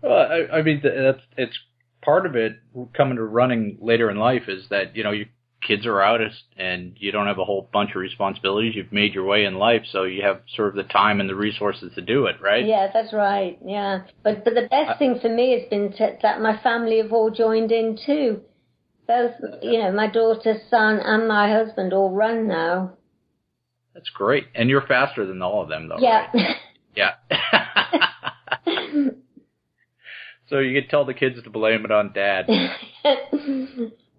Well, 0.04 0.18
I, 0.18 0.58
I 0.58 0.62
mean 0.64 0.82
that's 0.84 1.22
it's 1.38 1.56
part 2.02 2.26
of 2.26 2.36
it 2.36 2.60
coming 2.94 3.18
to 3.18 3.24
running 3.24 3.78
later 3.82 4.10
in 4.10 4.18
life 4.18 4.44
is 4.48 4.66
that 4.70 4.96
you 4.96 5.04
know 5.04 5.12
your 5.12 5.28
kids 5.66 5.86
are 5.86 6.02
out 6.02 6.22
and 6.58 6.96
you 6.98 7.12
don't 7.12 7.28
have 7.28 7.38
a 7.38 7.46
whole 7.46 7.70
bunch 7.72 7.92
of 7.92 7.98
responsibilities. 7.98 8.74
You've 8.76 8.92
made 8.92 9.14
your 9.14 9.26
way 9.26 9.46
in 9.46 9.56
life, 9.56 9.84
so 9.92 10.04
you 10.04 10.24
have 10.24 10.42
sort 10.56 10.70
of 10.70 10.76
the 10.76 10.92
time 10.92 11.20
and 11.20 11.30
the 11.30 11.36
resources 11.36 11.94
to 11.96 12.02
do 12.02 12.26
it, 12.26 12.42
right? 12.42 12.66
yeah, 12.66 12.90
that's 12.92 13.14
right. 13.14 13.60
Yeah, 13.64 14.04
but 14.24 14.44
but 14.44 14.56
the 14.56 14.68
best 14.70 14.98
thing 15.00 15.20
for 15.22 15.30
me 15.30 15.60
has 15.60 15.70
been 15.70 15.92
to, 15.94 16.18
that 16.22 16.42
my 16.42 16.62
family 16.62 16.98
have 16.98 17.14
all 17.14 17.30
joined 17.30 17.72
in 17.72 17.98
too. 18.06 18.42
Both, 19.08 19.34
you 19.62 19.80
know, 19.80 19.92
my 19.92 20.08
daughter, 20.08 20.56
son, 20.70 21.00
and 21.04 21.28
my 21.28 21.52
husband 21.52 21.92
all 21.92 22.12
run 22.12 22.48
now. 22.48 22.94
That's 23.94 24.10
great. 24.10 24.46
And 24.56 24.70
you're 24.70 24.86
faster 24.88 25.26
than 25.26 25.42
all 25.42 25.62
of 25.62 25.70
them, 25.70 25.90
though. 25.90 26.00
Yeah. 26.00 26.28
Right? 26.34 26.56
Yeah. 26.94 27.12
so 30.52 30.60
you 30.60 30.80
could 30.80 30.90
tell 30.90 31.06
the 31.06 31.14
kids 31.14 31.42
to 31.42 31.50
blame 31.50 31.86
it 31.86 31.92
on 31.92 32.12
dad. 32.14 32.46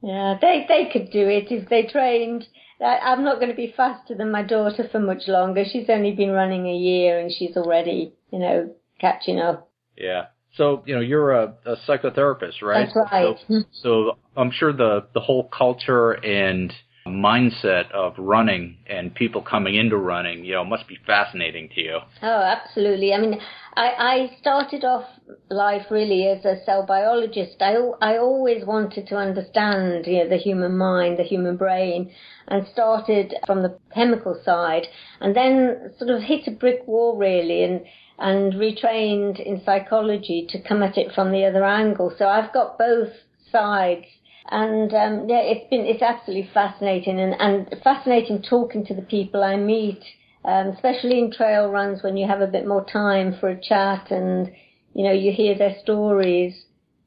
yeah, 0.03 0.39
they 0.41 0.65
they 0.67 0.89
could 0.91 1.13
do 1.13 1.29
it 1.29 1.53
if 1.53 1.69
they 1.69 1.85
trained. 1.85 2.47
I, 2.81 2.99
I'm 2.99 3.23
not 3.23 3.37
going 3.37 3.51
to 3.51 3.55
be 3.55 3.73
faster 3.77 4.15
than 4.17 4.33
my 4.33 4.43
daughter 4.43 4.89
for 4.91 4.99
much 4.99 5.29
longer. 5.29 5.65
She's 5.71 5.89
only 5.89 6.13
been 6.13 6.31
running 6.31 6.67
a 6.67 6.75
year 6.75 7.21
and 7.21 7.31
she's 7.31 7.57
already, 7.57 8.15
you 8.33 8.39
know, 8.39 8.75
catching 8.99 9.39
up. 9.39 9.71
Yeah. 9.97 10.27
So 10.57 10.83
you 10.87 10.95
know 10.95 11.01
you're 11.03 11.33
a, 11.33 11.55
a 11.67 11.77
psychotherapist, 11.87 12.63
right? 12.63 12.89
That's 12.93 13.13
right. 13.13 13.37
So, 13.47 13.63
so 13.83 14.19
I'm 14.35 14.51
sure 14.51 14.73
the 14.73 15.07
the 15.15 15.21
whole 15.21 15.49
culture 15.49 16.13
and 16.13 16.73
mindset 17.07 17.91
of 17.91 18.15
running 18.19 18.77
and 18.87 19.15
people 19.15 19.43
coming 19.43 19.75
into 19.75 19.97
running, 19.97 20.45
you 20.45 20.55
know, 20.55 20.65
must 20.65 20.87
be 20.87 20.99
fascinating 21.07 21.69
to 21.75 21.81
you. 21.81 21.99
Oh, 22.23 22.43
absolutely. 22.43 23.13
I 23.13 23.19
mean, 23.19 23.41
I, 23.75 23.89
I 23.99 24.37
started 24.41 24.85
off 24.85 25.05
life 25.51 25.87
really 25.91 26.29
as 26.29 26.45
a 26.45 26.63
cell 26.65 26.85
biologist. 26.87 27.57
I, 27.61 27.75
I 28.01 28.19
always 28.19 28.65
wanted 28.65 29.07
to 29.09 29.17
understand, 29.17 30.07
you 30.07 30.19
know, 30.19 30.29
the 30.29 30.37
human 30.37 30.77
mind, 30.77 31.19
the 31.19 31.25
human 31.25 31.57
brain, 31.57 32.13
and 32.49 32.67
started 32.73 33.35
from 33.47 33.63
the 33.63 33.79
chemical 33.95 34.41
side, 34.45 34.87
and 35.21 35.35
then 35.35 35.93
sort 35.99 36.11
of 36.11 36.23
hit 36.23 36.47
a 36.47 36.51
brick 36.51 36.87
wall 36.87 37.17
really, 37.17 37.65
and 37.65 37.83
and 38.19 38.53
retrained 38.53 39.45
in 39.45 39.61
psychology 39.65 40.47
to 40.49 40.63
come 40.63 40.83
at 40.83 40.97
it 40.97 41.13
from 41.13 41.33
the 41.33 41.45
other 41.45 41.65
angle. 41.65 42.15
So 42.17 42.29
I've 42.29 42.53
got 42.53 42.79
both 42.79 43.09
sides. 43.51 44.07
And 44.49 44.93
um, 44.93 45.29
yeah, 45.29 45.41
it's 45.41 45.69
been 45.71 45.87
it's 45.87 46.03
absolutely 46.03 46.51
fascinating 46.53 47.21
and, 47.21 47.35
and 47.39 47.83
fascinating 47.83 48.43
talking 48.43 48.85
to 48.87 48.95
the 48.95 49.03
people 49.03 49.43
I 49.43 49.57
meet 49.57 50.03
um, 50.45 50.69
especially 50.69 51.21
in 51.21 51.31
trail 51.31 51.69
runs 51.69 52.03
when 52.03 52.17
you 52.17 52.27
have 52.27 52.41
a 52.41 52.49
bit 52.49 52.67
more 52.67 52.85
time 52.85 53.37
for 53.39 53.49
a 53.49 53.61
chat 53.61 54.11
and 54.11 54.51
you 54.95 55.05
know 55.05 55.13
you 55.13 55.31
hear 55.31 55.57
their 55.57 55.77
stories 55.81 56.65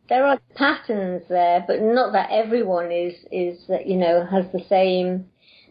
there 0.09 0.25
are 0.25 0.39
patterns 0.55 1.23
there, 1.29 1.63
but 1.67 1.81
not 1.81 2.13
that 2.13 2.29
everyone 2.31 2.91
is 2.91 3.13
is 3.31 3.65
that 3.67 3.87
you 3.87 3.97
know 3.97 4.25
has 4.25 4.45
the 4.51 4.63
same 4.69 5.25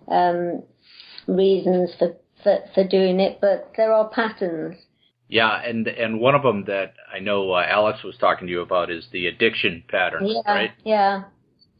um, 0.08 0.62
reasons 1.28 1.94
for, 1.98 2.16
for 2.42 2.58
for 2.74 2.84
doing 2.84 3.20
it, 3.20 3.38
but 3.40 3.72
there 3.76 3.92
are 3.92 4.08
patterns. 4.08 4.76
Yeah, 5.28 5.62
and 5.64 5.86
and 5.86 6.20
one 6.20 6.34
of 6.34 6.42
them 6.42 6.64
that 6.66 6.94
I 7.12 7.20
know 7.20 7.52
uh, 7.52 7.64
Alex 7.68 8.02
was 8.02 8.16
talking 8.18 8.46
to 8.46 8.52
you 8.52 8.60
about 8.60 8.90
is 8.90 9.08
the 9.12 9.26
addiction 9.26 9.84
patterns, 9.88 10.30
yeah, 10.34 10.52
right? 10.52 10.70
Yeah. 10.84 11.22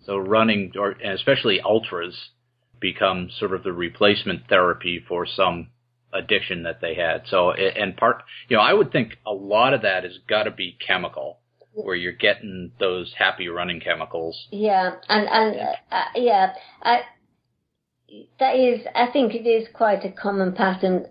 So 0.07 0.17
running, 0.19 0.73
or 0.79 0.93
especially 0.93 1.61
ultras, 1.61 2.31
become 2.81 3.31
sort 3.39 3.55
of 3.55 3.63
the 3.63 3.73
replacement 3.73 4.49
therapy 4.49 5.03
for 5.07 5.27
some 5.27 5.69
addiction 6.13 6.63
that 6.65 6.81
they 6.81 6.95
had. 6.95 7.23
So 7.29 7.53
and 7.53 7.97
part, 7.97 8.23
you 8.49 8.57
know, 8.57 8.63
I 8.63 8.73
would 8.73 8.93
think 8.93 9.17
a 9.27 9.33
lot 9.33 9.75
of 9.75 9.83
that 9.83 10.05
has 10.05 10.19
got 10.29 10.45
to 10.45 10.51
be 10.51 10.77
chemical 10.87 11.39
where 11.75 11.97
you're 11.97 12.13
getting 12.13 12.71
those 12.79 13.13
happy 13.19 13.49
running 13.49 13.81
chemicals. 13.81 14.47
Yeah, 14.53 14.93
and 15.09 15.29
and 15.29 15.61
uh, 15.61 15.95
uh, 15.95 16.05
yeah, 16.15 16.53
I 16.83 17.01
that 18.39 18.57
is, 18.57 18.87
I 18.95 19.11
think 19.13 19.35
it 19.35 19.47
is 19.47 19.69
quite 19.73 20.05
a 20.05 20.13
common 20.13 20.53
pattern. 20.53 21.07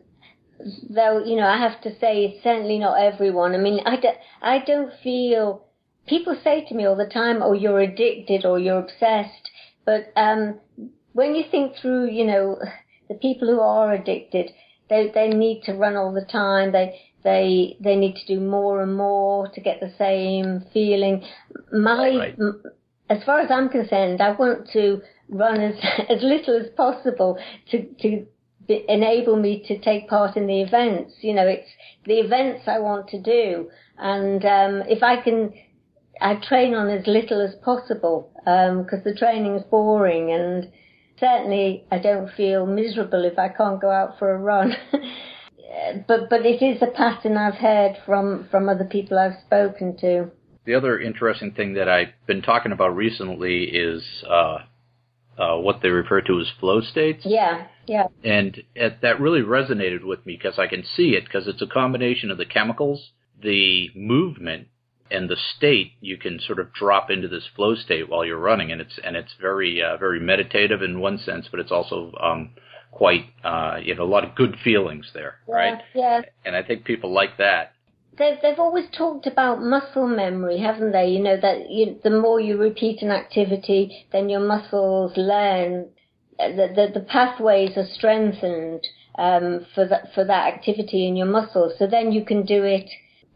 Though 0.89 1.23
you 1.23 1.35
know, 1.35 1.47
I 1.47 1.57
have 1.57 1.81
to 1.81 1.91
say, 1.99 2.25
it's 2.25 2.43
certainly 2.43 2.79
not 2.79 2.95
everyone. 2.95 3.53
I 3.53 3.57
mean, 3.57 3.81
I 3.85 3.97
don't, 3.97 4.17
I 4.41 4.59
don't 4.65 4.91
feel. 5.03 5.65
People 6.07 6.35
say 6.43 6.65
to 6.65 6.75
me 6.75 6.85
all 6.85 6.95
the 6.95 7.07
time, 7.07 7.41
"Oh, 7.41 7.53
you're 7.53 7.79
addicted 7.79 8.45
or 8.45 8.59
you're 8.59 8.79
obsessed," 8.79 9.49
but 9.85 10.11
um, 10.15 10.59
when 11.13 11.35
you 11.35 11.43
think 11.49 11.75
through, 11.75 12.09
you 12.09 12.25
know, 12.25 12.59
the 13.07 13.15
people 13.15 13.47
who 13.47 13.59
are 13.61 13.93
addicted, 13.93 14.51
they 14.89 15.09
they 15.13 15.29
need 15.29 15.61
to 15.63 15.73
run 15.73 15.95
all 15.95 16.11
the 16.13 16.25
time. 16.25 16.71
They 16.71 16.99
they 17.23 17.77
they 17.79 17.95
need 17.95 18.15
to 18.15 18.25
do 18.25 18.39
more 18.39 18.81
and 18.81 18.95
more 18.95 19.47
to 19.49 19.61
get 19.61 19.79
the 19.79 19.93
same 19.97 20.65
feeling. 20.73 21.23
My 21.71 22.09
Right. 22.17 22.35
m- 22.39 22.63
as 23.09 23.23
far 23.23 23.39
as 23.39 23.51
I'm 23.51 23.69
concerned, 23.69 24.21
I 24.21 24.31
want 24.31 24.69
to 24.71 25.01
run 25.29 25.61
as 25.61 25.75
as 26.09 26.21
little 26.21 26.57
as 26.57 26.69
possible 26.71 27.37
to 27.71 27.83
to 28.01 28.25
be, 28.67 28.85
enable 28.87 29.35
me 29.35 29.63
to 29.67 29.77
take 29.77 30.09
part 30.09 30.37
in 30.37 30.47
the 30.47 30.61
events. 30.61 31.13
You 31.21 31.33
know, 31.33 31.47
it's 31.47 31.69
the 32.05 32.19
events 32.19 32.67
I 32.67 32.79
want 32.79 33.09
to 33.09 33.21
do, 33.21 33.69
and 33.97 34.43
um, 34.45 34.83
if 34.87 35.03
I 35.03 35.21
can, 35.21 35.53
I 36.21 36.35
train 36.35 36.73
on 36.73 36.89
as 36.89 37.05
little 37.07 37.41
as 37.41 37.55
possible 37.63 38.31
because 38.45 39.03
the 39.03 39.15
training 39.17 39.55
is 39.55 39.63
boring 39.63 40.31
and. 40.31 40.71
Certainly, 41.19 41.85
I 41.91 41.99
don't 41.99 42.29
feel 42.35 42.65
miserable 42.65 43.23
if 43.23 43.37
I 43.37 43.47
can't 43.47 43.79
go 43.79 43.91
out 43.91 44.17
for 44.17 44.33
a 44.33 44.37
run. 44.37 44.73
but 46.07 46.29
but 46.29 46.45
it 46.45 46.61
is 46.61 46.81
a 46.81 46.87
pattern 46.87 47.37
I've 47.37 47.55
heard 47.55 47.97
from 48.05 48.47
from 48.49 48.69
other 48.69 48.85
people 48.85 49.17
I've 49.17 49.39
spoken 49.45 49.97
to. 49.97 50.31
The 50.65 50.75
other 50.75 50.99
interesting 50.99 51.51
thing 51.51 51.73
that 51.73 51.89
I've 51.89 52.13
been 52.25 52.41
talking 52.41 52.71
about 52.71 52.95
recently 52.95 53.65
is 53.65 54.03
uh, 54.29 54.59
uh, 55.37 55.57
what 55.57 55.81
they 55.81 55.89
refer 55.89 56.21
to 56.21 56.39
as 56.39 56.47
flow 56.59 56.79
states. 56.81 57.23
Yeah, 57.25 57.67
yeah, 57.85 58.07
And 58.23 58.63
it, 58.73 59.01
that 59.01 59.19
really 59.19 59.41
resonated 59.41 60.05
with 60.05 60.25
me 60.25 60.37
because 60.41 60.57
I 60.57 60.67
can 60.67 60.83
see 60.85 61.11
it 61.11 61.25
because 61.25 61.47
it's 61.47 61.61
a 61.61 61.67
combination 61.67 62.31
of 62.31 62.37
the 62.37 62.45
chemicals, 62.45 63.11
the 63.41 63.89
movement, 63.93 64.67
and 65.13 65.29
the 65.29 65.37
state. 65.55 65.91
You 66.01 66.17
can 66.17 66.39
sort 66.39 66.59
of 66.59 66.73
drop 66.73 67.09
into 67.09 67.27
this 67.27 67.47
flow 67.55 67.75
state 67.75 68.09
while 68.09 68.25
you're 68.25 68.37
running, 68.37 68.71
and 68.71 68.81
it's 68.81 68.99
and 69.03 69.15
it's 69.15 69.33
very 69.39 69.81
uh, 69.81 69.97
very 69.97 70.19
meditative 70.19 70.81
in 70.81 70.99
one 70.99 71.17
sense, 71.19 71.47
but 71.49 71.59
it's 71.59 71.71
also 71.71 72.11
um, 72.21 72.51
quite 72.91 73.25
uh, 73.43 73.77
you 73.81 73.95
know 73.95 74.03
a 74.03 74.13
lot 74.15 74.23
of 74.23 74.35
good 74.35 74.57
feelings 74.63 75.05
there, 75.13 75.35
right? 75.47 75.79
yeah. 75.93 76.21
And 76.45 76.55
I 76.55 76.63
think 76.63 76.85
people 76.85 77.13
like 77.13 77.37
that. 77.37 77.73
They've 78.17 78.37
they've 78.41 78.59
always 78.59 78.85
talked 78.95 79.25
about 79.25 79.61
muscle 79.61 80.07
memory, 80.07 80.59
haven't 80.59 80.91
they? 80.91 81.07
You 81.07 81.21
know 81.23 81.37
that 81.39 81.69
you, 81.69 81.99
the 82.03 82.11
more 82.11 82.39
you 82.39 82.57
repeat 82.57 83.01
an 83.01 83.11
activity, 83.11 84.07
then 84.11 84.29
your 84.29 84.41
muscles 84.41 85.13
learn. 85.17 85.89
uh, 86.39 86.49
The 86.49 86.67
the, 86.75 86.99
the 86.99 87.05
pathways 87.05 87.75
are 87.75 87.87
strengthened 87.91 88.85
um, 89.17 89.65
for 89.73 89.87
that 89.87 90.13
for 90.13 90.23
that 90.25 90.53
activity 90.53 91.07
in 91.07 91.15
your 91.15 91.27
muscles. 91.27 91.73
So 91.79 91.87
then 91.87 92.11
you 92.11 92.23
can 92.23 92.45
do 92.45 92.63
it 92.63 92.89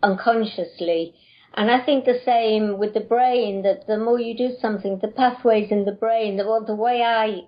unconsciously. 0.03 1.15
And 1.57 1.71
I 1.71 1.83
think 1.83 2.05
the 2.05 2.21
same 2.23 2.77
with 2.77 2.93
the 2.93 2.99
brain, 2.99 3.63
that 3.63 3.87
the 3.87 3.97
more 3.97 4.19
you 4.19 4.37
do 4.37 4.51
something, 4.61 4.99
the 4.99 5.07
pathways 5.07 5.71
in 5.71 5.85
the 5.85 5.91
brain, 5.91 6.37
the, 6.37 6.45
well, 6.45 6.63
the 6.63 6.75
way 6.75 7.01
I, 7.01 7.41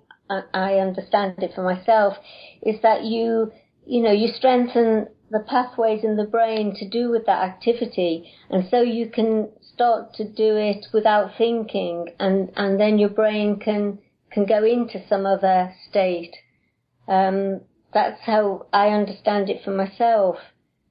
I 0.52 0.74
understand 0.74 1.36
it 1.38 1.52
for 1.54 1.62
myself, 1.62 2.16
is 2.60 2.82
that 2.82 3.04
you, 3.04 3.52
you 3.86 4.02
know, 4.02 4.10
you 4.10 4.26
strengthen 4.34 5.06
the 5.30 5.38
pathways 5.38 6.02
in 6.02 6.16
the 6.16 6.24
brain 6.24 6.74
to 6.74 6.88
do 6.88 7.08
with 7.08 7.26
that 7.26 7.44
activity. 7.44 8.28
And 8.50 8.68
so 8.68 8.82
you 8.82 9.08
can 9.08 9.50
start 9.62 10.12
to 10.14 10.24
do 10.24 10.56
it 10.56 10.86
without 10.92 11.38
thinking 11.38 12.08
and, 12.18 12.50
and 12.56 12.80
then 12.80 12.98
your 12.98 13.10
brain 13.10 13.60
can, 13.60 14.00
can 14.32 14.44
go 14.44 14.64
into 14.64 15.06
some 15.08 15.24
other 15.24 15.72
state. 15.88 16.34
Um, 17.06 17.60
that's 17.94 18.20
how 18.22 18.66
I 18.72 18.88
understand 18.88 19.48
it 19.50 19.62
for 19.64 19.70
myself. 19.70 20.36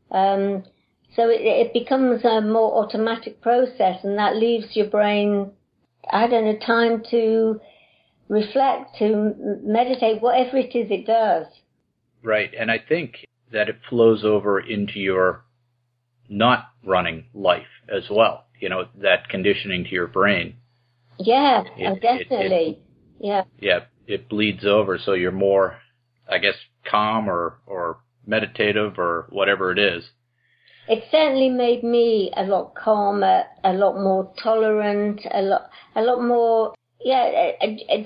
Um, 0.09 0.63
so 1.15 1.29
it, 1.29 1.41
it 1.41 1.73
becomes 1.73 2.23
a 2.23 2.41
more 2.41 2.83
automatic 2.83 3.41
process 3.41 4.03
and 4.03 4.17
that 4.17 4.35
leaves 4.35 4.75
your 4.75 4.87
brain, 4.87 5.51
I 6.11 6.27
don't 6.27 6.45
know, 6.45 6.57
time 6.65 7.03
to 7.11 7.59
reflect, 8.27 8.95
to 8.99 9.05
m- 9.05 9.61
meditate, 9.63 10.21
whatever 10.21 10.57
it 10.57 10.75
is 10.75 10.91
it 10.91 11.05
does. 11.07 11.47
Right. 12.21 12.51
And 12.57 12.69
I 12.69 12.77
think 12.79 13.25
that 13.51 13.69
it 13.69 13.79
flows 13.89 14.23
over 14.23 14.59
into 14.59 14.99
your 14.99 15.43
not 16.29 16.65
running 16.85 17.25
life 17.33 17.67
as 17.93 18.03
well. 18.11 18.45
You 18.59 18.69
know, 18.69 18.85
that 19.01 19.29
conditioning 19.29 19.85
to 19.85 19.89
your 19.89 20.07
brain. 20.07 20.55
Yeah, 21.17 21.63
It- 21.77 21.87
uh, 21.87 21.93
it- 21.93 22.01
definitely. 22.01 22.79
yeah. 23.19 23.43
Yeah, 23.59 23.85
it 24.05 24.29
bleeds 24.29 24.65
over 24.65 24.97
so 24.97 25.13
you're 25.13 25.31
more, 25.31 25.77
I 26.29 26.37
guess, 26.37 26.55
calm 26.85 27.29
or, 27.29 27.59
or 27.65 27.97
meditative 28.25 28.99
or 28.99 29.25
whatever 29.29 29.71
it 29.71 29.79
is. 29.79 30.03
It 30.89 31.03
certainly 31.11 31.49
made 31.49 31.83
me 31.83 32.31
a 32.35 32.41
lot 32.41 32.73
calmer, 32.73 33.43
a 33.63 33.73
lot 33.73 34.01
more 34.01 34.33
tolerant, 34.41 35.21
a 35.31 35.43
lot, 35.43 35.69
a 35.95 36.01
lot 36.01 36.23
more, 36.23 36.73
yeah, 36.99 37.51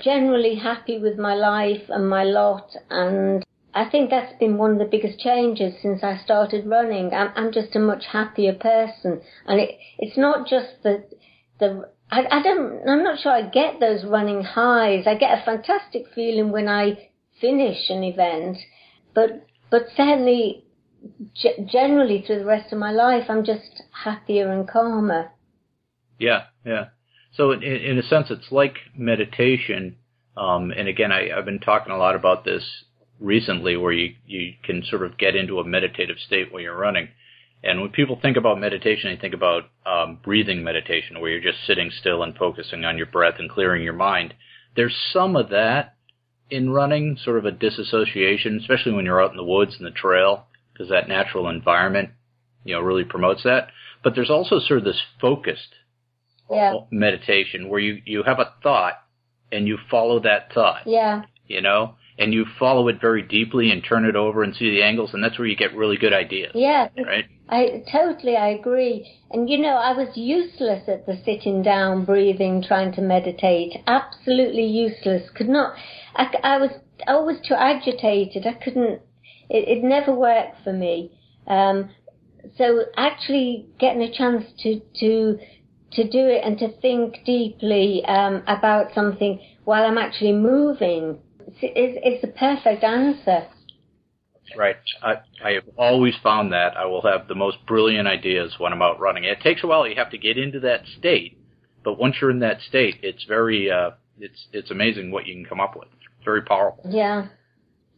generally 0.04 0.56
happy 0.56 1.00
with 1.00 1.18
my 1.18 1.34
life 1.34 1.84
and 1.88 2.10
my 2.10 2.26
lot. 2.26 2.76
And 2.90 3.42
I 3.74 3.90
think 3.90 4.10
that's 4.10 4.38
been 4.38 4.58
one 4.58 4.72
of 4.72 4.80
the 4.80 4.86
biggest 4.92 5.18
changes 5.18 5.76
since 5.82 6.04
I 6.04 6.18
started 6.18 6.68
running. 6.68 7.14
I'm, 7.14 7.32
I'm 7.38 7.54
just 7.54 7.74
a 7.78 7.80
much 7.80 8.04
happier 8.12 8.54
person. 8.54 9.22
And 9.48 9.62
it, 9.62 9.80
it's 9.98 10.18
not 10.18 10.46
just 10.46 10.84
the, 10.84 11.06
the, 11.60 11.90
I, 12.12 12.26
I 12.30 12.44
don't, 12.44 12.82
I'm 12.86 13.04
not 13.06 13.22
sure 13.22 13.32
I 13.32 13.44
get 13.44 13.80
those 13.80 14.04
running 14.04 14.44
highs. 14.44 15.08
I 15.08 15.16
get 15.16 15.40
a 15.40 15.46
fantastic 15.46 16.08
feeling 16.14 16.52
when 16.52 16.68
I 16.68 17.10
finish 17.40 17.90
an 17.90 18.04
event, 18.04 18.58
but, 19.16 19.48
but 19.72 19.84
certainly 19.96 20.63
ge- 21.36 21.70
generally 21.72 22.22
through 22.26 22.40
the 22.40 22.46
rest 22.46 22.72
of 22.72 22.80
my 22.80 22.92
life, 22.92 23.26
I'm 23.30 23.44
just 23.44 23.84
happier 24.04 24.52
and 24.52 24.68
calmer. 24.68 25.32
Yeah, 26.20 26.44
yeah. 26.66 26.86
So 27.36 27.52
in, 27.52 27.64
in 27.64 27.98
a 27.98 28.04
sense, 28.04 28.28
it's 28.30 28.52
like 28.52 28.78
meditation. 28.96 29.98
Um, 30.38 30.72
and 30.72 30.88
again, 30.88 31.12
I, 31.12 31.30
I've 31.36 31.46
been 31.46 31.60
talking 31.60 31.92
a 31.92 31.98
lot 31.98 32.16
about 32.16 32.46
this 32.46 32.64
recently, 33.20 33.78
where 33.78 33.92
you 33.92 34.16
you 34.26 34.54
can 34.64 34.84
sort 34.84 35.04
of 35.04 35.18
get 35.18 35.36
into 35.36 35.60
a 35.60 35.64
meditative 35.64 36.18
state 36.26 36.52
while 36.52 36.62
you're 36.62 36.78
running. 36.78 37.10
And 37.64 37.80
when 37.80 37.92
people 37.92 38.20
think 38.22 38.36
about 38.36 38.60
meditation, 38.60 39.10
they 39.10 39.20
think 39.20 39.34
about 39.34 39.64
um, 39.86 40.20
breathing 40.22 40.64
meditation, 40.64 41.22
where 41.22 41.32
you're 41.32 41.52
just 41.52 41.66
sitting 41.66 41.92
still 41.92 42.22
and 42.22 42.36
focusing 42.36 42.84
on 42.84 42.98
your 42.98 43.06
breath 43.06 43.36
and 43.40 43.50
clearing 43.50 43.84
your 43.84 43.94
mind. 43.94 44.34
There's 44.76 44.96
some 45.14 45.36
of 45.36 45.50
that 45.50 45.96
in 46.50 46.70
running, 46.70 47.18
sort 47.24 47.38
of 47.38 47.46
a 47.46 47.52
disassociation, 47.52 48.60
especially 48.60 48.92
when 48.92 49.06
you're 49.06 49.24
out 49.24 49.32
in 49.32 49.38
the 49.38 49.44
woods 49.44 49.76
and 49.78 49.88
the 49.88 49.92
trail, 49.92 50.46
because 50.74 50.90
that 50.90 51.08
natural 51.08 51.50
environment, 51.50 52.10
you 52.64 52.74
know, 52.74 52.82
really 52.82 53.04
promotes 53.04 53.44
that. 53.44 53.70
But 54.04 54.16
there's 54.16 54.30
also 54.30 54.60
sort 54.60 54.80
of 54.80 54.84
this 54.84 55.02
focused 55.22 55.76
Yeah, 56.50 56.74
meditation 56.92 57.70
where 57.70 57.80
you, 57.80 58.02
you 58.06 58.24
have 58.24 58.40
a 58.40 58.54
thought 58.62 58.96
and 59.52 59.68
you 59.68 59.78
follow 59.90 60.20
that 60.22 60.52
thought, 60.54 60.82
yeah, 60.86 61.24
you 61.48 61.62
know, 61.62 61.96
and 62.18 62.34
you 62.34 62.46
follow 62.60 62.88
it 62.88 63.00
very 63.02 63.22
deeply 63.22 63.72
and 63.72 63.84
turn 63.84 64.06
it 64.06 64.16
over 64.16 64.44
and 64.44 64.56
see 64.56 64.70
the 64.70 64.84
angles 64.84 65.12
and 65.14 65.24
that's 65.24 65.38
where 65.38 65.48
you 65.48 65.56
get 65.56 65.76
really 65.76 65.98
good 65.98 66.14
ideas, 66.14 66.52
yeah. 66.54 66.90
right? 67.06 67.26
I 67.50 67.84
totally 67.92 68.36
I 68.36 68.50
agree. 68.50 69.20
And 69.32 69.50
you 69.50 69.58
know, 69.58 69.76
I 69.76 69.94
was 69.94 70.10
useless 70.16 70.84
at 70.88 71.06
the 71.06 71.20
sitting 71.26 71.62
down, 71.62 72.06
breathing, 72.06 72.64
trying 72.66 72.94
to 72.94 73.02
meditate. 73.02 73.74
Absolutely 73.86 74.66
useless. 74.66 75.30
Could 75.36 75.50
not. 75.50 75.76
I, 76.16 76.34
I 76.44 76.58
was 76.58 76.72
always 77.08 77.38
too 77.48 77.56
agitated. 77.56 78.48
I 78.48 78.54
couldn't. 78.54 79.02
It, 79.50 79.78
it 79.78 79.84
never 79.84 80.14
worked 80.14 80.64
for 80.64 80.74
me. 80.74 81.12
Um, 81.48 81.90
so 82.58 82.86
actually 82.98 83.68
getting 83.80 84.02
a 84.02 84.12
chance 84.12 84.46
to 84.60 84.80
to 85.00 85.40
to 85.94 86.04
do 86.10 86.28
it 86.28 86.42
and 86.44 86.58
to 86.58 86.70
think 86.82 87.18
deeply 87.26 88.04
um, 88.06 88.44
about 88.48 88.94
something 88.96 89.40
while 89.64 89.86
I'm 89.86 89.98
actually 89.98 90.34
moving 90.34 91.20
is 91.62 91.98
is 92.04 92.22
the 92.22 92.34
perfect 92.38 92.84
answer. 92.84 93.48
Right. 94.58 94.76
I, 95.02 95.16
I 95.44 95.52
have 95.52 95.64
always 95.78 96.14
found 96.22 96.52
that 96.52 96.78
I 96.78 96.86
will 96.86 97.02
have 97.04 97.28
the 97.28 97.36
most 97.36 97.58
brilliant 97.66 98.08
ideas 98.08 98.56
when 98.60 98.74
I'm 98.74 98.82
out 98.82 99.00
running. 99.00 99.24
It 99.24 99.40
takes 99.42 99.64
a 99.64 99.68
while. 99.68 99.88
You 99.88 99.96
have 99.96 100.12
to 100.12 100.18
get 100.18 100.38
into 100.38 100.60
that 100.62 100.82
state, 101.00 101.38
but 101.84 101.98
once 101.98 102.18
you're 102.22 102.30
in 102.30 102.40
that 102.40 102.62
state, 102.62 102.98
it's 103.02 103.24
very 103.24 103.72
uh, 103.72 103.92
it's 104.20 104.48
it's 104.52 104.72
amazing 104.72 105.12
what 105.12 105.26
you 105.26 105.34
can 105.34 105.46
come 105.46 105.60
up 105.60 105.76
with. 105.76 105.88
It's 105.94 106.26
very 106.26 106.42
powerful. 106.42 106.84
Yeah. 106.90 107.28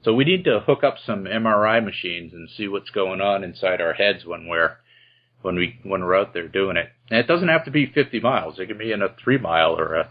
So 0.05 0.13
we 0.13 0.23
need 0.23 0.43
to 0.43 0.59
hook 0.59 0.83
up 0.83 0.97
some 1.03 1.23
MRI 1.23 1.83
machines 1.83 2.31
and 2.31 2.47
see 2.55 2.67
what's 2.67 2.91
going 2.91 3.21
on 3.21 3.43
inside 3.43 3.81
our 3.81 3.93
heads 3.93 4.23
when 4.23 4.47
we're 4.47 4.77
when 5.41 5.55
we 5.55 5.79
when 5.83 6.01
we're 6.01 6.15
out 6.15 6.31
there 6.31 6.47
doing 6.47 6.77
it. 6.77 6.89
And 7.09 7.19
it 7.19 7.27
doesn't 7.27 7.47
have 7.47 7.65
to 7.65 7.71
be 7.71 7.87
50 7.87 8.19
miles. 8.19 8.59
It 8.59 8.67
can 8.67 8.77
be 8.77 8.91
in 8.91 9.01
a 9.01 9.15
three 9.23 9.39
mile 9.39 9.71
or 9.77 9.95
a 9.95 10.09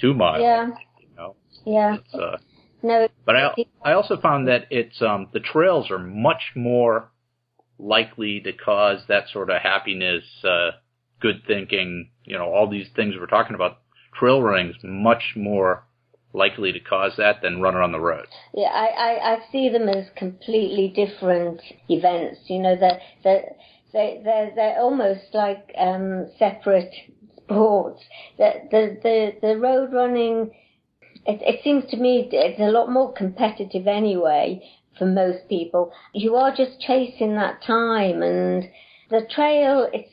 two 0.00 0.14
mile. 0.14 0.40
Yeah. 0.40 0.68
You 0.98 1.08
know, 1.18 1.36
Yeah. 1.66 1.98
uh, 2.14 2.38
No. 2.82 3.08
but 3.26 3.36
I 3.36 3.54
I 3.84 3.92
also 3.92 4.16
found 4.16 4.48
that 4.48 4.66
it's 4.70 5.02
um 5.02 5.28
the 5.34 5.40
trails 5.40 5.90
are 5.90 5.98
much 5.98 6.52
more 6.56 7.10
likely 7.78 8.40
to 8.40 8.52
cause 8.54 9.02
that 9.08 9.28
sort 9.28 9.50
of 9.50 9.60
happiness, 9.60 10.24
uh, 10.44 10.70
good 11.20 11.42
thinking, 11.46 12.10
you 12.24 12.38
know, 12.38 12.50
all 12.54 12.68
these 12.70 12.88
things 12.96 13.14
we're 13.18 13.26
talking 13.26 13.54
about. 13.54 13.80
Trail 14.18 14.42
running 14.42 14.70
is 14.70 14.76
much 14.82 15.34
more 15.36 15.84
likely 16.32 16.72
to 16.72 16.80
cause 16.80 17.12
that 17.16 17.42
than 17.42 17.60
running 17.60 17.82
on 17.82 17.92
the 17.92 18.00
road. 18.00 18.26
Yeah, 18.54 18.68
I, 18.68 18.86
I, 18.86 19.32
I 19.32 19.38
see 19.50 19.68
them 19.68 19.88
as 19.88 20.06
completely 20.16 20.88
different 20.88 21.60
events. 21.88 22.40
You 22.46 22.60
know, 22.60 22.76
that 22.76 23.00
that 23.24 23.56
they 23.92 24.20
they're 24.24 24.52
they're 24.54 24.80
almost 24.80 25.34
like 25.34 25.72
um, 25.76 26.30
separate 26.38 26.92
sports. 27.36 28.02
The 28.38 28.52
the 28.70 28.98
the 29.02 29.32
the 29.48 29.58
road 29.58 29.92
running, 29.92 30.52
it 31.26 31.40
it 31.42 31.60
seems 31.64 31.90
to 31.90 31.96
me 31.96 32.28
it's 32.30 32.60
a 32.60 32.70
lot 32.70 32.90
more 32.90 33.12
competitive 33.12 33.86
anyway 33.86 34.62
for 34.98 35.06
most 35.06 35.48
people. 35.48 35.92
You 36.14 36.36
are 36.36 36.54
just 36.54 36.80
chasing 36.80 37.34
that 37.36 37.62
time, 37.62 38.22
and 38.22 38.68
the 39.10 39.26
trail 39.34 39.88
it's 39.92 40.10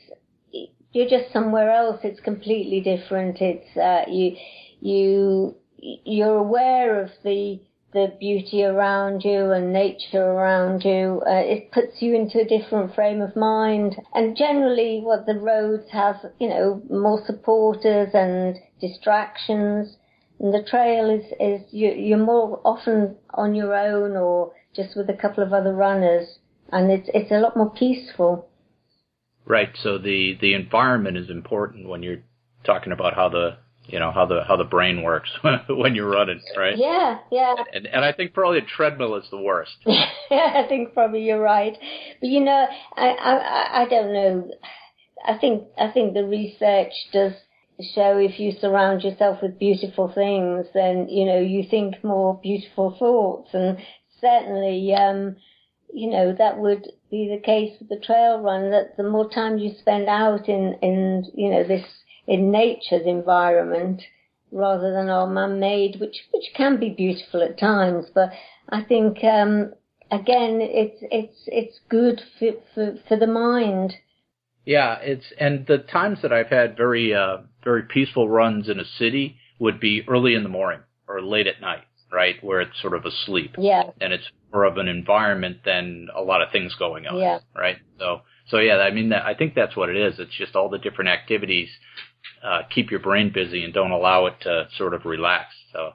you're 0.92 1.10
just 1.10 1.32
somewhere 1.32 1.70
else. 1.70 2.00
It's 2.04 2.20
completely 2.22 2.82
different. 2.82 3.38
It's 3.40 3.78
uh, 3.78 4.10
you 4.10 4.36
you 4.80 5.56
you're 5.80 6.38
aware 6.38 7.02
of 7.02 7.12
the 7.24 7.60
the 7.94 8.14
beauty 8.20 8.64
around 8.64 9.24
you 9.24 9.52
and 9.52 9.72
nature 9.72 10.22
around 10.24 10.84
you. 10.84 11.22
Uh, 11.26 11.42
it 11.44 11.72
puts 11.72 12.02
you 12.02 12.14
into 12.14 12.40
a 12.40 12.46
different 12.46 12.94
frame 12.94 13.22
of 13.22 13.36
mind. 13.36 13.96
And 14.14 14.36
generally, 14.36 15.00
what 15.02 15.26
the 15.26 15.40
roads 15.40 15.90
have, 15.92 16.18
you 16.40 16.50
know, 16.50 16.82
more 16.90 17.24
supporters 17.26 18.10
and 18.14 18.58
distractions. 18.82 19.96
And 20.40 20.54
the 20.54 20.64
trail 20.70 21.10
is 21.10 21.26
is 21.40 21.62
you, 21.72 21.92
you're 21.92 22.18
more 22.18 22.62
often 22.64 23.16
on 23.34 23.56
your 23.56 23.74
own 23.74 24.16
or 24.16 24.54
just 24.76 24.96
with 24.96 25.10
a 25.10 25.18
couple 25.20 25.44
of 25.44 25.54
other 25.54 25.74
runners, 25.74 26.38
and 26.72 26.92
it's 26.92 27.10
it's 27.14 27.32
a 27.32 27.40
lot 27.40 27.58
more 27.58 27.72
peaceful. 27.72 28.48
Right. 29.46 29.70
So 29.82 29.98
the 29.98 30.38
the 30.40 30.54
environment 30.54 31.18
is 31.18 31.30
important 31.30 31.88
when 31.88 32.04
you're 32.04 32.24
talking 32.64 32.92
about 32.92 33.16
how 33.16 33.30
the 33.30 33.58
you 33.88 34.00
know 34.00 34.12
how 34.12 34.26
the 34.26 34.44
how 34.48 34.58
the 34.58 34.64
brain 34.64 35.02
works 35.02 35.30
when 35.70 35.96
you're 35.96 36.10
running, 36.10 36.42
right? 36.56 36.78
Yeah, 36.78 37.20
yeah. 37.32 37.56
And 37.74 37.88
and 37.88 38.06
I 38.06 38.12
think 38.14 38.34
probably 38.34 38.60
a 38.60 38.66
treadmill 38.66 39.16
is 39.16 39.26
the 39.32 39.42
worst. 39.42 39.76
I 39.86 40.66
think 40.68 40.94
probably 40.94 41.24
you're 41.24 41.42
right, 41.42 41.78
but 42.20 42.28
you 42.28 42.42
know, 42.42 42.68
I 42.96 43.08
I 43.08 43.84
I 43.84 43.90
don't 43.90 44.14
know. 44.14 44.52
I 45.26 45.38
think 45.38 45.64
I 45.78 45.90
think 45.92 46.14
the 46.14 46.26
research 46.26 46.94
does 47.12 47.34
show 47.94 48.18
if 48.18 48.40
you 48.40 48.54
surround 48.60 49.04
yourself 49.04 49.40
with 49.42 49.60
beautiful 49.60 50.12
things, 50.14 50.68
then 50.74 51.08
you 51.10 51.26
know 51.26 51.40
you 51.40 51.64
think 51.70 52.04
more 52.04 52.40
beautiful 52.42 52.96
thoughts, 52.98 53.50
and 53.54 53.78
certainly, 54.20 54.94
um, 54.94 55.36
you 55.94 56.10
know, 56.10 56.36
that 56.38 56.58
would 56.58 56.88
be 57.10 57.30
the 57.30 57.42
case 57.44 57.78
with 57.80 57.90
the 57.90 58.06
trail 58.06 58.42
run. 58.42 58.72
That 58.72 58.98
the 58.98 59.04
more 59.04 59.30
time 59.30 59.58
you 59.58 59.74
spend 59.80 60.08
out 60.08 60.50
in 60.50 60.78
in 60.82 61.26
you 61.36 61.52
know 61.52 61.64
this 61.64 61.86
in 62.28 62.52
nature's 62.52 63.06
environment 63.06 64.02
rather 64.52 64.92
than 64.94 65.10
our 65.10 65.28
man-made, 65.28 66.00
which 66.00 66.18
which 66.32 66.46
can 66.56 66.80
be 66.80 66.90
beautiful 66.90 67.42
at 67.42 67.60
times. 67.60 68.06
But 68.14 68.32
I 68.70 68.84
think 68.84 69.24
um, 69.24 69.74
again, 70.12 70.60
it's 70.62 70.98
it's 71.12 71.44
it's 71.48 71.80
good 71.90 72.22
for, 72.40 72.52
for 72.74 72.96
for 73.08 73.18
the 73.18 73.28
mind. 73.28 73.96
Yeah, 74.66 74.98
it's 75.02 75.26
and 75.40 75.66
the 75.66 75.78
times 75.78 76.20
that 76.22 76.34
I've 76.34 76.50
had 76.50 76.76
very 76.78 77.14
uh 77.14 77.38
very 77.64 77.84
peaceful 77.84 78.30
runs 78.30 78.70
in 78.70 78.80
a 78.80 78.86
city 78.86 79.38
would 79.60 79.80
be 79.80 80.04
early 80.08 80.36
in 80.36 80.44
the 80.44 80.50
morning 80.50 80.82
or 81.08 81.22
late 81.22 81.48
at 81.48 81.62
night, 81.62 81.84
right, 82.12 82.36
where 82.44 82.62
it's 82.62 82.80
sort 82.82 82.94
of 82.94 83.06
asleep. 83.06 83.56
Yeah, 83.58 83.92
And 84.02 84.14
it's 84.14 84.30
more 84.54 84.66
of 84.66 84.78
an 84.78 84.88
environment 84.88 85.60
than 85.66 86.10
a 86.16 86.22
lot 86.22 86.42
of 86.42 86.52
things 86.52 86.76
going 86.76 87.08
on. 87.08 87.18
Yeah. 87.18 87.40
Right. 87.56 87.78
So 87.98 88.22
so 88.50 88.60
yeah, 88.60 88.78
I 88.78 88.92
mean 88.92 89.14
I 89.14 89.34
think 89.34 89.56
that's 89.56 89.76
what 89.76 89.90
it 89.90 89.96
is. 89.96 90.20
It's 90.20 90.38
just 90.38 90.56
all 90.56 90.70
the 90.70 90.78
different 90.78 91.10
activities 91.10 91.70
uh 92.44 92.62
keep 92.74 92.92
your 92.92 93.00
brain 93.00 93.32
busy 93.34 93.64
and 93.64 93.74
don't 93.74 93.92
allow 93.92 94.26
it 94.28 94.36
to 94.42 94.68
sort 94.78 94.94
of 94.94 95.06
relax. 95.06 95.54
So 95.74 95.94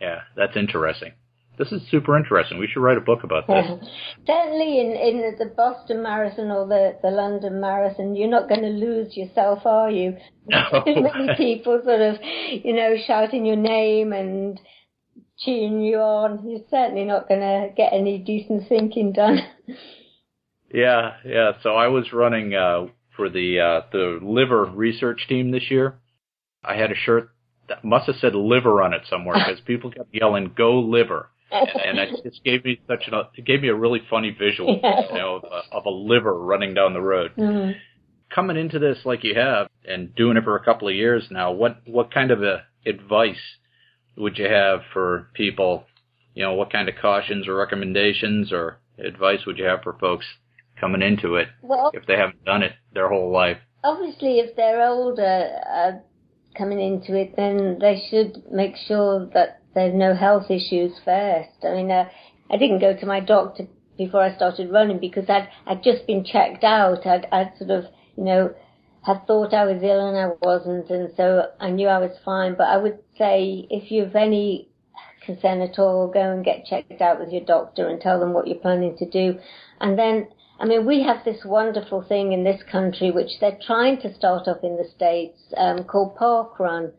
yeah, 0.00 0.20
that's 0.36 0.56
interesting. 0.56 1.12
This 1.58 1.72
is 1.72 1.82
super 1.90 2.16
interesting. 2.16 2.58
We 2.58 2.68
should 2.68 2.80
write 2.80 2.96
a 2.96 3.00
book 3.00 3.24
about 3.24 3.48
this. 3.48 3.66
certainly 4.26 4.80
in 4.80 4.92
in 4.92 5.34
the 5.38 5.52
Boston 5.56 6.02
Marathon 6.02 6.52
or 6.52 6.66
the 6.68 6.96
the 7.02 7.10
London 7.10 7.60
Marathon, 7.60 8.14
you're 8.14 8.28
not 8.28 8.48
going 8.48 8.62
to 8.62 8.68
lose 8.68 9.16
yourself, 9.16 9.66
are 9.66 9.90
you? 9.90 10.16
No. 10.50 10.82
Many 10.86 11.34
people 11.36 11.78
sort 11.84 12.00
of, 12.00 12.16
you 12.22 12.72
know, 12.72 12.96
shouting 13.06 13.44
your 13.44 13.56
name 13.56 14.14
and 14.14 14.58
cheering 15.38 15.82
you 15.82 15.98
on. 15.98 16.48
You're 16.48 16.64
certainly 16.70 17.04
not 17.04 17.28
going 17.28 17.40
to 17.40 17.68
get 17.76 17.92
any 17.92 18.16
decent 18.16 18.66
thinking 18.66 19.12
done. 19.12 19.40
Yeah, 20.72 21.16
yeah. 21.26 21.52
So 21.62 21.74
I 21.74 21.88
was 21.88 22.14
running 22.14 22.54
uh, 22.54 22.86
for 23.18 23.28
the 23.28 23.60
uh, 23.60 23.80
the 23.92 24.18
liver 24.22 24.64
research 24.64 25.26
team 25.28 25.50
this 25.50 25.70
year. 25.70 25.98
I 26.64 26.76
had 26.76 26.90
a 26.90 26.94
shirt 26.94 27.30
that 27.68 27.84
must 27.84 28.06
have 28.06 28.16
said 28.16 28.34
liver 28.34 28.80
on 28.80 28.94
it 28.94 29.02
somewhere 29.10 29.34
because 29.46 29.60
people 29.60 29.90
kept 29.90 30.14
yelling 30.14 30.52
"Go 30.56 30.78
liver," 30.78 31.28
and, 31.50 31.68
and 31.68 31.98
it 31.98 32.22
just 32.24 32.42
gave 32.44 32.64
me 32.64 32.80
such 32.86 33.08
an 33.08 33.20
it 33.34 33.44
gave 33.44 33.60
me 33.60 33.68
a 33.68 33.74
really 33.74 34.00
funny 34.08 34.30
visual, 34.30 34.80
you 34.82 35.18
know, 35.18 35.40
of 35.42 35.44
a, 35.44 35.76
of 35.76 35.84
a 35.84 35.90
liver 35.90 36.32
running 36.32 36.72
down 36.72 36.94
the 36.94 37.02
road. 37.02 37.32
Mhm. 37.36 37.74
Coming 38.34 38.56
into 38.56 38.78
this 38.78 38.98
like 39.04 39.24
you 39.24 39.34
have 39.34 39.68
and 39.84 40.14
doing 40.14 40.36
it 40.36 40.44
for 40.44 40.54
a 40.54 40.64
couple 40.64 40.88
of 40.88 40.94
years 40.94 41.24
now, 41.30 41.50
what 41.50 41.78
what 41.86 42.14
kind 42.14 42.30
of 42.30 42.42
a 42.42 42.62
advice 42.86 43.56
would 44.16 44.38
you 44.38 44.46
have 44.46 44.80
for 44.92 45.28
people? 45.34 45.84
You 46.34 46.44
know, 46.44 46.54
what 46.54 46.70
kind 46.70 46.88
of 46.88 46.94
cautions 47.02 47.48
or 47.48 47.56
recommendations 47.56 48.52
or 48.52 48.78
advice 48.96 49.40
would 49.44 49.58
you 49.58 49.64
have 49.64 49.82
for 49.82 49.94
folks 49.94 50.26
coming 50.80 51.02
into 51.02 51.34
it 51.36 51.48
Well, 51.62 51.90
if 51.92 52.06
they 52.06 52.16
haven't 52.16 52.44
done 52.44 52.62
it 52.62 52.72
their 52.92 53.08
whole 53.08 53.30
life? 53.32 53.58
obviously, 53.84 54.40
if 54.40 54.56
they're 54.56 54.82
older 54.88 55.60
uh, 55.72 55.92
coming 56.56 56.80
into 56.80 57.14
it, 57.16 57.34
then 57.36 57.78
they 57.80 58.02
should 58.10 58.42
make 58.50 58.74
sure 58.76 59.26
that 59.34 59.62
there's 59.74 59.94
no 59.94 60.14
health 60.14 60.50
issues 60.50 60.92
first. 61.04 61.64
I 61.64 61.74
mean, 61.74 61.90
uh, 61.90 62.08
I 62.50 62.56
didn't 62.56 62.80
go 62.80 62.96
to 62.96 63.06
my 63.06 63.20
doctor 63.20 63.66
before 63.96 64.22
I 64.22 64.34
started 64.34 64.70
running 64.72 64.98
because 64.98 65.28
I'd 65.28 65.48
I'd 65.66 65.82
just 65.84 66.06
been 66.06 66.24
checked 66.24 66.64
out. 66.64 67.06
I'd 67.06 67.26
I'd 67.30 67.52
sort 67.58 67.70
of 67.70 67.84
you 68.16 68.24
know 68.24 68.54
had 69.06 69.26
thought 69.26 69.54
I 69.54 69.64
was 69.64 69.80
ill 69.82 70.08
and 70.08 70.18
I 70.18 70.30
wasn't, 70.42 70.90
and 70.90 71.10
so 71.16 71.44
I 71.60 71.70
knew 71.70 71.86
I 71.88 71.98
was 71.98 72.16
fine. 72.24 72.56
But 72.56 72.68
I 72.68 72.76
would 72.78 72.98
say 73.16 73.66
if 73.70 73.90
you've 73.92 74.16
any 74.16 74.68
concern 75.24 75.60
at 75.60 75.78
all, 75.78 76.08
go 76.08 76.32
and 76.32 76.44
get 76.44 76.64
checked 76.66 77.00
out 77.00 77.20
with 77.20 77.30
your 77.30 77.44
doctor 77.44 77.86
and 77.88 78.00
tell 78.00 78.18
them 78.18 78.32
what 78.32 78.48
you're 78.48 78.58
planning 78.58 78.96
to 78.98 79.08
do, 79.08 79.38
and 79.80 79.98
then 79.98 80.28
I 80.60 80.66
mean, 80.66 80.86
we 80.86 81.02
have 81.02 81.24
this 81.24 81.44
wonderful 81.44 82.02
thing 82.02 82.32
in 82.32 82.42
this 82.42 82.62
country, 82.70 83.10
which 83.10 83.38
they're 83.40 83.58
trying 83.64 84.00
to 84.00 84.12
start 84.14 84.48
up 84.48 84.64
in 84.64 84.76
the 84.76 84.88
States, 84.94 85.38
um, 85.56 85.84
called 85.84 86.16
Park 86.16 86.58
Run, 86.58 86.92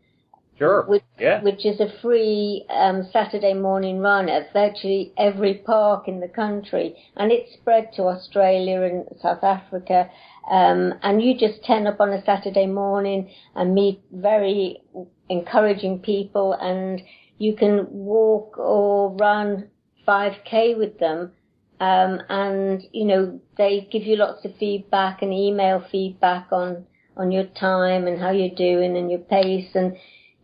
Sure. 0.58 0.86
which, 0.88 1.04
yeah. 1.18 1.42
which 1.42 1.66
is 1.66 1.80
a 1.80 1.92
free 2.02 2.66
um, 2.70 3.08
Saturday 3.12 3.54
morning 3.54 4.00
run 4.00 4.30
at 4.30 4.54
virtually 4.54 5.14
every 5.18 5.56
park 5.56 6.08
in 6.08 6.20
the 6.20 6.28
country. 6.28 6.96
And 7.18 7.32
it's 7.32 7.54
spread 7.54 7.92
to 7.96 8.04
Australia 8.04 8.82
and 8.82 9.06
South 9.22 9.44
Africa. 9.44 10.10
Um, 10.50 10.94
and 11.04 11.22
you 11.22 11.38
just 11.38 11.66
turn 11.66 11.86
up 11.86 12.00
on 12.00 12.10
a 12.10 12.24
Saturday 12.24 12.66
morning 12.66 13.30
and 13.56 13.74
meet 13.74 14.02
very 14.12 14.82
encouraging 15.30 16.00
people 16.00 16.54
and 16.54 17.02
you 17.38 17.56
can 17.56 17.88
walk 17.90 18.58
or 18.58 19.16
run 19.16 19.70
5k 20.08 20.78
with 20.78 21.00
them 21.00 21.32
um, 21.80 22.22
and 22.30 22.84
you 22.92 23.06
know 23.06 23.40
they 23.58 23.88
give 23.92 24.04
you 24.04 24.18
lots 24.18 24.44
of 24.44 24.56
feedback 24.58 25.22
and 25.22 25.34
email 25.34 25.84
feedback 25.92 26.48
on 26.52 26.86
on 27.16 27.32
your 27.32 27.46
time 27.46 28.08
and 28.08 28.20
how 28.20 28.32
you're 28.32 28.56
doing 28.56 28.98
and 28.98 29.10
your 29.10 29.20
pace. 29.20 29.70
And 29.76 29.96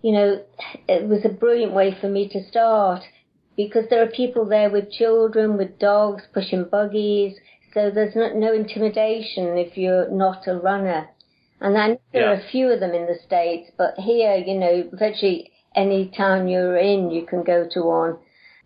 you 0.01 0.13
know 0.13 0.43
it 0.87 1.07
was 1.07 1.25
a 1.25 1.29
brilliant 1.29 1.73
way 1.73 1.95
for 1.99 2.07
me 2.07 2.29
to 2.29 2.47
start 2.47 3.01
because 3.57 3.85
there 3.89 4.03
are 4.03 4.07
people 4.07 4.45
there 4.45 4.69
with 4.69 4.91
children 4.91 5.57
with 5.57 5.79
dogs 5.79 6.23
pushing 6.33 6.65
buggies. 6.65 7.37
So 7.73 7.91
there's 7.91 8.15
no, 8.15 8.29
no 8.33 8.53
intimidation 8.53 9.57
if 9.57 9.77
you're 9.77 10.09
not 10.09 10.47
a 10.47 10.55
runner. 10.55 11.09
And 11.59 11.77
I 11.77 11.87
know 11.87 11.99
there 12.13 12.29
are 12.29 12.39
a 12.39 12.49
few 12.51 12.69
of 12.71 12.79
them 12.79 12.93
in 12.93 13.07
the 13.07 13.17
states 13.25 13.71
but 13.77 13.95
here 13.97 14.35
you 14.35 14.55
know 14.59 14.89
virtually 14.93 15.51
any 15.75 16.11
town 16.15 16.47
you're 16.47 16.77
in 16.77 17.11
you 17.11 17.25
can 17.25 17.43
go 17.43 17.67
to 17.71 17.81
one 17.81 18.17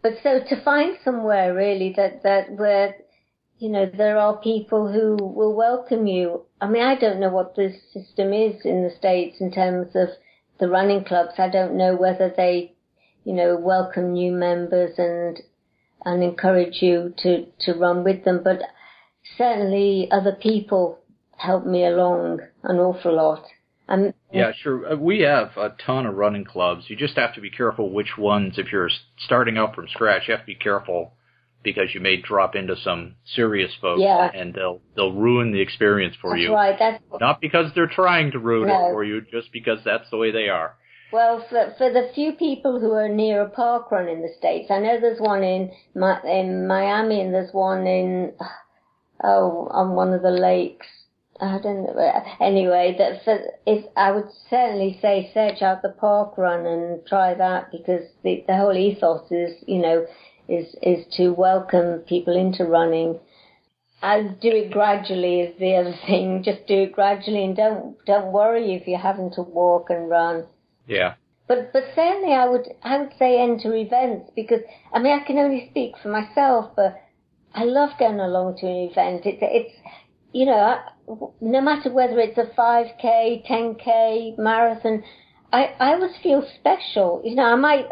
but 0.01 0.13
so 0.23 0.39
to 0.39 0.63
find 0.63 0.97
somewhere 1.03 1.53
really 1.53 1.93
that, 1.97 2.23
that 2.23 2.51
where 2.51 2.95
you 3.59 3.69
know, 3.69 3.85
there 3.85 4.17
are 4.17 4.37
people 4.37 4.91
who 4.91 5.17
will 5.21 5.53
welcome 5.53 6.07
you. 6.07 6.43
I 6.61 6.67
mean, 6.69 6.81
I 6.81 6.95
don't 6.95 7.19
know 7.19 7.29
what 7.29 7.55
the 7.55 7.73
system 7.93 8.33
is 8.33 8.61
in 8.63 8.83
the 8.83 8.95
States 8.97 9.41
in 9.41 9.51
terms 9.51 9.89
of 9.95 10.09
the 10.59 10.69
running 10.69 11.03
clubs. 11.03 11.33
I 11.37 11.49
don't 11.49 11.75
know 11.75 11.95
whether 11.95 12.33
they, 12.35 12.73
you 13.25 13.33
know, 13.33 13.57
welcome 13.57 14.13
new 14.13 14.31
members 14.31 14.97
and, 14.97 15.41
and 16.05 16.23
encourage 16.23 16.81
you 16.81 17.13
to, 17.17 17.47
to 17.65 17.73
run 17.73 18.05
with 18.05 18.23
them, 18.23 18.41
but 18.43 18.61
certainly 19.37 20.07
other 20.09 20.37
people 20.41 20.99
help 21.35 21.65
me 21.65 21.85
along 21.85 22.39
an 22.63 22.77
awful 22.77 23.13
lot. 23.13 23.43
And 23.89 24.13
yeah, 24.31 24.51
sure. 24.61 24.93
Uh, 24.93 24.95
we 24.95 25.21
have 25.21 25.57
a 25.57 25.75
ton 25.85 26.05
of 26.05 26.15
running 26.15 26.45
clubs. 26.45 26.85
You 26.87 26.95
just 26.95 27.15
have 27.15 27.33
to 27.35 27.41
be 27.41 27.49
careful 27.49 27.91
which 27.91 28.17
ones, 28.17 28.55
if 28.57 28.71
you're 28.71 28.89
starting 29.17 29.57
out 29.57 29.75
from 29.75 29.87
scratch, 29.87 30.23
you 30.27 30.33
have 30.33 30.41
to 30.41 30.47
be 30.47 30.55
careful 30.55 31.13
because 31.63 31.93
you 31.93 31.99
may 31.99 32.17
drop 32.17 32.55
into 32.55 32.75
some 32.77 33.15
serious 33.35 33.71
folks 33.81 34.01
yeah. 34.01 34.29
and 34.33 34.53
they'll 34.53 34.79
they'll 34.95 35.11
ruin 35.11 35.51
the 35.51 35.59
experience 35.59 36.15
for 36.21 36.31
that's 36.31 36.41
you. 36.41 36.53
Right. 36.53 36.75
That's 36.77 37.03
not 37.19 37.41
because 37.41 37.71
they're 37.75 37.87
trying 37.87 38.31
to 38.31 38.39
ruin 38.39 38.69
no. 38.69 38.89
it 38.89 38.91
for 38.91 39.03
you, 39.03 39.21
just 39.21 39.51
because 39.51 39.79
that's 39.83 40.09
the 40.09 40.17
way 40.17 40.31
they 40.31 40.47
are. 40.47 40.75
Well, 41.11 41.43
for 41.49 41.73
for 41.77 41.91
the 41.91 42.11
few 42.13 42.33
people 42.33 42.79
who 42.79 42.91
are 42.91 43.09
near 43.09 43.41
a 43.41 43.49
park 43.49 43.91
run 43.91 44.07
in 44.07 44.21
the 44.21 44.29
states, 44.37 44.69
I 44.69 44.79
know 44.79 44.99
there's 44.99 45.19
one 45.19 45.43
in 45.43 45.71
in 46.23 46.67
Miami 46.67 47.21
and 47.21 47.33
there's 47.33 47.53
one 47.53 47.87
in 47.87 48.33
oh 49.23 49.67
on 49.71 49.95
one 49.95 50.13
of 50.13 50.21
the 50.21 50.31
lakes. 50.31 50.87
I 51.41 51.57
don't 51.59 51.83
know. 51.83 52.23
Anyway, 52.41 52.95
that 52.97 53.23
for 53.23 53.39
if 53.65 53.85
I 53.95 54.11
would 54.11 54.29
certainly 54.49 54.99
say 55.01 55.31
search 55.33 55.61
out 55.61 55.81
the 55.81 55.89
park 55.89 56.37
run 56.37 56.65
and 56.65 57.05
try 57.05 57.33
that 57.33 57.71
because 57.71 58.03
the 58.23 58.43
the 58.45 58.57
whole 58.57 58.75
ethos 58.75 59.31
is 59.31 59.63
you 59.65 59.79
know 59.79 60.05
is 60.49 60.75
is 60.81 61.05
to 61.15 61.29
welcome 61.29 61.99
people 61.99 62.35
into 62.35 62.65
running. 62.65 63.19
And 64.01 64.39
do 64.39 64.49
it 64.49 64.71
gradually 64.71 65.41
is 65.41 65.59
the 65.59 65.75
other 65.75 65.95
thing. 66.07 66.43
Just 66.43 66.67
do 66.67 66.83
it 66.83 66.93
gradually 66.93 67.45
and 67.45 67.55
don't 67.55 68.05
don't 68.05 68.33
worry 68.33 68.73
if 68.73 68.87
you're 68.87 68.99
having 68.99 69.31
to 69.31 69.41
walk 69.41 69.89
and 69.89 70.09
run. 70.09 70.45
Yeah. 70.87 71.13
But 71.47 71.71
but 71.71 71.83
certainly 71.95 72.33
I 72.33 72.49
would 72.49 72.67
I 72.83 72.97
would 72.97 73.13
say 73.17 73.41
enter 73.41 73.73
events 73.73 74.31
because 74.35 74.61
I 74.93 74.99
mean 74.99 75.17
I 75.17 75.25
can 75.25 75.37
only 75.37 75.69
speak 75.69 75.93
for 76.01 76.09
myself, 76.09 76.71
but 76.75 76.99
I 77.53 77.63
love 77.63 77.91
going 77.97 78.19
along 78.19 78.57
to 78.57 78.67
an 78.67 78.89
event. 78.91 79.25
It's 79.25 79.39
it's 79.41 79.73
you 80.31 80.45
know 80.45 80.79
no 81.41 81.61
matter 81.61 81.91
whether 81.91 82.19
it's 82.19 82.37
a 82.37 82.45
5k, 82.57 83.47
10k, 83.47 84.37
marathon, 84.37 85.03
I 85.51 85.73
I 85.79 85.93
always 85.93 86.15
feel 86.21 86.47
special. 86.59 87.21
You 87.23 87.35
know 87.35 87.45
I 87.45 87.55
might 87.55 87.85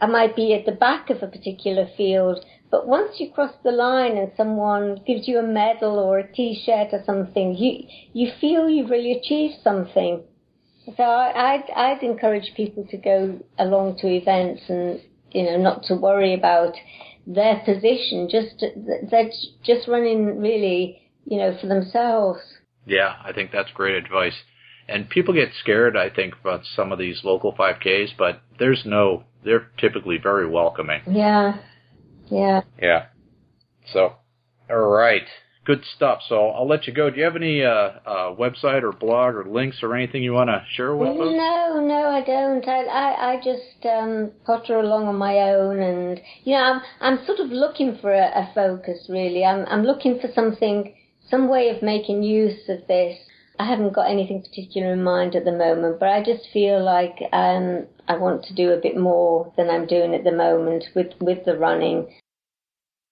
I 0.00 0.06
might 0.06 0.36
be 0.36 0.54
at 0.54 0.64
the 0.64 0.72
back 0.72 1.10
of 1.10 1.22
a 1.22 1.26
particular 1.26 1.88
field, 1.96 2.44
but 2.70 2.86
once 2.86 3.18
you 3.18 3.32
cross 3.32 3.52
the 3.64 3.72
line 3.72 4.16
and 4.16 4.30
someone 4.36 5.00
gives 5.06 5.26
you 5.26 5.38
a 5.38 5.42
medal 5.42 5.98
or 5.98 6.18
a 6.18 6.32
t-shirt 6.32 6.88
or 6.92 7.02
something, 7.04 7.56
you, 7.56 7.84
you 8.12 8.30
feel 8.40 8.68
you've 8.68 8.90
really 8.90 9.12
achieved 9.12 9.56
something. 9.64 10.22
So 10.96 11.02
I, 11.02 11.54
I'd, 11.54 11.70
I'd 11.74 12.02
encourage 12.02 12.52
people 12.56 12.86
to 12.90 12.96
go 12.96 13.40
along 13.58 13.98
to 13.98 14.06
events 14.06 14.62
and, 14.68 15.00
you 15.32 15.44
know, 15.44 15.56
not 15.56 15.82
to 15.84 15.94
worry 15.94 16.34
about 16.34 16.74
their 17.26 17.60
position, 17.64 18.28
just, 18.30 18.64
they're 19.10 19.30
just 19.64 19.88
running 19.88 20.38
really, 20.38 21.02
you 21.28 21.38
know, 21.38 21.56
for 21.60 21.66
themselves. 21.66 22.40
Yeah, 22.86 23.14
I 23.24 23.32
think 23.32 23.50
that's 23.52 23.70
great 23.72 23.94
advice. 23.94 24.34
And 24.88 25.10
people 25.10 25.34
get 25.34 25.50
scared, 25.60 25.96
I 25.96 26.08
think, 26.08 26.34
about 26.40 26.62
some 26.64 26.92
of 26.92 26.98
these 26.98 27.20
local 27.22 27.52
5Ks, 27.52 28.10
but 28.16 28.40
there's 28.58 28.82
no 28.86 29.24
they're 29.44 29.70
typically 29.78 30.18
very 30.18 30.48
welcoming. 30.48 31.02
Yeah. 31.10 31.58
Yeah. 32.30 32.62
Yeah. 32.80 33.06
So, 33.92 34.14
all 34.68 34.76
right. 34.76 35.22
Good 35.64 35.84
stuff. 35.96 36.20
So 36.26 36.48
I'll 36.48 36.66
let 36.66 36.86
you 36.86 36.94
go. 36.94 37.10
Do 37.10 37.18
you 37.18 37.24
have 37.24 37.36
any 37.36 37.62
uh, 37.62 37.68
uh, 37.68 38.34
website 38.34 38.82
or 38.82 38.92
blog 38.92 39.34
or 39.34 39.44
links 39.44 39.78
or 39.82 39.94
anything 39.94 40.22
you 40.22 40.32
want 40.32 40.48
to 40.48 40.64
share 40.74 40.96
with 40.96 41.10
us? 41.10 41.16
No, 41.18 41.84
no, 41.86 42.08
I 42.08 42.22
don't. 42.24 42.66
I, 42.66 42.84
I, 42.84 43.32
I 43.32 43.36
just 43.36 43.84
um, 43.84 44.30
potter 44.46 44.78
along 44.78 45.08
on 45.08 45.16
my 45.16 45.34
own, 45.40 45.78
and 45.78 46.20
you 46.44 46.54
know, 46.54 46.62
I'm, 46.62 46.80
I'm 47.00 47.26
sort 47.26 47.38
of 47.40 47.50
looking 47.50 47.98
for 48.00 48.10
a, 48.10 48.28
a 48.34 48.50
focus. 48.54 49.08
Really, 49.10 49.44
I'm, 49.44 49.66
I'm 49.66 49.82
looking 49.82 50.18
for 50.20 50.30
something, 50.34 50.94
some 51.30 51.48
way 51.48 51.68
of 51.68 51.82
making 51.82 52.22
use 52.22 52.68
of 52.68 52.86
this. 52.86 53.18
I 53.58 53.66
haven't 53.66 53.92
got 53.92 54.10
anything 54.10 54.42
particular 54.42 54.92
in 54.92 55.02
mind 55.02 55.34
at 55.34 55.44
the 55.44 55.52
moment, 55.52 55.98
but 55.98 56.08
I 56.08 56.22
just 56.22 56.48
feel 56.52 56.82
like 56.82 57.16
um, 57.32 57.86
I 58.06 58.16
want 58.16 58.44
to 58.44 58.54
do 58.54 58.70
a 58.70 58.80
bit 58.80 58.96
more 58.96 59.52
than 59.56 59.68
I'm 59.68 59.86
doing 59.86 60.14
at 60.14 60.22
the 60.24 60.32
moment 60.32 60.84
with, 60.94 61.12
with 61.20 61.44
the 61.44 61.56
running. 61.58 62.06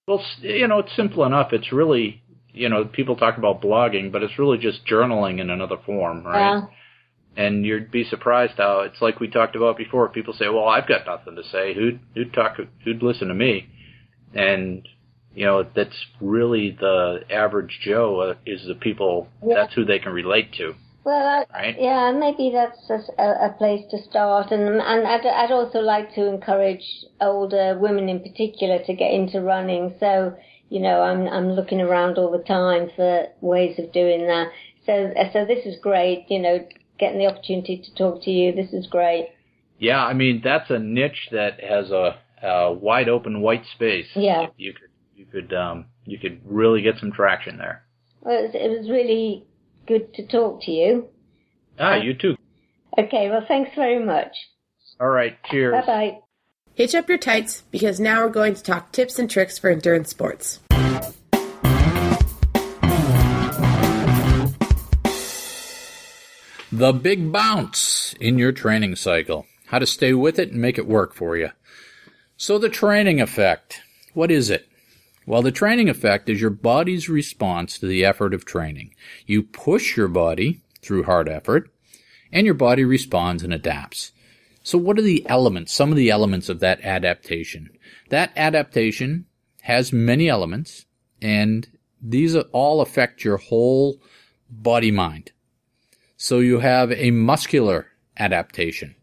Well, 0.07 0.23
you 0.39 0.67
know, 0.67 0.79
it's 0.79 0.95
simple 0.95 1.25
enough. 1.25 1.51
It's 1.51 1.73
really, 1.73 2.23
you 2.53 2.69
know, 2.69 2.85
people 2.85 3.17
talk 3.17 3.37
about 3.37 3.61
blogging, 3.61 4.11
but 4.11 4.23
it's 4.23 4.39
really 4.39 4.57
just 4.57 4.85
journaling 4.85 5.41
in 5.41 5.49
another 5.49 5.75
form, 5.85 6.25
right? 6.25 6.39
Yeah. 6.39 6.61
And 7.35 7.65
you'd 7.65 7.91
be 7.91 8.05
surprised 8.05 8.53
how 8.57 8.79
it's 8.81 9.01
like 9.01 9.19
we 9.19 9.27
talked 9.27 9.55
about 9.55 9.77
before. 9.77 10.07
People 10.09 10.33
say, 10.33 10.47
"Well, 10.47 10.67
I've 10.67 10.87
got 10.87 11.05
nothing 11.05 11.35
to 11.35 11.43
say. 11.43 11.75
Who'd 11.75 11.99
who'd 12.15 12.33
talk? 12.33 12.57
Who'd 12.83 13.03
listen 13.03 13.27
to 13.27 13.35
me?" 13.35 13.69
And 14.33 14.87
you 15.37 15.45
know, 15.45 15.63
that's 15.75 16.05
really 16.19 16.75
the 16.79 17.19
average 17.29 17.79
Joe 17.83 18.21
uh, 18.21 18.33
is 18.47 18.65
the 18.67 18.73
people. 18.73 19.27
Yeah. 19.45 19.53
That's 19.53 19.73
who 19.75 19.85
they 19.85 19.99
can 19.99 20.11
relate 20.11 20.51
to. 20.53 20.73
Well, 21.03 21.45
right? 21.53 21.75
yeah, 21.79 22.11
maybe 22.11 22.51
that's 22.51 22.89
a, 22.89 23.23
a, 23.23 23.55
place 23.55 23.83
to 23.91 24.01
start, 24.09 24.51
and 24.51 24.63
and 24.63 25.07
I'd, 25.07 25.25
I'd 25.25 25.51
also 25.51 25.79
like 25.79 26.13
to 26.15 26.25
encourage 26.27 26.83
older 27.21 27.77
women 27.79 28.09
in 28.09 28.19
particular 28.19 28.79
to 28.83 28.93
get 28.93 29.13
into 29.13 29.39
running. 29.39 29.93
So 29.99 30.35
you 30.69 30.81
know, 30.81 31.01
I'm 31.01 31.27
I'm 31.27 31.51
looking 31.51 31.81
around 31.81 32.17
all 32.17 32.31
the 32.31 32.43
time 32.43 32.89
for 32.95 33.27
ways 33.39 33.77
of 33.77 33.93
doing 33.93 34.25
that. 34.25 34.47
So 34.87 35.13
so 35.31 35.45
this 35.45 35.65
is 35.67 35.79
great. 35.81 36.25
You 36.29 36.39
know, 36.39 36.67
getting 36.97 37.19
the 37.19 37.27
opportunity 37.27 37.77
to 37.77 37.95
talk 37.95 38.23
to 38.23 38.31
you. 38.31 38.53
This 38.53 38.73
is 38.73 38.87
great. 38.87 39.29
Yeah, 39.77 40.03
I 40.03 40.13
mean 40.13 40.41
that's 40.43 40.71
a 40.71 40.79
niche 40.79 41.29
that 41.31 41.63
has 41.63 41.91
a, 41.91 42.17
a 42.43 42.73
wide 42.73 43.07
open 43.07 43.41
white 43.41 43.65
space. 43.75 44.07
Yeah, 44.15 44.47
you 44.57 44.73
could 44.73 44.86
you 45.17 45.25
could 45.25 45.51
um, 45.51 45.85
you 46.05 46.19
could 46.19 46.39
really 46.45 46.83
get 46.83 46.99
some 46.99 47.11
traction 47.11 47.57
there. 47.57 47.83
Well, 48.21 48.37
it 48.37 48.41
was, 48.43 48.51
it 48.53 48.79
was 48.79 48.89
really 48.89 49.45
good 49.87 50.13
to 50.13 50.27
talk 50.27 50.61
to 50.63 50.71
you. 50.71 51.07
Ah, 51.79 51.95
you 51.95 52.13
too. 52.13 52.37
Okay, 52.97 53.29
well, 53.29 53.43
thanks 53.47 53.71
very 53.75 54.03
much. 54.03 54.35
All 54.99 55.09
right, 55.09 55.37
cheers. 55.45 55.73
Bye 55.73 55.85
bye. 55.85 56.19
Hitch 56.75 56.93
up 56.93 57.09
your 57.09 57.17
tights 57.17 57.63
because 57.71 57.99
now 57.99 58.23
we're 58.23 58.29
going 58.29 58.53
to 58.53 58.61
talk 58.61 58.91
tips 58.91 59.17
and 59.17 59.29
tricks 59.29 59.57
for 59.57 59.71
endurance 59.71 60.09
sports. 60.09 60.59
The 66.71 66.93
big 66.93 67.31
bounce 67.31 68.13
in 68.19 68.37
your 68.37 68.51
training 68.51 68.97
cycle. 68.97 69.47
How 69.67 69.79
to 69.79 69.87
stay 69.87 70.13
with 70.13 70.37
it 70.37 70.51
and 70.51 70.61
make 70.61 70.77
it 70.77 70.87
work 70.87 71.15
for 71.15 71.35
you. 71.35 71.49
So, 72.37 72.59
the 72.59 72.69
training 72.69 73.19
effect. 73.19 73.81
What 74.13 74.29
is 74.29 74.51
it? 74.51 74.67
Well, 75.27 75.41
the 75.41 75.51
training 75.51 75.89
effect 75.89 76.29
is 76.29 76.39
your 76.39 76.49
body's 76.49 77.09
response 77.09 77.77
to 77.79 77.85
the 77.85 78.05
effort 78.05 78.33
of 78.33 78.45
training. 78.45 78.95
You 79.25 79.43
push 79.43 79.97
your 79.97 80.07
body 80.07 80.61
through 80.81 81.03
hard 81.03 81.27
effort, 81.27 81.69
and 82.31 82.45
your 82.45 82.55
body 82.55 82.85
responds 82.85 83.43
and 83.43 83.53
adapts. 83.53 84.13
So 84.63 84.77
what 84.77 84.97
are 84.97 85.01
the 85.01 85.27
elements, 85.27 85.73
some 85.73 85.91
of 85.91 85.97
the 85.97 86.09
elements 86.09 86.47
of 86.47 86.61
that 86.61 86.79
adaptation? 86.81 87.71
That 88.07 88.31
adaptation 88.37 89.25
has 89.63 89.91
many 89.91 90.29
elements, 90.29 90.85
and 91.21 91.67
these 92.01 92.37
all 92.37 92.79
affect 92.79 93.25
your 93.25 93.35
whole 93.35 94.01
body 94.49 94.91
mind. 94.91 95.33
So 96.15 96.39
you 96.39 96.59
have 96.59 96.89
a 96.93 97.11
muscular 97.11 97.87
adaptation. 98.17 98.95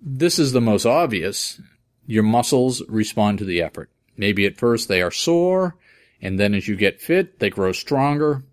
This 0.00 0.38
is 0.38 0.52
the 0.52 0.60
most 0.60 0.86
obvious. 0.86 1.60
Your 2.06 2.22
muscles 2.22 2.82
respond 2.88 3.38
to 3.38 3.44
the 3.44 3.60
effort. 3.60 3.90
Maybe 4.16 4.46
at 4.46 4.58
first 4.58 4.88
they 4.88 5.02
are 5.02 5.10
sore, 5.10 5.76
and 6.20 6.38
then 6.38 6.54
as 6.54 6.68
you 6.68 6.76
get 6.76 7.00
fit, 7.00 7.38
they 7.38 7.50
grow 7.50 7.72
stronger, 7.72 8.44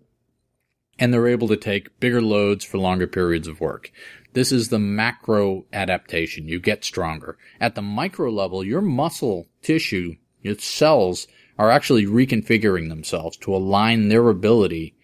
and 0.98 1.12
they're 1.12 1.28
able 1.28 1.48
to 1.48 1.56
take 1.56 2.00
bigger 2.00 2.22
loads 2.22 2.64
for 2.64 2.78
longer 2.78 3.06
periods 3.06 3.48
of 3.48 3.60
work. 3.60 3.92
This 4.32 4.52
is 4.52 4.68
the 4.68 4.78
macro 4.78 5.64
adaptation. 5.72 6.48
You 6.48 6.60
get 6.60 6.84
stronger. 6.84 7.36
At 7.60 7.74
the 7.74 7.82
micro 7.82 8.30
level, 8.30 8.64
your 8.64 8.80
muscle 8.80 9.48
tissue, 9.62 10.16
your 10.42 10.58
cells, 10.58 11.26
are 11.58 11.70
actually 11.70 12.06
reconfiguring 12.06 12.88
themselves 12.88 13.36
to 13.38 13.54
align 13.54 14.08
their 14.08 14.28
ability 14.28 14.94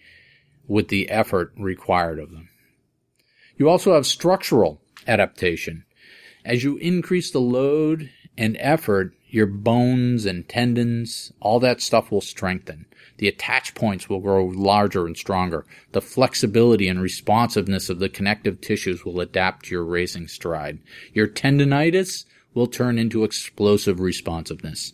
with 0.66 0.88
the 0.88 1.10
effort 1.10 1.52
required 1.58 2.18
of 2.18 2.30
them. 2.30 2.48
You 3.56 3.68
also 3.68 3.94
have 3.94 4.06
structural 4.06 4.80
adaptation. 5.06 5.84
As 6.44 6.62
you 6.62 6.76
increase 6.76 7.30
the 7.30 7.40
load 7.40 8.10
and 8.36 8.56
effort, 8.60 9.14
your 9.34 9.46
bones 9.46 10.26
and 10.26 10.48
tendons, 10.48 11.32
all 11.40 11.58
that 11.58 11.80
stuff 11.80 12.12
will 12.12 12.20
strengthen. 12.20 12.86
The 13.18 13.26
attach 13.26 13.74
points 13.74 14.08
will 14.08 14.20
grow 14.20 14.44
larger 14.44 15.06
and 15.06 15.16
stronger. 15.16 15.66
The 15.90 16.00
flexibility 16.00 16.86
and 16.86 17.02
responsiveness 17.02 17.90
of 17.90 17.98
the 17.98 18.08
connective 18.08 18.60
tissues 18.60 19.04
will 19.04 19.20
adapt 19.20 19.64
to 19.64 19.72
your 19.72 19.84
racing 19.84 20.28
stride. 20.28 20.78
Your 21.12 21.26
tendonitis 21.26 22.26
will 22.54 22.68
turn 22.68 22.96
into 22.96 23.24
explosive 23.24 23.98
responsiveness. 23.98 24.92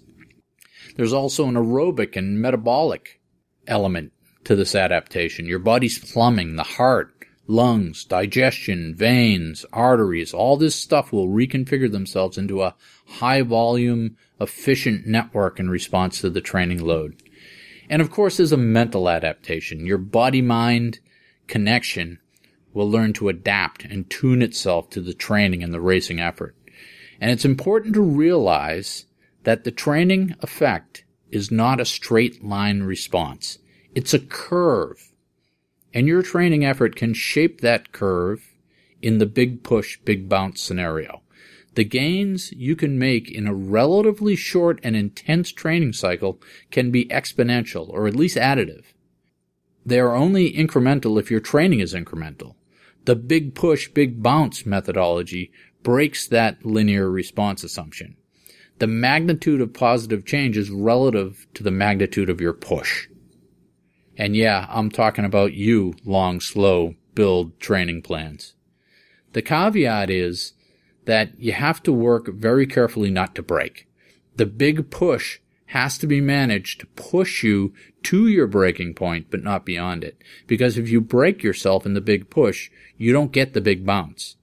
There's 0.96 1.12
also 1.12 1.46
an 1.46 1.54
aerobic 1.54 2.16
and 2.16 2.40
metabolic 2.40 3.20
element 3.66 4.12
to 4.44 4.56
this 4.56 4.74
adaptation. 4.74 5.44
Your 5.44 5.58
body's 5.58 5.98
plumbing, 5.98 6.56
the 6.56 6.62
heart, 6.62 7.19
lungs, 7.50 8.04
digestion, 8.04 8.94
veins, 8.94 9.66
arteries, 9.72 10.32
all 10.32 10.56
this 10.56 10.76
stuff 10.76 11.12
will 11.12 11.28
reconfigure 11.28 11.90
themselves 11.90 12.38
into 12.38 12.62
a 12.62 12.74
high 13.06 13.42
volume, 13.42 14.16
efficient 14.40 15.06
network 15.06 15.58
in 15.58 15.68
response 15.68 16.20
to 16.20 16.30
the 16.30 16.40
training 16.40 16.80
load. 16.80 17.20
And 17.88 18.00
of 18.00 18.10
course, 18.10 18.36
there's 18.36 18.52
a 18.52 18.56
mental 18.56 19.08
adaptation. 19.08 19.84
Your 19.84 19.98
body 19.98 20.40
mind 20.40 21.00
connection 21.48 22.20
will 22.72 22.88
learn 22.88 23.12
to 23.14 23.28
adapt 23.28 23.84
and 23.84 24.08
tune 24.08 24.42
itself 24.42 24.88
to 24.90 25.00
the 25.00 25.12
training 25.12 25.64
and 25.64 25.74
the 25.74 25.80
racing 25.80 26.20
effort. 26.20 26.54
And 27.20 27.32
it's 27.32 27.44
important 27.44 27.94
to 27.94 28.00
realize 28.00 29.06
that 29.42 29.64
the 29.64 29.72
training 29.72 30.36
effect 30.40 31.04
is 31.30 31.50
not 31.50 31.80
a 31.80 31.84
straight 31.84 32.44
line 32.44 32.84
response. 32.84 33.58
It's 33.92 34.14
a 34.14 34.20
curve. 34.20 35.09
And 35.92 36.06
your 36.06 36.22
training 36.22 36.64
effort 36.64 36.96
can 36.96 37.14
shape 37.14 37.60
that 37.60 37.92
curve 37.92 38.54
in 39.02 39.18
the 39.18 39.26
big 39.26 39.62
push, 39.62 39.98
big 40.04 40.28
bounce 40.28 40.60
scenario. 40.60 41.22
The 41.74 41.84
gains 41.84 42.52
you 42.52 42.74
can 42.74 42.98
make 42.98 43.30
in 43.30 43.46
a 43.46 43.54
relatively 43.54 44.36
short 44.36 44.80
and 44.82 44.96
intense 44.96 45.52
training 45.52 45.92
cycle 45.92 46.40
can 46.70 46.90
be 46.90 47.06
exponential 47.06 47.88
or 47.88 48.06
at 48.06 48.16
least 48.16 48.36
additive. 48.36 48.84
They 49.86 50.00
are 50.00 50.14
only 50.14 50.52
incremental 50.52 51.18
if 51.18 51.30
your 51.30 51.40
training 51.40 51.80
is 51.80 51.94
incremental. 51.94 52.54
The 53.04 53.16
big 53.16 53.54
push, 53.54 53.88
big 53.88 54.22
bounce 54.22 54.66
methodology 54.66 55.52
breaks 55.82 56.26
that 56.28 56.64
linear 56.66 57.10
response 57.10 57.64
assumption. 57.64 58.16
The 58.78 58.86
magnitude 58.86 59.60
of 59.60 59.72
positive 59.72 60.24
change 60.24 60.56
is 60.56 60.70
relative 60.70 61.46
to 61.54 61.62
the 61.62 61.70
magnitude 61.70 62.30
of 62.30 62.40
your 62.40 62.52
push. 62.52 63.08
And 64.20 64.36
yeah, 64.36 64.66
I'm 64.68 64.90
talking 64.90 65.24
about 65.24 65.54
you, 65.54 65.94
long, 66.04 66.40
slow 66.40 66.94
build 67.14 67.58
training 67.58 68.02
plans. 68.02 68.54
The 69.32 69.40
caveat 69.40 70.10
is 70.10 70.52
that 71.06 71.30
you 71.38 71.52
have 71.52 71.82
to 71.84 71.92
work 71.92 72.28
very 72.28 72.66
carefully 72.66 73.10
not 73.10 73.34
to 73.36 73.42
break. 73.42 73.88
The 74.36 74.44
big 74.44 74.90
push 74.90 75.38
has 75.68 75.96
to 75.96 76.06
be 76.06 76.20
managed 76.20 76.80
to 76.80 76.86
push 76.88 77.42
you 77.42 77.72
to 78.02 78.28
your 78.28 78.46
breaking 78.46 78.92
point, 78.92 79.28
but 79.30 79.42
not 79.42 79.64
beyond 79.64 80.04
it. 80.04 80.22
Because 80.46 80.76
if 80.76 80.90
you 80.90 81.00
break 81.00 81.42
yourself 81.42 81.86
in 81.86 81.94
the 81.94 82.02
big 82.02 82.28
push, 82.28 82.70
you 82.98 83.14
don't 83.14 83.32
get 83.32 83.54
the 83.54 83.62
big 83.62 83.86
bounce. 83.86 84.36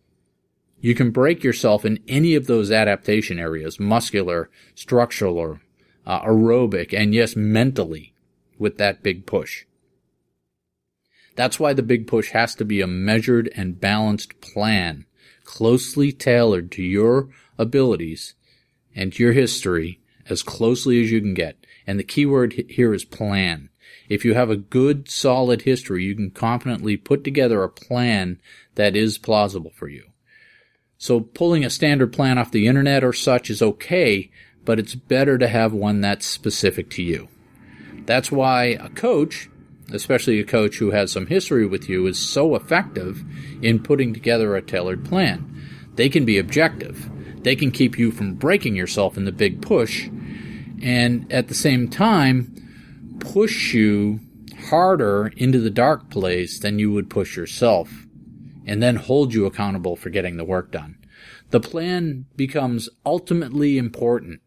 You 0.81 0.95
can 0.95 1.11
break 1.11 1.43
yourself 1.43 1.85
in 1.85 1.99
any 2.07 2.33
of 2.33 2.47
those 2.47 2.71
adaptation 2.71 3.37
areas, 3.37 3.79
muscular, 3.79 4.49
structural, 4.73 5.37
or 5.37 5.61
uh, 6.03 6.23
aerobic, 6.23 6.99
and 6.99 7.13
yes, 7.13 7.35
mentally 7.35 8.15
with 8.57 8.79
that 8.79 9.03
big 9.03 9.27
push. 9.27 9.65
That's 11.37 11.59
why 11.59 11.73
the 11.73 11.83
big 11.83 12.07
push 12.07 12.31
has 12.31 12.55
to 12.55 12.65
be 12.65 12.81
a 12.81 12.87
measured 12.87 13.49
and 13.55 13.79
balanced 13.79 14.41
plan, 14.41 15.05
closely 15.43 16.11
tailored 16.11 16.71
to 16.73 16.83
your 16.83 17.29
abilities 17.59 18.33
and 18.95 19.17
your 19.17 19.33
history 19.33 20.01
as 20.27 20.41
closely 20.41 21.01
as 21.01 21.11
you 21.11 21.21
can 21.21 21.35
get. 21.35 21.55
And 21.85 21.99
the 21.99 22.03
key 22.03 22.25
word 22.25 22.53
here 22.67 22.91
is 22.91 23.05
plan. 23.05 23.69
If 24.09 24.25
you 24.25 24.33
have 24.33 24.49
a 24.49 24.57
good, 24.57 25.09
solid 25.09 25.61
history, 25.61 26.05
you 26.05 26.15
can 26.15 26.31
confidently 26.31 26.97
put 26.97 27.23
together 27.23 27.61
a 27.61 27.69
plan 27.69 28.41
that 28.73 28.95
is 28.95 29.19
plausible 29.19 29.71
for 29.75 29.87
you. 29.87 30.05
So 30.97 31.19
pulling 31.19 31.63
a 31.63 31.69
standard 31.69 32.13
plan 32.13 32.39
off 32.39 32.51
the 32.51 32.65
internet 32.67 33.03
or 33.03 33.13
such 33.13 33.51
is 33.51 33.61
okay, 33.61 34.31
but 34.65 34.79
it's 34.79 34.95
better 34.95 35.37
to 35.37 35.47
have 35.47 35.71
one 35.71 36.01
that's 36.01 36.25
specific 36.25 36.89
to 36.91 37.03
you. 37.03 37.27
That's 38.07 38.31
why 38.31 38.65
a 38.65 38.89
coach, 38.89 39.49
especially 39.91 40.39
a 40.39 40.45
coach 40.45 40.77
who 40.77 40.91
has 40.91 41.11
some 41.11 41.27
history 41.27 41.65
with 41.65 41.87
you, 41.87 42.07
is 42.07 42.17
so 42.17 42.55
effective 42.55 43.23
in 43.61 43.81
putting 43.81 44.13
together 44.13 44.55
a 44.55 44.61
tailored 44.61 45.05
plan. 45.05 45.53
They 45.95 46.09
can 46.09 46.25
be 46.25 46.37
objective. 46.37 47.09
They 47.43 47.55
can 47.55 47.71
keep 47.71 47.97
you 47.97 48.11
from 48.11 48.35
breaking 48.35 48.75
yourself 48.75 49.17
in 49.17 49.25
the 49.25 49.31
big 49.31 49.61
push 49.61 50.09
and 50.81 51.31
at 51.31 51.47
the 51.47 51.53
same 51.53 51.87
time 51.87 52.53
push 53.19 53.73
you 53.73 54.19
harder 54.65 55.31
into 55.37 55.59
the 55.59 55.69
dark 55.69 56.09
place 56.09 56.59
than 56.59 56.79
you 56.79 56.91
would 56.91 57.09
push 57.09 57.35
yourself 57.35 58.05
and 58.65 58.83
then 58.83 58.97
hold 58.97 59.33
you 59.33 59.45
accountable 59.45 59.95
for 59.95 60.09
getting 60.09 60.37
the 60.37 60.43
work 60.43 60.71
done. 60.71 60.97
The 61.49 61.59
plan 61.59 62.25
becomes 62.35 62.89
ultimately 63.05 63.77
important 63.77 64.41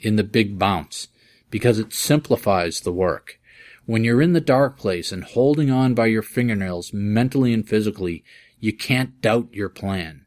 in 0.00 0.16
the 0.16 0.24
big 0.24 0.58
bounce 0.58 1.08
because 1.50 1.78
it 1.78 1.92
simplifies 1.92 2.80
the 2.80 2.92
work. 2.92 3.40
When 3.86 4.02
you're 4.02 4.22
in 4.22 4.32
the 4.32 4.40
dark 4.40 4.78
place 4.78 5.12
and 5.12 5.24
holding 5.24 5.70
on 5.70 5.92
by 5.94 6.06
your 6.06 6.22
fingernails 6.22 6.92
mentally 6.94 7.52
and 7.52 7.68
physically, 7.68 8.24
you 8.58 8.72
can't 8.72 9.20
doubt 9.20 9.52
your 9.52 9.68
plan. 9.68 10.24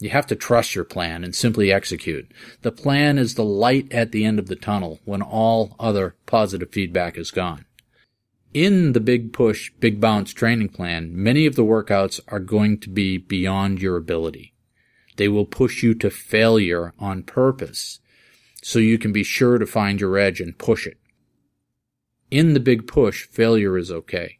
You 0.00 0.10
have 0.10 0.26
to 0.28 0.36
trust 0.36 0.74
your 0.74 0.84
plan 0.84 1.22
and 1.22 1.34
simply 1.34 1.72
execute. 1.72 2.30
The 2.62 2.72
plan 2.72 3.18
is 3.18 3.34
the 3.34 3.44
light 3.44 3.92
at 3.92 4.10
the 4.10 4.24
end 4.24 4.40
of 4.40 4.46
the 4.46 4.56
tunnel 4.56 4.98
when 5.04 5.22
all 5.22 5.76
other 5.78 6.16
positive 6.26 6.70
feedback 6.72 7.16
is 7.16 7.30
gone. 7.30 7.66
In 8.52 8.92
the 8.92 9.00
big 9.00 9.32
push, 9.32 9.70
big 9.78 10.00
bounce 10.00 10.32
training 10.32 10.70
plan, 10.70 11.10
many 11.12 11.46
of 11.46 11.54
the 11.54 11.64
workouts 11.64 12.18
are 12.28 12.40
going 12.40 12.78
to 12.80 12.88
be 12.88 13.16
beyond 13.16 13.80
your 13.80 13.96
ability. 13.96 14.54
They 15.16 15.28
will 15.28 15.46
push 15.46 15.82
you 15.82 15.94
to 15.96 16.10
failure 16.10 16.94
on 16.98 17.22
purpose 17.22 18.00
so 18.62 18.78
you 18.78 18.98
can 18.98 19.12
be 19.12 19.22
sure 19.22 19.58
to 19.58 19.66
find 19.66 20.00
your 20.00 20.16
edge 20.16 20.40
and 20.40 20.58
push 20.58 20.86
it. 20.86 20.98
In 22.30 22.54
the 22.54 22.60
big 22.60 22.86
push, 22.86 23.26
failure 23.26 23.78
is 23.78 23.90
okay. 23.90 24.38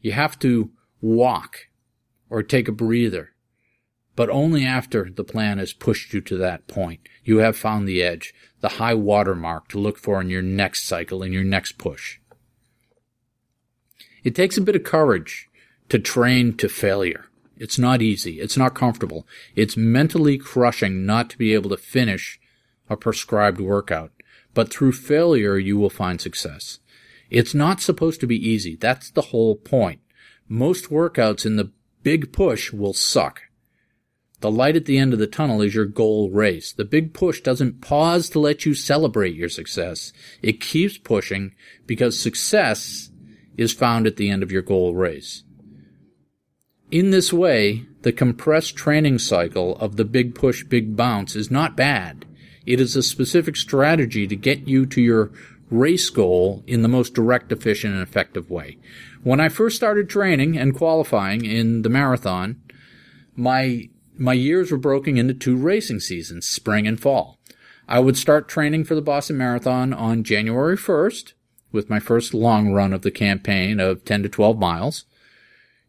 You 0.00 0.12
have 0.12 0.38
to 0.40 0.70
walk 1.00 1.68
or 2.28 2.42
take 2.42 2.68
a 2.68 2.72
breather 2.72 3.30
but 4.20 4.28
only 4.28 4.66
after 4.66 5.10
the 5.10 5.24
plan 5.24 5.56
has 5.56 5.72
pushed 5.72 6.12
you 6.12 6.20
to 6.20 6.36
that 6.36 6.66
point. 6.66 7.00
You 7.24 7.38
have 7.38 7.56
found 7.56 7.88
the 7.88 8.02
edge, 8.02 8.34
the 8.60 8.76
high 8.76 8.92
water 8.92 9.34
mark 9.34 9.68
to 9.68 9.78
look 9.78 9.96
for 9.96 10.20
in 10.20 10.28
your 10.28 10.42
next 10.42 10.84
cycle, 10.84 11.22
in 11.22 11.32
your 11.32 11.42
next 11.42 11.78
push. 11.78 12.18
It 14.22 14.34
takes 14.34 14.58
a 14.58 14.60
bit 14.60 14.76
of 14.76 14.84
courage 14.84 15.48
to 15.88 15.98
train 15.98 16.54
to 16.58 16.68
failure. 16.68 17.30
It's 17.56 17.78
not 17.78 18.02
easy. 18.02 18.40
It's 18.40 18.58
not 18.58 18.74
comfortable. 18.74 19.26
It's 19.54 19.74
mentally 19.74 20.36
crushing 20.36 21.06
not 21.06 21.30
to 21.30 21.38
be 21.38 21.54
able 21.54 21.70
to 21.70 21.78
finish 21.78 22.38
a 22.90 22.98
prescribed 22.98 23.58
workout. 23.58 24.12
But 24.52 24.70
through 24.70 24.92
failure, 24.92 25.56
you 25.56 25.78
will 25.78 25.88
find 25.88 26.20
success. 26.20 26.80
It's 27.30 27.54
not 27.54 27.80
supposed 27.80 28.20
to 28.20 28.26
be 28.26 28.36
easy. 28.36 28.76
That's 28.76 29.10
the 29.10 29.22
whole 29.22 29.56
point. 29.56 30.00
Most 30.48 30.90
workouts 30.90 31.46
in 31.46 31.56
the 31.56 31.72
big 32.02 32.32
push 32.32 32.72
will 32.72 32.92
suck. 32.92 33.42
The 34.40 34.50
light 34.50 34.74
at 34.74 34.86
the 34.86 34.98
end 34.98 35.12
of 35.12 35.18
the 35.18 35.26
tunnel 35.26 35.60
is 35.60 35.74
your 35.74 35.84
goal 35.84 36.30
race. 36.30 36.72
The 36.72 36.84
big 36.84 37.12
push 37.12 37.40
doesn't 37.40 37.82
pause 37.82 38.30
to 38.30 38.40
let 38.40 38.64
you 38.64 38.74
celebrate 38.74 39.34
your 39.34 39.50
success. 39.50 40.12
It 40.42 40.60
keeps 40.60 40.96
pushing 40.96 41.54
because 41.86 42.18
success 42.18 43.10
is 43.56 43.72
found 43.74 44.06
at 44.06 44.16
the 44.16 44.30
end 44.30 44.42
of 44.42 44.50
your 44.50 44.62
goal 44.62 44.94
race. 44.94 45.44
In 46.90 47.10
this 47.10 47.32
way, 47.32 47.84
the 48.02 48.12
compressed 48.12 48.74
training 48.76 49.18
cycle 49.18 49.76
of 49.76 49.96
the 49.96 50.04
big 50.04 50.34
push, 50.34 50.64
big 50.64 50.96
bounce 50.96 51.36
is 51.36 51.50
not 51.50 51.76
bad. 51.76 52.24
It 52.66 52.80
is 52.80 52.96
a 52.96 53.02
specific 53.02 53.56
strategy 53.56 54.26
to 54.26 54.36
get 54.36 54.66
you 54.66 54.86
to 54.86 55.00
your 55.02 55.30
race 55.70 56.10
goal 56.10 56.62
in 56.66 56.82
the 56.82 56.88
most 56.88 57.14
direct, 57.14 57.52
efficient, 57.52 57.94
and 57.94 58.02
effective 58.02 58.50
way. 58.50 58.78
When 59.22 59.40
I 59.40 59.48
first 59.48 59.76
started 59.76 60.08
training 60.08 60.58
and 60.58 60.74
qualifying 60.74 61.44
in 61.44 61.82
the 61.82 61.88
marathon, 61.88 62.60
my 63.36 63.88
my 64.16 64.34
years 64.34 64.70
were 64.70 64.78
broken 64.78 65.16
into 65.16 65.32
two 65.32 65.56
racing 65.56 66.00
seasons, 66.00 66.46
spring 66.46 66.86
and 66.86 67.00
fall. 67.00 67.38
I 67.88 67.98
would 67.98 68.18
start 68.18 68.48
training 68.48 68.84
for 68.84 68.94
the 68.94 69.00
Boston 69.00 69.38
Marathon 69.38 69.94
on 69.94 70.24
January 70.24 70.76
1st 70.76 71.32
with 71.72 71.88
my 71.88 72.00
first 72.00 72.34
long 72.34 72.72
run 72.72 72.92
of 72.92 73.02
the 73.02 73.10
campaign 73.10 73.80
of 73.80 74.04
10 74.04 74.22
to 74.24 74.28
12 74.28 74.58
miles. 74.58 75.06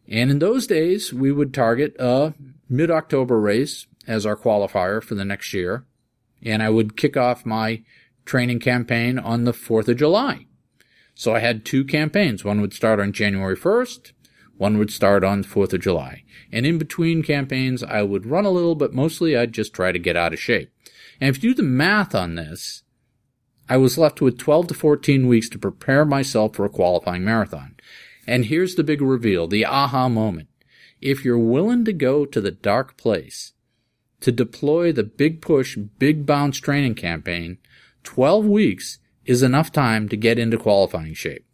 And 0.08 0.30
in 0.30 0.38
those 0.38 0.66
days, 0.66 1.12
we 1.12 1.30
would 1.30 1.52
target 1.52 1.94
a 1.98 2.34
mid 2.68 2.90
October 2.90 3.38
race 3.38 3.86
as 4.06 4.26
our 4.26 4.36
qualifier 4.36 5.02
for 5.02 5.14
the 5.14 5.24
next 5.24 5.52
year. 5.52 5.84
And 6.42 6.62
I 6.62 6.70
would 6.70 6.96
kick 6.96 7.16
off 7.16 7.46
my 7.46 7.82
training 8.24 8.60
campaign 8.60 9.18
on 9.18 9.44
the 9.44 9.52
4th 9.52 9.88
of 9.88 9.96
July. 9.96 10.46
So 11.14 11.34
I 11.34 11.40
had 11.40 11.64
two 11.64 11.84
campaigns. 11.84 12.44
One 12.44 12.60
would 12.60 12.72
start 12.72 13.00
on 13.00 13.12
January 13.12 13.56
1st 13.56 14.12
one 14.62 14.78
would 14.78 14.92
start 14.92 15.24
on 15.24 15.42
4th 15.42 15.72
of 15.72 15.80
July. 15.80 16.22
And 16.52 16.64
in 16.64 16.78
between 16.78 17.24
campaigns, 17.24 17.82
I 17.82 18.02
would 18.02 18.26
run 18.26 18.44
a 18.44 18.50
little, 18.50 18.76
but 18.76 18.94
mostly 18.94 19.36
I'd 19.36 19.52
just 19.52 19.74
try 19.74 19.90
to 19.90 19.98
get 19.98 20.16
out 20.16 20.32
of 20.32 20.38
shape. 20.38 20.70
And 21.20 21.28
if 21.28 21.42
you 21.42 21.50
do 21.50 21.56
the 21.56 21.68
math 21.68 22.14
on 22.14 22.36
this, 22.36 22.84
I 23.68 23.76
was 23.76 23.98
left 23.98 24.20
with 24.20 24.38
12 24.38 24.68
to 24.68 24.74
14 24.74 25.26
weeks 25.26 25.48
to 25.48 25.58
prepare 25.58 26.04
myself 26.04 26.54
for 26.54 26.64
a 26.64 26.70
qualifying 26.70 27.24
marathon. 27.24 27.74
And 28.24 28.44
here's 28.44 28.76
the 28.76 28.84
big 28.84 29.00
reveal, 29.00 29.48
the 29.48 29.66
aha 29.66 30.08
moment. 30.08 30.48
If 31.00 31.24
you're 31.24 31.38
willing 31.38 31.84
to 31.86 31.92
go 31.92 32.24
to 32.24 32.40
the 32.40 32.52
dark 32.52 32.96
place, 32.96 33.54
to 34.20 34.30
deploy 34.30 34.92
the 34.92 35.02
big 35.02 35.42
push, 35.42 35.76
big 35.76 36.24
bounce 36.24 36.58
training 36.58 36.94
campaign, 36.94 37.58
12 38.04 38.46
weeks 38.46 38.98
is 39.24 39.42
enough 39.42 39.70
time 39.70 40.08
to 40.08 40.16
get 40.16 40.38
into 40.38 40.58
qualifying 40.58 41.14
shape. 41.14 41.44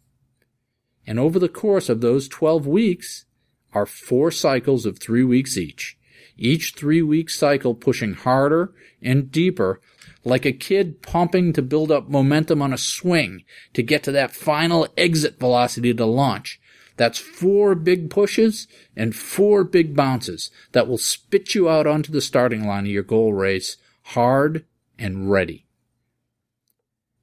And 1.05 1.19
over 1.19 1.39
the 1.39 1.49
course 1.49 1.89
of 1.89 2.01
those 2.01 2.27
12 2.27 2.67
weeks 2.67 3.25
are 3.73 3.85
four 3.85 4.31
cycles 4.31 4.85
of 4.85 4.99
three 4.99 5.23
weeks 5.23 5.57
each. 5.57 5.97
Each 6.37 6.73
three 6.73 7.01
week 7.01 7.29
cycle 7.29 7.75
pushing 7.75 8.13
harder 8.13 8.73
and 9.01 9.31
deeper 9.31 9.81
like 10.23 10.45
a 10.45 10.51
kid 10.51 11.01
pumping 11.01 11.53
to 11.53 11.61
build 11.61 11.91
up 11.91 12.09
momentum 12.09 12.61
on 12.61 12.73
a 12.73 12.77
swing 12.77 13.43
to 13.73 13.83
get 13.83 14.03
to 14.03 14.11
that 14.11 14.31
final 14.31 14.87
exit 14.97 15.39
velocity 15.39 15.93
to 15.93 16.05
launch. 16.05 16.59
That's 16.97 17.17
four 17.17 17.75
big 17.75 18.09
pushes 18.09 18.67
and 18.95 19.15
four 19.15 19.63
big 19.63 19.95
bounces 19.95 20.51
that 20.73 20.87
will 20.87 20.97
spit 20.97 21.55
you 21.55 21.69
out 21.69 21.87
onto 21.87 22.11
the 22.11 22.21
starting 22.21 22.67
line 22.67 22.85
of 22.85 22.91
your 22.91 23.03
goal 23.03 23.33
race 23.33 23.77
hard 24.03 24.65
and 24.97 25.31
ready. 25.31 25.68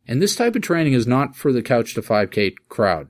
And 0.07 0.21
this 0.21 0.37
type 0.37 0.55
of 0.55 0.63
training 0.63 0.93
is 0.93 1.07
not 1.07 1.37
for 1.37 1.53
the 1.53 1.63
couch 1.63 1.95
to 1.95 2.03
5K 2.03 2.55
crowd. 2.69 3.09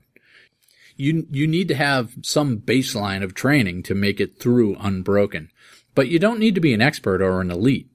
You, 0.95 1.27
you 1.29 1.47
need 1.47 1.67
to 1.67 1.75
have 1.75 2.13
some 2.23 2.57
baseline 2.57 3.23
of 3.23 3.35
training 3.35 3.83
to 3.83 3.95
make 3.95 4.19
it 4.19 4.39
through 4.39 4.77
unbroken. 4.79 5.49
But 5.93 6.07
you 6.07 6.17
don't 6.17 6.39
need 6.39 6.55
to 6.55 6.61
be 6.61 6.73
an 6.73 6.81
expert 6.81 7.21
or 7.21 7.41
an 7.41 7.51
elite 7.51 7.89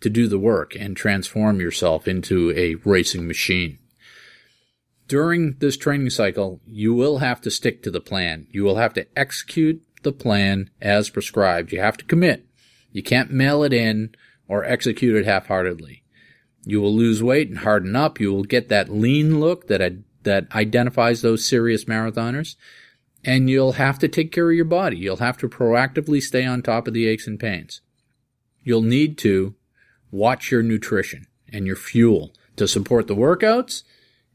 to 0.00 0.10
do 0.10 0.26
the 0.26 0.38
work 0.38 0.74
and 0.74 0.96
transform 0.96 1.60
yourself 1.60 2.08
into 2.08 2.52
a 2.56 2.74
racing 2.88 3.28
machine 3.28 3.78
during 5.10 5.56
this 5.58 5.76
training 5.76 6.08
cycle, 6.08 6.60
you 6.64 6.94
will 6.94 7.18
have 7.18 7.40
to 7.40 7.50
stick 7.50 7.82
to 7.82 7.90
the 7.90 8.00
plan. 8.00 8.46
You 8.52 8.62
will 8.62 8.76
have 8.76 8.94
to 8.94 9.08
execute 9.18 9.82
the 10.04 10.12
plan 10.12 10.70
as 10.80 11.10
prescribed. 11.10 11.72
You 11.72 11.80
have 11.80 11.96
to 11.96 12.04
commit. 12.04 12.46
You 12.92 13.02
can't 13.02 13.32
mail 13.32 13.64
it 13.64 13.72
in 13.72 14.14
or 14.46 14.64
execute 14.64 15.16
it 15.16 15.26
half-heartedly. 15.26 15.99
You 16.64 16.80
will 16.80 16.94
lose 16.94 17.22
weight 17.22 17.48
and 17.48 17.58
harden 17.58 17.96
up. 17.96 18.20
You 18.20 18.32
will 18.32 18.44
get 18.44 18.68
that 18.68 18.90
lean 18.90 19.40
look 19.40 19.68
that 19.68 19.94
that 20.22 20.54
identifies 20.54 21.22
those 21.22 21.46
serious 21.46 21.84
marathoners. 21.86 22.56
And 23.24 23.50
you'll 23.50 23.72
have 23.72 23.98
to 23.98 24.08
take 24.08 24.32
care 24.32 24.50
of 24.50 24.56
your 24.56 24.64
body. 24.64 24.96
You'll 24.96 25.16
have 25.16 25.38
to 25.38 25.48
proactively 25.48 26.22
stay 26.22 26.44
on 26.44 26.62
top 26.62 26.88
of 26.88 26.94
the 26.94 27.06
aches 27.06 27.26
and 27.26 27.38
pains. 27.38 27.80
You'll 28.62 28.82
need 28.82 29.18
to 29.18 29.54
watch 30.10 30.50
your 30.50 30.62
nutrition 30.62 31.26
and 31.48 31.66
your 31.66 31.76
fuel 31.76 32.34
to 32.56 32.68
support 32.68 33.06
the 33.06 33.16
workouts 33.16 33.82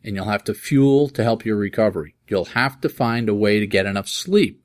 and 0.05 0.15
you'll 0.15 0.25
have 0.25 0.43
to 0.43 0.53
fuel 0.53 1.09
to 1.09 1.23
help 1.23 1.43
your 1.43 1.55
recovery. 1.55 2.13
You'll 2.27 2.45
have 2.45 2.79
to 2.81 2.89
find 2.89 3.27
a 3.27 3.33
way 3.33 3.59
to 3.59 3.65
get 3.65 3.87
enough 3.87 4.07
sleep. 4.07 4.63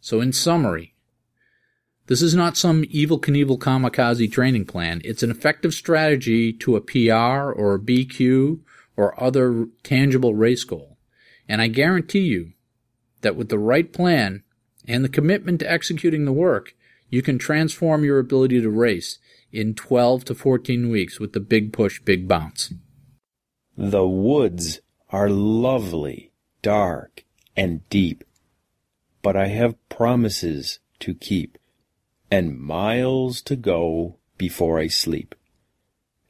So 0.00 0.20
in 0.20 0.32
summary, 0.32 0.91
this 2.06 2.22
is 2.22 2.34
not 2.34 2.56
some 2.56 2.82
Evel 2.84 3.20
Knievel 3.20 3.58
kamikaze 3.58 4.30
training 4.30 4.64
plan. 4.66 5.00
It's 5.04 5.22
an 5.22 5.30
effective 5.30 5.72
strategy 5.72 6.52
to 6.54 6.76
a 6.76 6.80
PR 6.80 7.52
or 7.52 7.74
a 7.74 7.78
BQ 7.78 8.60
or 8.96 9.22
other 9.22 9.68
tangible 9.82 10.34
race 10.34 10.64
goal. 10.64 10.98
And 11.48 11.62
I 11.62 11.68
guarantee 11.68 12.20
you 12.20 12.52
that 13.20 13.36
with 13.36 13.48
the 13.48 13.58
right 13.58 13.92
plan 13.92 14.42
and 14.86 15.04
the 15.04 15.08
commitment 15.08 15.60
to 15.60 15.70
executing 15.70 16.24
the 16.24 16.32
work, 16.32 16.74
you 17.08 17.22
can 17.22 17.38
transform 17.38 18.04
your 18.04 18.18
ability 18.18 18.60
to 18.60 18.70
race 18.70 19.18
in 19.52 19.74
12 19.74 20.24
to 20.24 20.34
14 20.34 20.88
weeks 20.88 21.20
with 21.20 21.32
the 21.34 21.40
big 21.40 21.72
push, 21.72 22.00
big 22.00 22.26
bounce. 22.26 22.72
The 23.76 24.06
woods 24.06 24.80
are 25.10 25.28
lovely, 25.28 26.32
dark, 26.62 27.24
and 27.56 27.88
deep, 27.90 28.24
but 29.20 29.36
I 29.36 29.48
have 29.48 29.88
promises 29.88 30.80
to 31.00 31.14
keep, 31.14 31.58
and 32.32 32.58
miles 32.58 33.42
to 33.42 33.54
go 33.54 34.16
before 34.38 34.78
I 34.78 34.86
sleep, 34.86 35.34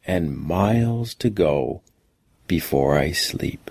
and 0.05 0.37
miles 0.37 1.15
to 1.15 1.31
go 1.31 1.83
before 2.49 2.99
I 2.99 3.13
sleep. 3.13 3.71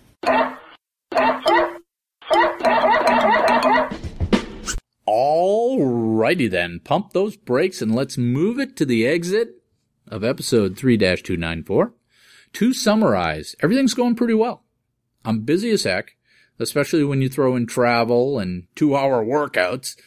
Alrighty 5.05 6.49
then, 6.49 6.79
pump 6.85 7.11
those 7.11 7.35
brakes 7.35 7.81
and 7.81 7.93
let's 7.93 8.17
move 8.17 8.59
it 8.59 8.77
to 8.77 8.85
the 8.85 9.05
exit 9.05 9.61
of 10.07 10.23
episode 10.23 10.77
3 10.77 10.97
294. 10.97 11.93
To 12.53 12.73
summarize, 12.73 13.57
everything's 13.59 13.93
going 13.93 14.15
pretty 14.15 14.35
well. 14.35 14.63
I'm 15.25 15.41
busy 15.41 15.69
as 15.71 15.83
heck, 15.83 16.15
especially 16.59 17.03
when 17.03 17.21
you 17.21 17.27
throw 17.27 17.57
in 17.57 17.67
travel 17.67 18.39
and 18.39 18.67
two 18.73 18.95
hour 18.95 19.21
workouts. 19.21 19.97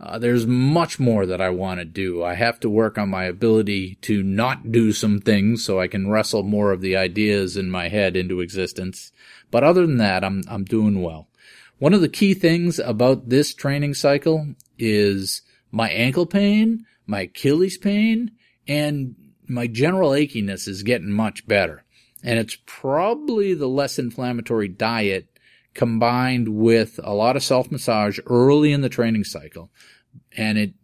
Uh, 0.00 0.18
there's 0.18 0.46
much 0.46 0.98
more 0.98 1.26
that 1.26 1.42
I 1.42 1.50
want 1.50 1.78
to 1.78 1.84
do. 1.84 2.24
I 2.24 2.34
have 2.34 2.58
to 2.60 2.70
work 2.70 2.96
on 2.96 3.10
my 3.10 3.24
ability 3.24 3.96
to 4.02 4.22
not 4.22 4.72
do 4.72 4.92
some 4.92 5.20
things 5.20 5.62
so 5.62 5.78
I 5.78 5.88
can 5.88 6.08
wrestle 6.08 6.42
more 6.42 6.72
of 6.72 6.80
the 6.80 6.96
ideas 6.96 7.56
in 7.56 7.70
my 7.70 7.88
head 7.88 8.16
into 8.16 8.40
existence. 8.40 9.12
But 9.50 9.62
other 9.62 9.86
than 9.86 9.98
that, 9.98 10.24
I'm, 10.24 10.42
I'm 10.48 10.64
doing 10.64 11.02
well. 11.02 11.28
One 11.78 11.92
of 11.92 12.00
the 12.00 12.08
key 12.08 12.32
things 12.32 12.78
about 12.78 13.28
this 13.28 13.52
training 13.52 13.94
cycle 13.94 14.54
is 14.78 15.42
my 15.70 15.90
ankle 15.90 16.26
pain, 16.26 16.86
my 17.06 17.22
Achilles 17.22 17.76
pain, 17.76 18.30
and 18.66 19.14
my 19.48 19.66
general 19.66 20.10
achiness 20.10 20.66
is 20.66 20.82
getting 20.82 21.10
much 21.10 21.46
better. 21.46 21.84
And 22.22 22.38
it's 22.38 22.56
probably 22.64 23.52
the 23.52 23.68
less 23.68 23.98
inflammatory 23.98 24.68
diet 24.68 25.38
combined 25.74 26.48
with 26.48 26.98
a 27.02 27.14
lot 27.14 27.36
of 27.36 27.42
self 27.42 27.70
massage 27.70 28.18
early 28.26 28.72
in 28.72 28.80
the 28.80 28.88
training 28.88 29.24
cycle. 29.24 29.70
And 30.36 30.58
it, 30.58 30.74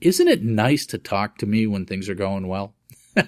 isn't 0.00 0.28
it 0.28 0.42
nice 0.42 0.86
to 0.86 0.98
talk 0.98 1.38
to 1.38 1.46
me 1.46 1.66
when 1.66 1.86
things 1.86 2.08
are 2.08 2.14
going 2.14 2.48
well? 2.48 2.74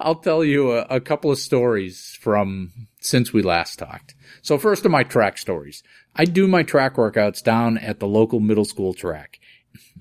I'll 0.00 0.16
tell 0.16 0.44
you 0.44 0.72
a, 0.72 0.82
a, 0.90 1.00
couple 1.00 1.30
of 1.30 1.38
stories 1.38 2.18
from 2.20 2.88
since 3.00 3.32
we 3.32 3.40
last 3.40 3.78
talked. 3.78 4.16
So 4.42 4.58
first 4.58 4.84
of 4.84 4.90
my 4.90 5.04
track 5.04 5.38
stories. 5.38 5.84
I 6.16 6.24
do 6.24 6.48
my 6.48 6.64
track 6.64 6.96
workouts 6.96 7.42
down 7.42 7.78
at 7.78 8.00
the 8.00 8.08
local 8.08 8.40
middle 8.40 8.64
school 8.64 8.94
track. 8.94 9.38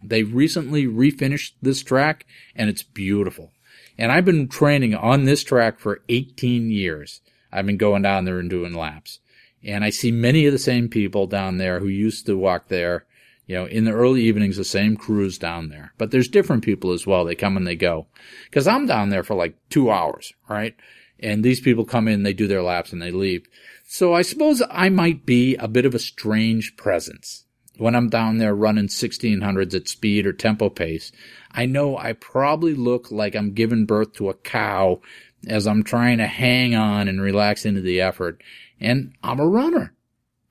They 0.03 0.23
recently 0.23 0.86
refinished 0.86 1.53
this 1.61 1.84
track 1.84 2.25
and 2.55 2.69
it's 2.69 2.84
beautiful. 2.84 3.51
And 3.97 4.11
I've 4.11 4.25
been 4.25 4.47
training 4.47 4.95
on 4.95 5.25
this 5.25 5.43
track 5.43 5.79
for 5.79 6.01
18 6.09 6.71
years. 6.71 7.21
I've 7.52 7.66
been 7.66 7.78
going 7.78 8.02
down 8.02 8.26
there 8.26 8.39
and 8.39 8.49
doing 8.49 8.74
laps. 8.74 9.20
And 9.64 9.84
I 9.84 9.89
see 9.89 10.12
many 10.12 10.45
of 10.45 10.54
the 10.54 10.60
same 10.60 10.89
people 10.89 11.28
down 11.28 11.58
there 11.58 11.80
who 11.80 11.88
used 11.88 12.26
to 12.26 12.38
walk 12.38 12.68
there, 12.68 13.06
you 13.45 13.56
know, 13.56 13.66
in 13.66 13.86
the 13.86 13.91
early 13.91 14.22
evenings, 14.22 14.58
the 14.58 14.64
same 14.64 14.97
crews 14.97 15.38
down 15.38 15.70
there. 15.70 15.93
But 15.97 16.12
there's 16.12 16.28
different 16.28 16.64
people 16.64 16.91
as 16.91 17.06
well. 17.06 17.26
They 17.26 17.36
come 17.36 17.58
and 17.58 17.68
they 17.68 17.76
go. 17.76 18.08
Cause 18.52 18.68
I'm 18.68 18.88
down 18.88 19.10
there 19.10 19.24
for 19.24 19.36
like 19.36 19.56
two 19.70 19.91
hours, 19.91 20.34
right? 20.49 20.76
And 21.20 21.43
these 21.43 21.60
people 21.60 21.86
come 21.86 22.08
in, 22.08 22.24
they 22.24 22.34
do 22.34 22.47
their 22.47 22.64
laps 22.64 22.91
and 22.91 23.02
they 23.02 23.12
leave. 23.12 23.45
So 23.86 24.16
I 24.16 24.24
suppose 24.24 24.64
I 24.72 24.89
might 24.89 25.26
be 25.26 25.56
a 25.58 25.68
bit 25.68 25.86
of 25.86 25.93
a 25.93 25.99
strange 25.99 26.76
presence 26.76 27.45
when 27.82 27.95
I'm 27.95 28.10
down 28.10 28.38
there 28.38 28.54
running 28.54 28.88
1600s 28.88 29.74
at 29.74 29.88
speed 29.88 30.28
or 30.28 30.34
tempo 30.34 30.70
pace, 30.70 31.12
I 31.52 31.66
know 31.66 31.97
I 31.97 32.14
probably 32.14 32.76
look 32.76 33.10
like 33.10 33.36
I'm 33.36 33.54
giving 33.54 33.86
birth 33.86 34.14
to 34.14 34.30
a 34.30 34.36
cow 34.36 35.02
as 35.47 35.67
I'm 35.67 35.83
trying 35.83 36.19
to 36.19 36.27
hang 36.27 36.75
on 36.75 37.07
and 37.07 37.21
relax 37.21 37.65
into 37.65 37.81
the 37.81 38.01
effort. 38.01 38.41
And 38.79 39.13
I'm 39.23 39.39
a 39.39 39.47
runner. 39.47 39.93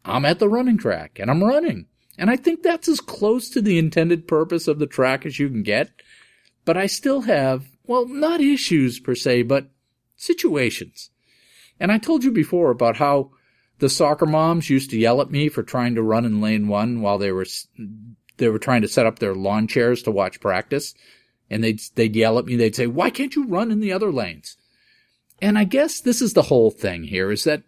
I'm 0.04 0.24
at 0.24 0.38
the 0.38 0.48
running 0.48 0.78
track 0.78 1.18
and 1.18 1.30
I'm 1.30 1.42
running. 1.44 1.86
And 2.18 2.30
I 2.30 2.36
think 2.36 2.62
that's 2.62 2.88
as 2.88 3.00
close 3.00 3.48
to 3.50 3.62
the 3.62 3.78
intended 3.78 4.28
purpose 4.28 4.68
of 4.68 4.78
the 4.78 4.86
track 4.86 5.24
as 5.24 5.38
you 5.38 5.48
can 5.48 5.62
get. 5.62 5.90
But 6.64 6.76
I 6.76 6.86
still 6.86 7.22
have, 7.22 7.66
well, 7.86 8.06
not 8.06 8.40
issues 8.40 9.00
per 9.00 9.14
se, 9.14 9.42
but 9.42 9.70
situations. 10.16 11.10
And 11.78 11.90
I 11.90 11.98
told 11.98 12.24
you 12.24 12.30
before 12.30 12.70
about 12.70 12.96
how 12.96 13.30
the 13.78 13.88
soccer 13.88 14.26
moms 14.26 14.68
used 14.68 14.90
to 14.90 14.98
yell 14.98 15.20
at 15.22 15.30
me 15.30 15.48
for 15.48 15.62
trying 15.62 15.94
to 15.94 16.02
run 16.02 16.26
in 16.26 16.40
lane 16.40 16.68
one 16.68 17.00
while 17.00 17.18
they 17.18 17.32
were 17.32 17.46
they 18.36 18.48
were 18.48 18.58
trying 18.58 18.82
to 18.82 18.88
set 18.88 19.06
up 19.06 19.18
their 19.18 19.34
lawn 19.34 19.66
chairs 19.66 20.02
to 20.02 20.10
watch 20.10 20.40
practice, 20.40 20.94
and 21.48 21.64
they'd 21.64 21.80
they'd 21.94 22.14
yell 22.14 22.38
at 22.38 22.44
me. 22.44 22.56
They'd 22.56 22.76
say, 22.76 22.86
"Why 22.86 23.08
can't 23.08 23.34
you 23.34 23.46
run 23.46 23.70
in 23.70 23.80
the 23.80 23.92
other 23.92 24.12
lanes?" 24.12 24.56
And 25.42 25.58
I 25.58 25.64
guess 25.64 26.00
this 26.00 26.20
is 26.20 26.34
the 26.34 26.42
whole 26.42 26.70
thing 26.70 27.04
here: 27.04 27.30
is 27.30 27.44
that 27.44 27.62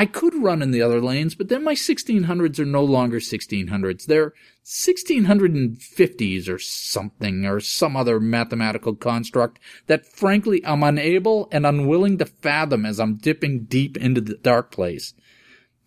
I 0.00 0.06
could 0.06 0.34
run 0.34 0.62
in 0.62 0.70
the 0.70 0.80
other 0.80 1.00
lanes, 1.00 1.34
but 1.34 1.48
then 1.48 1.64
my 1.64 1.74
1600s 1.74 2.60
are 2.60 2.64
no 2.64 2.84
longer 2.84 3.18
1600s. 3.18 4.06
They're 4.06 4.32
1650s 4.64 6.48
or 6.48 6.58
something, 6.60 7.44
or 7.44 7.58
some 7.58 7.96
other 7.96 8.20
mathematical 8.20 8.94
construct 8.94 9.58
that 9.88 10.06
frankly 10.06 10.64
I'm 10.64 10.84
unable 10.84 11.48
and 11.50 11.66
unwilling 11.66 12.16
to 12.18 12.26
fathom 12.26 12.86
as 12.86 13.00
I'm 13.00 13.16
dipping 13.16 13.64
deep 13.64 13.96
into 13.96 14.20
the 14.20 14.36
dark 14.36 14.70
place. 14.70 15.14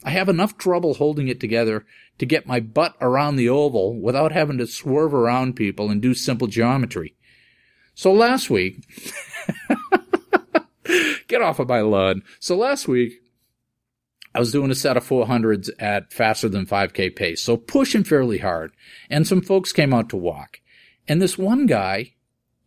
I 0.03 0.09
have 0.09 0.27
enough 0.27 0.57
trouble 0.57 0.95
holding 0.95 1.29
it 1.29 1.39
together 1.39 1.85
to 2.17 2.25
get 2.25 2.47
my 2.47 2.59
butt 2.59 2.95
around 2.99 3.37
the 3.37 3.47
oval 3.47 3.97
without 3.97 4.33
having 4.33 4.57
to 4.57 4.67
swerve 4.67 5.13
around 5.13 5.55
people 5.55 5.89
and 5.89 6.01
do 6.01 6.13
simple 6.13 6.47
geometry. 6.47 7.15
So 7.93 8.11
last 8.11 8.49
week, 8.49 8.85
get 11.31 11.41
off 11.41 11.59
of 11.59 11.69
my 11.69 11.81
lawn. 11.81 12.21
So 12.39 12.55
last 12.55 12.87
week, 12.87 13.13
I 14.35 14.39
was 14.39 14.51
doing 14.51 14.69
a 14.69 14.75
set 14.75 14.97
of 14.97 15.07
400s 15.07 15.69
at 15.79 16.13
faster 16.13 16.47
than 16.47 16.65
5k 16.65 17.15
pace, 17.15 17.41
so 17.41 17.57
pushing 17.57 18.03
fairly 18.03 18.37
hard. 18.37 18.71
And 19.09 19.25
some 19.25 19.41
folks 19.41 19.73
came 19.73 19.93
out 19.93 20.09
to 20.09 20.17
walk. 20.17 20.61
And 21.07 21.21
this 21.21 21.37
one 21.37 21.65
guy 21.65 22.13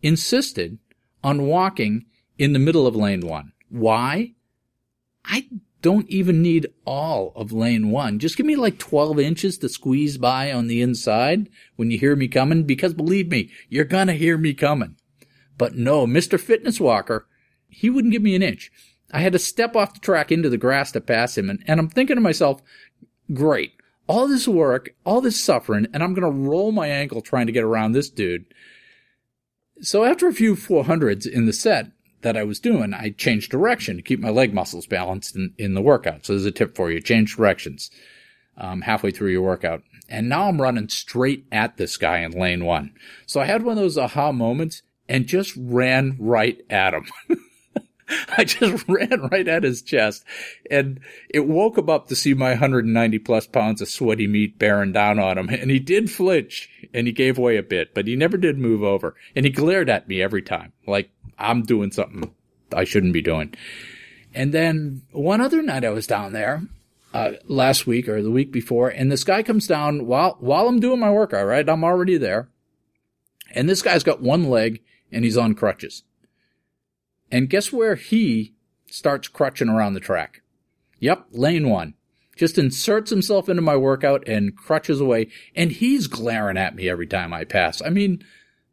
insisted 0.02 0.78
on 1.22 1.46
walking 1.46 2.06
in 2.36 2.52
the 2.52 2.58
middle 2.58 2.86
of 2.86 2.96
lane 2.96 3.26
one. 3.26 3.52
Why? 3.68 4.32
I 5.24 5.48
don't 5.80 6.08
even 6.08 6.42
need 6.42 6.66
all 6.84 7.32
of 7.36 7.52
lane 7.52 7.90
one. 7.90 8.18
Just 8.18 8.36
give 8.36 8.46
me 8.46 8.56
like 8.56 8.78
12 8.78 9.18
inches 9.20 9.58
to 9.58 9.68
squeeze 9.68 10.18
by 10.18 10.52
on 10.52 10.66
the 10.66 10.82
inside 10.82 11.48
when 11.76 11.90
you 11.90 11.98
hear 11.98 12.16
me 12.16 12.28
coming, 12.28 12.64
because 12.64 12.92
believe 12.92 13.28
me, 13.28 13.50
you're 13.68 13.84
gonna 13.84 14.14
hear 14.14 14.36
me 14.36 14.52
coming. 14.52 14.96
But 15.56 15.76
no, 15.76 16.06
Mr. 16.06 16.38
Fitness 16.38 16.80
Walker, 16.80 17.26
he 17.74 17.90
wouldn't 17.90 18.12
give 18.12 18.22
me 18.22 18.34
an 18.34 18.42
inch. 18.42 18.70
I 19.12 19.20
had 19.20 19.32
to 19.32 19.38
step 19.38 19.76
off 19.76 19.94
the 19.94 20.00
track 20.00 20.32
into 20.32 20.48
the 20.48 20.58
grass 20.58 20.92
to 20.92 21.00
pass 21.00 21.36
him, 21.38 21.50
and, 21.50 21.62
and 21.66 21.78
I'm 21.78 21.88
thinking 21.88 22.16
to 22.16 22.22
myself, 22.22 22.62
great, 23.32 23.72
all 24.06 24.26
this 24.26 24.48
work, 24.48 24.90
all 25.04 25.20
this 25.20 25.40
suffering, 25.40 25.86
and 25.92 26.02
I'm 26.02 26.14
gonna 26.14 26.30
roll 26.30 26.72
my 26.72 26.88
ankle 26.88 27.20
trying 27.20 27.46
to 27.46 27.52
get 27.52 27.64
around 27.64 27.92
this 27.92 28.10
dude. 28.10 28.46
So 29.80 30.04
after 30.04 30.26
a 30.26 30.32
few 30.32 30.54
400s 30.54 31.26
in 31.26 31.46
the 31.46 31.52
set, 31.52 31.92
that 32.24 32.36
I 32.36 32.42
was 32.42 32.58
doing, 32.58 32.92
I 32.92 33.10
changed 33.10 33.50
direction 33.50 33.96
to 33.96 34.02
keep 34.02 34.18
my 34.18 34.30
leg 34.30 34.52
muscles 34.52 34.86
balanced 34.86 35.36
in, 35.36 35.54
in 35.56 35.74
the 35.74 35.82
workout. 35.82 36.26
So 36.26 36.32
there's 36.32 36.46
a 36.46 36.50
tip 36.50 36.74
for 36.74 36.90
you. 36.90 37.00
Change 37.00 37.36
directions 37.36 37.90
um, 38.56 38.80
halfway 38.80 39.12
through 39.12 39.30
your 39.30 39.42
workout. 39.42 39.82
And 40.08 40.28
now 40.28 40.48
I'm 40.48 40.60
running 40.60 40.88
straight 40.88 41.46
at 41.52 41.76
this 41.76 41.96
guy 41.96 42.18
in 42.18 42.32
lane 42.32 42.64
one. 42.64 42.92
So 43.26 43.40
I 43.40 43.44
had 43.44 43.62
one 43.62 43.78
of 43.78 43.82
those 43.82 43.98
aha 43.98 44.32
moments 44.32 44.82
and 45.08 45.26
just 45.26 45.54
ran 45.56 46.16
right 46.18 46.60
at 46.68 46.94
him. 46.94 47.06
I 48.36 48.44
just 48.44 48.84
ran 48.88 49.28
right 49.30 49.46
at 49.46 49.62
his 49.62 49.82
chest 49.82 50.24
and 50.70 51.00
it 51.28 51.46
woke 51.46 51.78
him 51.78 51.88
up 51.88 52.08
to 52.08 52.16
see 52.16 52.34
my 52.34 52.50
190 52.50 53.18
plus 53.20 53.46
pounds 53.46 53.80
of 53.80 53.88
sweaty 53.88 54.26
meat 54.26 54.58
bearing 54.58 54.92
down 54.92 55.18
on 55.18 55.38
him. 55.38 55.48
And 55.48 55.70
he 55.70 55.78
did 55.78 56.10
flinch 56.10 56.70
and 56.92 57.06
he 57.06 57.12
gave 57.12 57.38
way 57.38 57.56
a 57.56 57.62
bit, 57.62 57.94
but 57.94 58.06
he 58.06 58.16
never 58.16 58.36
did 58.36 58.58
move 58.58 58.82
over. 58.82 59.14
And 59.34 59.44
he 59.44 59.50
glared 59.50 59.88
at 59.88 60.08
me 60.08 60.22
every 60.22 60.42
time, 60.42 60.72
like 60.86 61.10
I'm 61.38 61.62
doing 61.62 61.90
something 61.90 62.34
I 62.72 62.84
shouldn't 62.84 63.12
be 63.12 63.22
doing. 63.22 63.54
And 64.34 64.52
then 64.52 65.02
one 65.12 65.40
other 65.40 65.62
night 65.62 65.84
I 65.84 65.90
was 65.90 66.06
down 66.06 66.32
there, 66.32 66.62
uh, 67.12 67.32
last 67.46 67.86
week 67.86 68.08
or 68.08 68.20
the 68.20 68.30
week 68.30 68.50
before, 68.50 68.88
and 68.88 69.10
this 69.10 69.22
guy 69.22 69.42
comes 69.44 69.68
down 69.68 70.06
while, 70.06 70.36
while 70.40 70.66
I'm 70.66 70.80
doing 70.80 70.98
my 70.98 71.10
workout, 71.10 71.46
right? 71.46 71.68
I'm 71.68 71.84
already 71.84 72.16
there. 72.16 72.48
And 73.52 73.68
this 73.68 73.82
guy's 73.82 74.02
got 74.02 74.20
one 74.20 74.50
leg 74.50 74.82
and 75.12 75.24
he's 75.24 75.36
on 75.36 75.54
crutches. 75.54 76.02
And 77.34 77.50
guess 77.50 77.72
where 77.72 77.96
he 77.96 78.54
starts 78.86 79.26
crutching 79.26 79.68
around 79.68 79.94
the 79.94 80.00
track? 80.00 80.42
Yep, 81.00 81.26
lane 81.32 81.68
one. 81.68 81.94
Just 82.36 82.58
inserts 82.58 83.10
himself 83.10 83.48
into 83.48 83.60
my 83.60 83.74
workout 83.74 84.22
and 84.28 84.56
crutches 84.56 85.00
away, 85.00 85.26
and 85.56 85.72
he's 85.72 86.06
glaring 86.06 86.56
at 86.56 86.76
me 86.76 86.88
every 86.88 87.08
time 87.08 87.32
I 87.32 87.42
pass. 87.42 87.82
I 87.82 87.90
mean, 87.90 88.24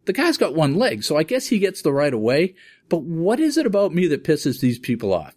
the 0.06 0.14
guy's 0.14 0.38
got 0.38 0.54
one 0.54 0.76
leg, 0.76 1.04
so 1.04 1.18
I 1.18 1.24
guess 1.24 1.48
he 1.48 1.58
gets 1.58 1.82
the 1.82 1.92
right 1.92 2.14
of 2.14 2.20
way, 2.20 2.54
but 2.88 3.02
what 3.02 3.40
is 3.40 3.58
it 3.58 3.66
about 3.66 3.96
me 3.96 4.06
that 4.06 4.24
pisses 4.24 4.60
these 4.60 4.78
people 4.78 5.12
off? 5.12 5.34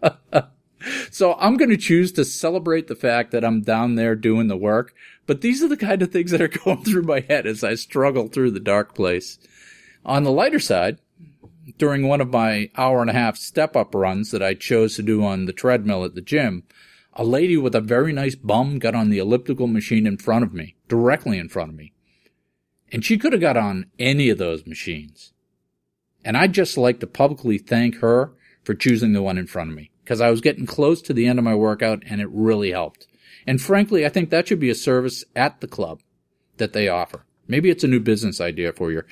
so 1.10 1.34
I'm 1.40 1.56
going 1.56 1.70
to 1.70 1.76
choose 1.76 2.12
to 2.12 2.24
celebrate 2.24 2.86
the 2.86 2.94
fact 2.94 3.32
that 3.32 3.44
I'm 3.44 3.62
down 3.62 3.96
there 3.96 4.14
doing 4.14 4.46
the 4.46 4.56
work, 4.56 4.94
but 5.26 5.40
these 5.40 5.60
are 5.60 5.68
the 5.68 5.76
kind 5.76 6.02
of 6.02 6.12
things 6.12 6.30
that 6.30 6.40
are 6.40 6.46
going 6.64 6.84
through 6.84 7.02
my 7.02 7.18
head 7.18 7.48
as 7.48 7.64
I 7.64 7.74
struggle 7.74 8.28
through 8.28 8.52
the 8.52 8.60
dark 8.60 8.94
place. 8.94 9.40
On 10.04 10.22
the 10.22 10.30
lighter 10.30 10.60
side, 10.60 11.00
during 11.76 12.06
one 12.06 12.20
of 12.20 12.30
my 12.30 12.70
hour 12.76 13.00
and 13.00 13.10
a 13.10 13.14
half 13.14 13.36
step 13.36 13.76
up 13.76 13.94
runs 13.94 14.30
that 14.30 14.42
I 14.42 14.54
chose 14.54 14.96
to 14.96 15.02
do 15.02 15.24
on 15.24 15.46
the 15.46 15.52
treadmill 15.52 16.04
at 16.04 16.14
the 16.14 16.20
gym, 16.20 16.62
a 17.12 17.24
lady 17.24 17.56
with 17.56 17.74
a 17.74 17.80
very 17.80 18.12
nice 18.12 18.34
bum 18.34 18.78
got 18.78 18.94
on 18.94 19.10
the 19.10 19.18
elliptical 19.18 19.66
machine 19.66 20.06
in 20.06 20.16
front 20.16 20.44
of 20.44 20.54
me, 20.54 20.76
directly 20.88 21.38
in 21.38 21.48
front 21.48 21.70
of 21.70 21.76
me. 21.76 21.92
And 22.90 23.04
she 23.04 23.18
could 23.18 23.32
have 23.32 23.40
got 23.40 23.56
on 23.56 23.90
any 23.98 24.30
of 24.30 24.38
those 24.38 24.66
machines. 24.66 25.32
And 26.24 26.36
I'd 26.36 26.52
just 26.52 26.78
like 26.78 27.00
to 27.00 27.06
publicly 27.06 27.58
thank 27.58 27.96
her 27.96 28.32
for 28.62 28.74
choosing 28.74 29.12
the 29.12 29.22
one 29.22 29.38
in 29.38 29.46
front 29.46 29.70
of 29.70 29.76
me 29.76 29.90
because 30.04 30.20
I 30.20 30.30
was 30.30 30.40
getting 30.40 30.66
close 30.66 31.02
to 31.02 31.12
the 31.12 31.26
end 31.26 31.38
of 31.38 31.44
my 31.44 31.54
workout 31.54 32.02
and 32.06 32.20
it 32.20 32.28
really 32.30 32.70
helped. 32.70 33.06
And 33.46 33.60
frankly, 33.60 34.04
I 34.04 34.08
think 34.08 34.30
that 34.30 34.48
should 34.48 34.60
be 34.60 34.70
a 34.70 34.74
service 34.74 35.24
at 35.34 35.60
the 35.60 35.68
club 35.68 36.00
that 36.56 36.72
they 36.72 36.88
offer. 36.88 37.24
Maybe 37.46 37.70
it's 37.70 37.84
a 37.84 37.88
new 37.88 38.00
business 38.00 38.40
idea 38.40 38.72
for 38.72 38.92
you. 38.92 39.02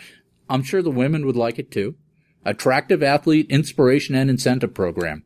I'm 0.48 0.62
sure 0.62 0.82
the 0.82 0.90
women 0.90 1.26
would 1.26 1.36
like 1.36 1.58
it 1.58 1.70
too. 1.70 1.96
Attractive 2.46 3.02
athlete 3.02 3.50
inspiration 3.50 4.14
and 4.14 4.30
incentive 4.30 4.72
program. 4.72 5.24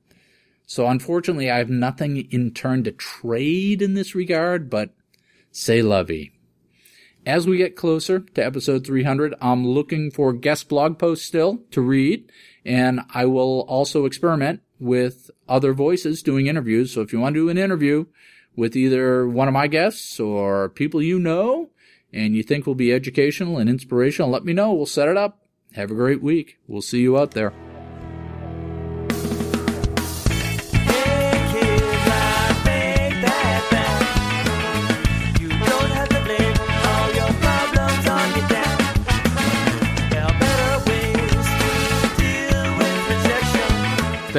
So 0.66 0.86
unfortunately, 0.86 1.50
I 1.50 1.58
have 1.58 1.68
nothing 1.68 2.16
in 2.30 2.52
turn 2.52 2.82
to 2.84 2.92
trade 2.92 3.82
in 3.82 3.92
this 3.92 4.14
regard, 4.14 4.70
but 4.70 4.94
say 5.52 5.82
lovey. 5.82 6.32
As 7.26 7.46
we 7.46 7.58
get 7.58 7.76
closer 7.76 8.20
to 8.20 8.42
episode 8.42 8.86
300, 8.86 9.34
I'm 9.42 9.66
looking 9.66 10.10
for 10.10 10.32
guest 10.32 10.70
blog 10.70 10.98
posts 10.98 11.26
still 11.26 11.58
to 11.72 11.82
read, 11.82 12.32
and 12.64 13.00
I 13.12 13.26
will 13.26 13.66
also 13.68 14.06
experiment 14.06 14.62
with 14.78 15.30
other 15.46 15.74
voices 15.74 16.22
doing 16.22 16.46
interviews. 16.46 16.94
So 16.94 17.02
if 17.02 17.12
you 17.12 17.20
want 17.20 17.34
to 17.34 17.40
do 17.40 17.50
an 17.50 17.58
interview 17.58 18.06
with 18.56 18.76
either 18.76 19.28
one 19.28 19.46
of 19.46 19.52
my 19.52 19.66
guests 19.66 20.18
or 20.18 20.70
people 20.70 21.02
you 21.02 21.18
know 21.18 21.68
and 22.14 22.34
you 22.34 22.42
think 22.42 22.66
will 22.66 22.74
be 22.74 22.94
educational 22.94 23.58
and 23.58 23.68
inspirational, 23.68 24.30
let 24.30 24.46
me 24.46 24.54
know. 24.54 24.72
We'll 24.72 24.86
set 24.86 25.08
it 25.08 25.18
up. 25.18 25.39
Have 25.74 25.90
a 25.90 25.94
great 25.94 26.22
week. 26.22 26.58
We'll 26.66 26.82
see 26.82 27.00
you 27.00 27.18
out 27.18 27.32
there. 27.32 27.52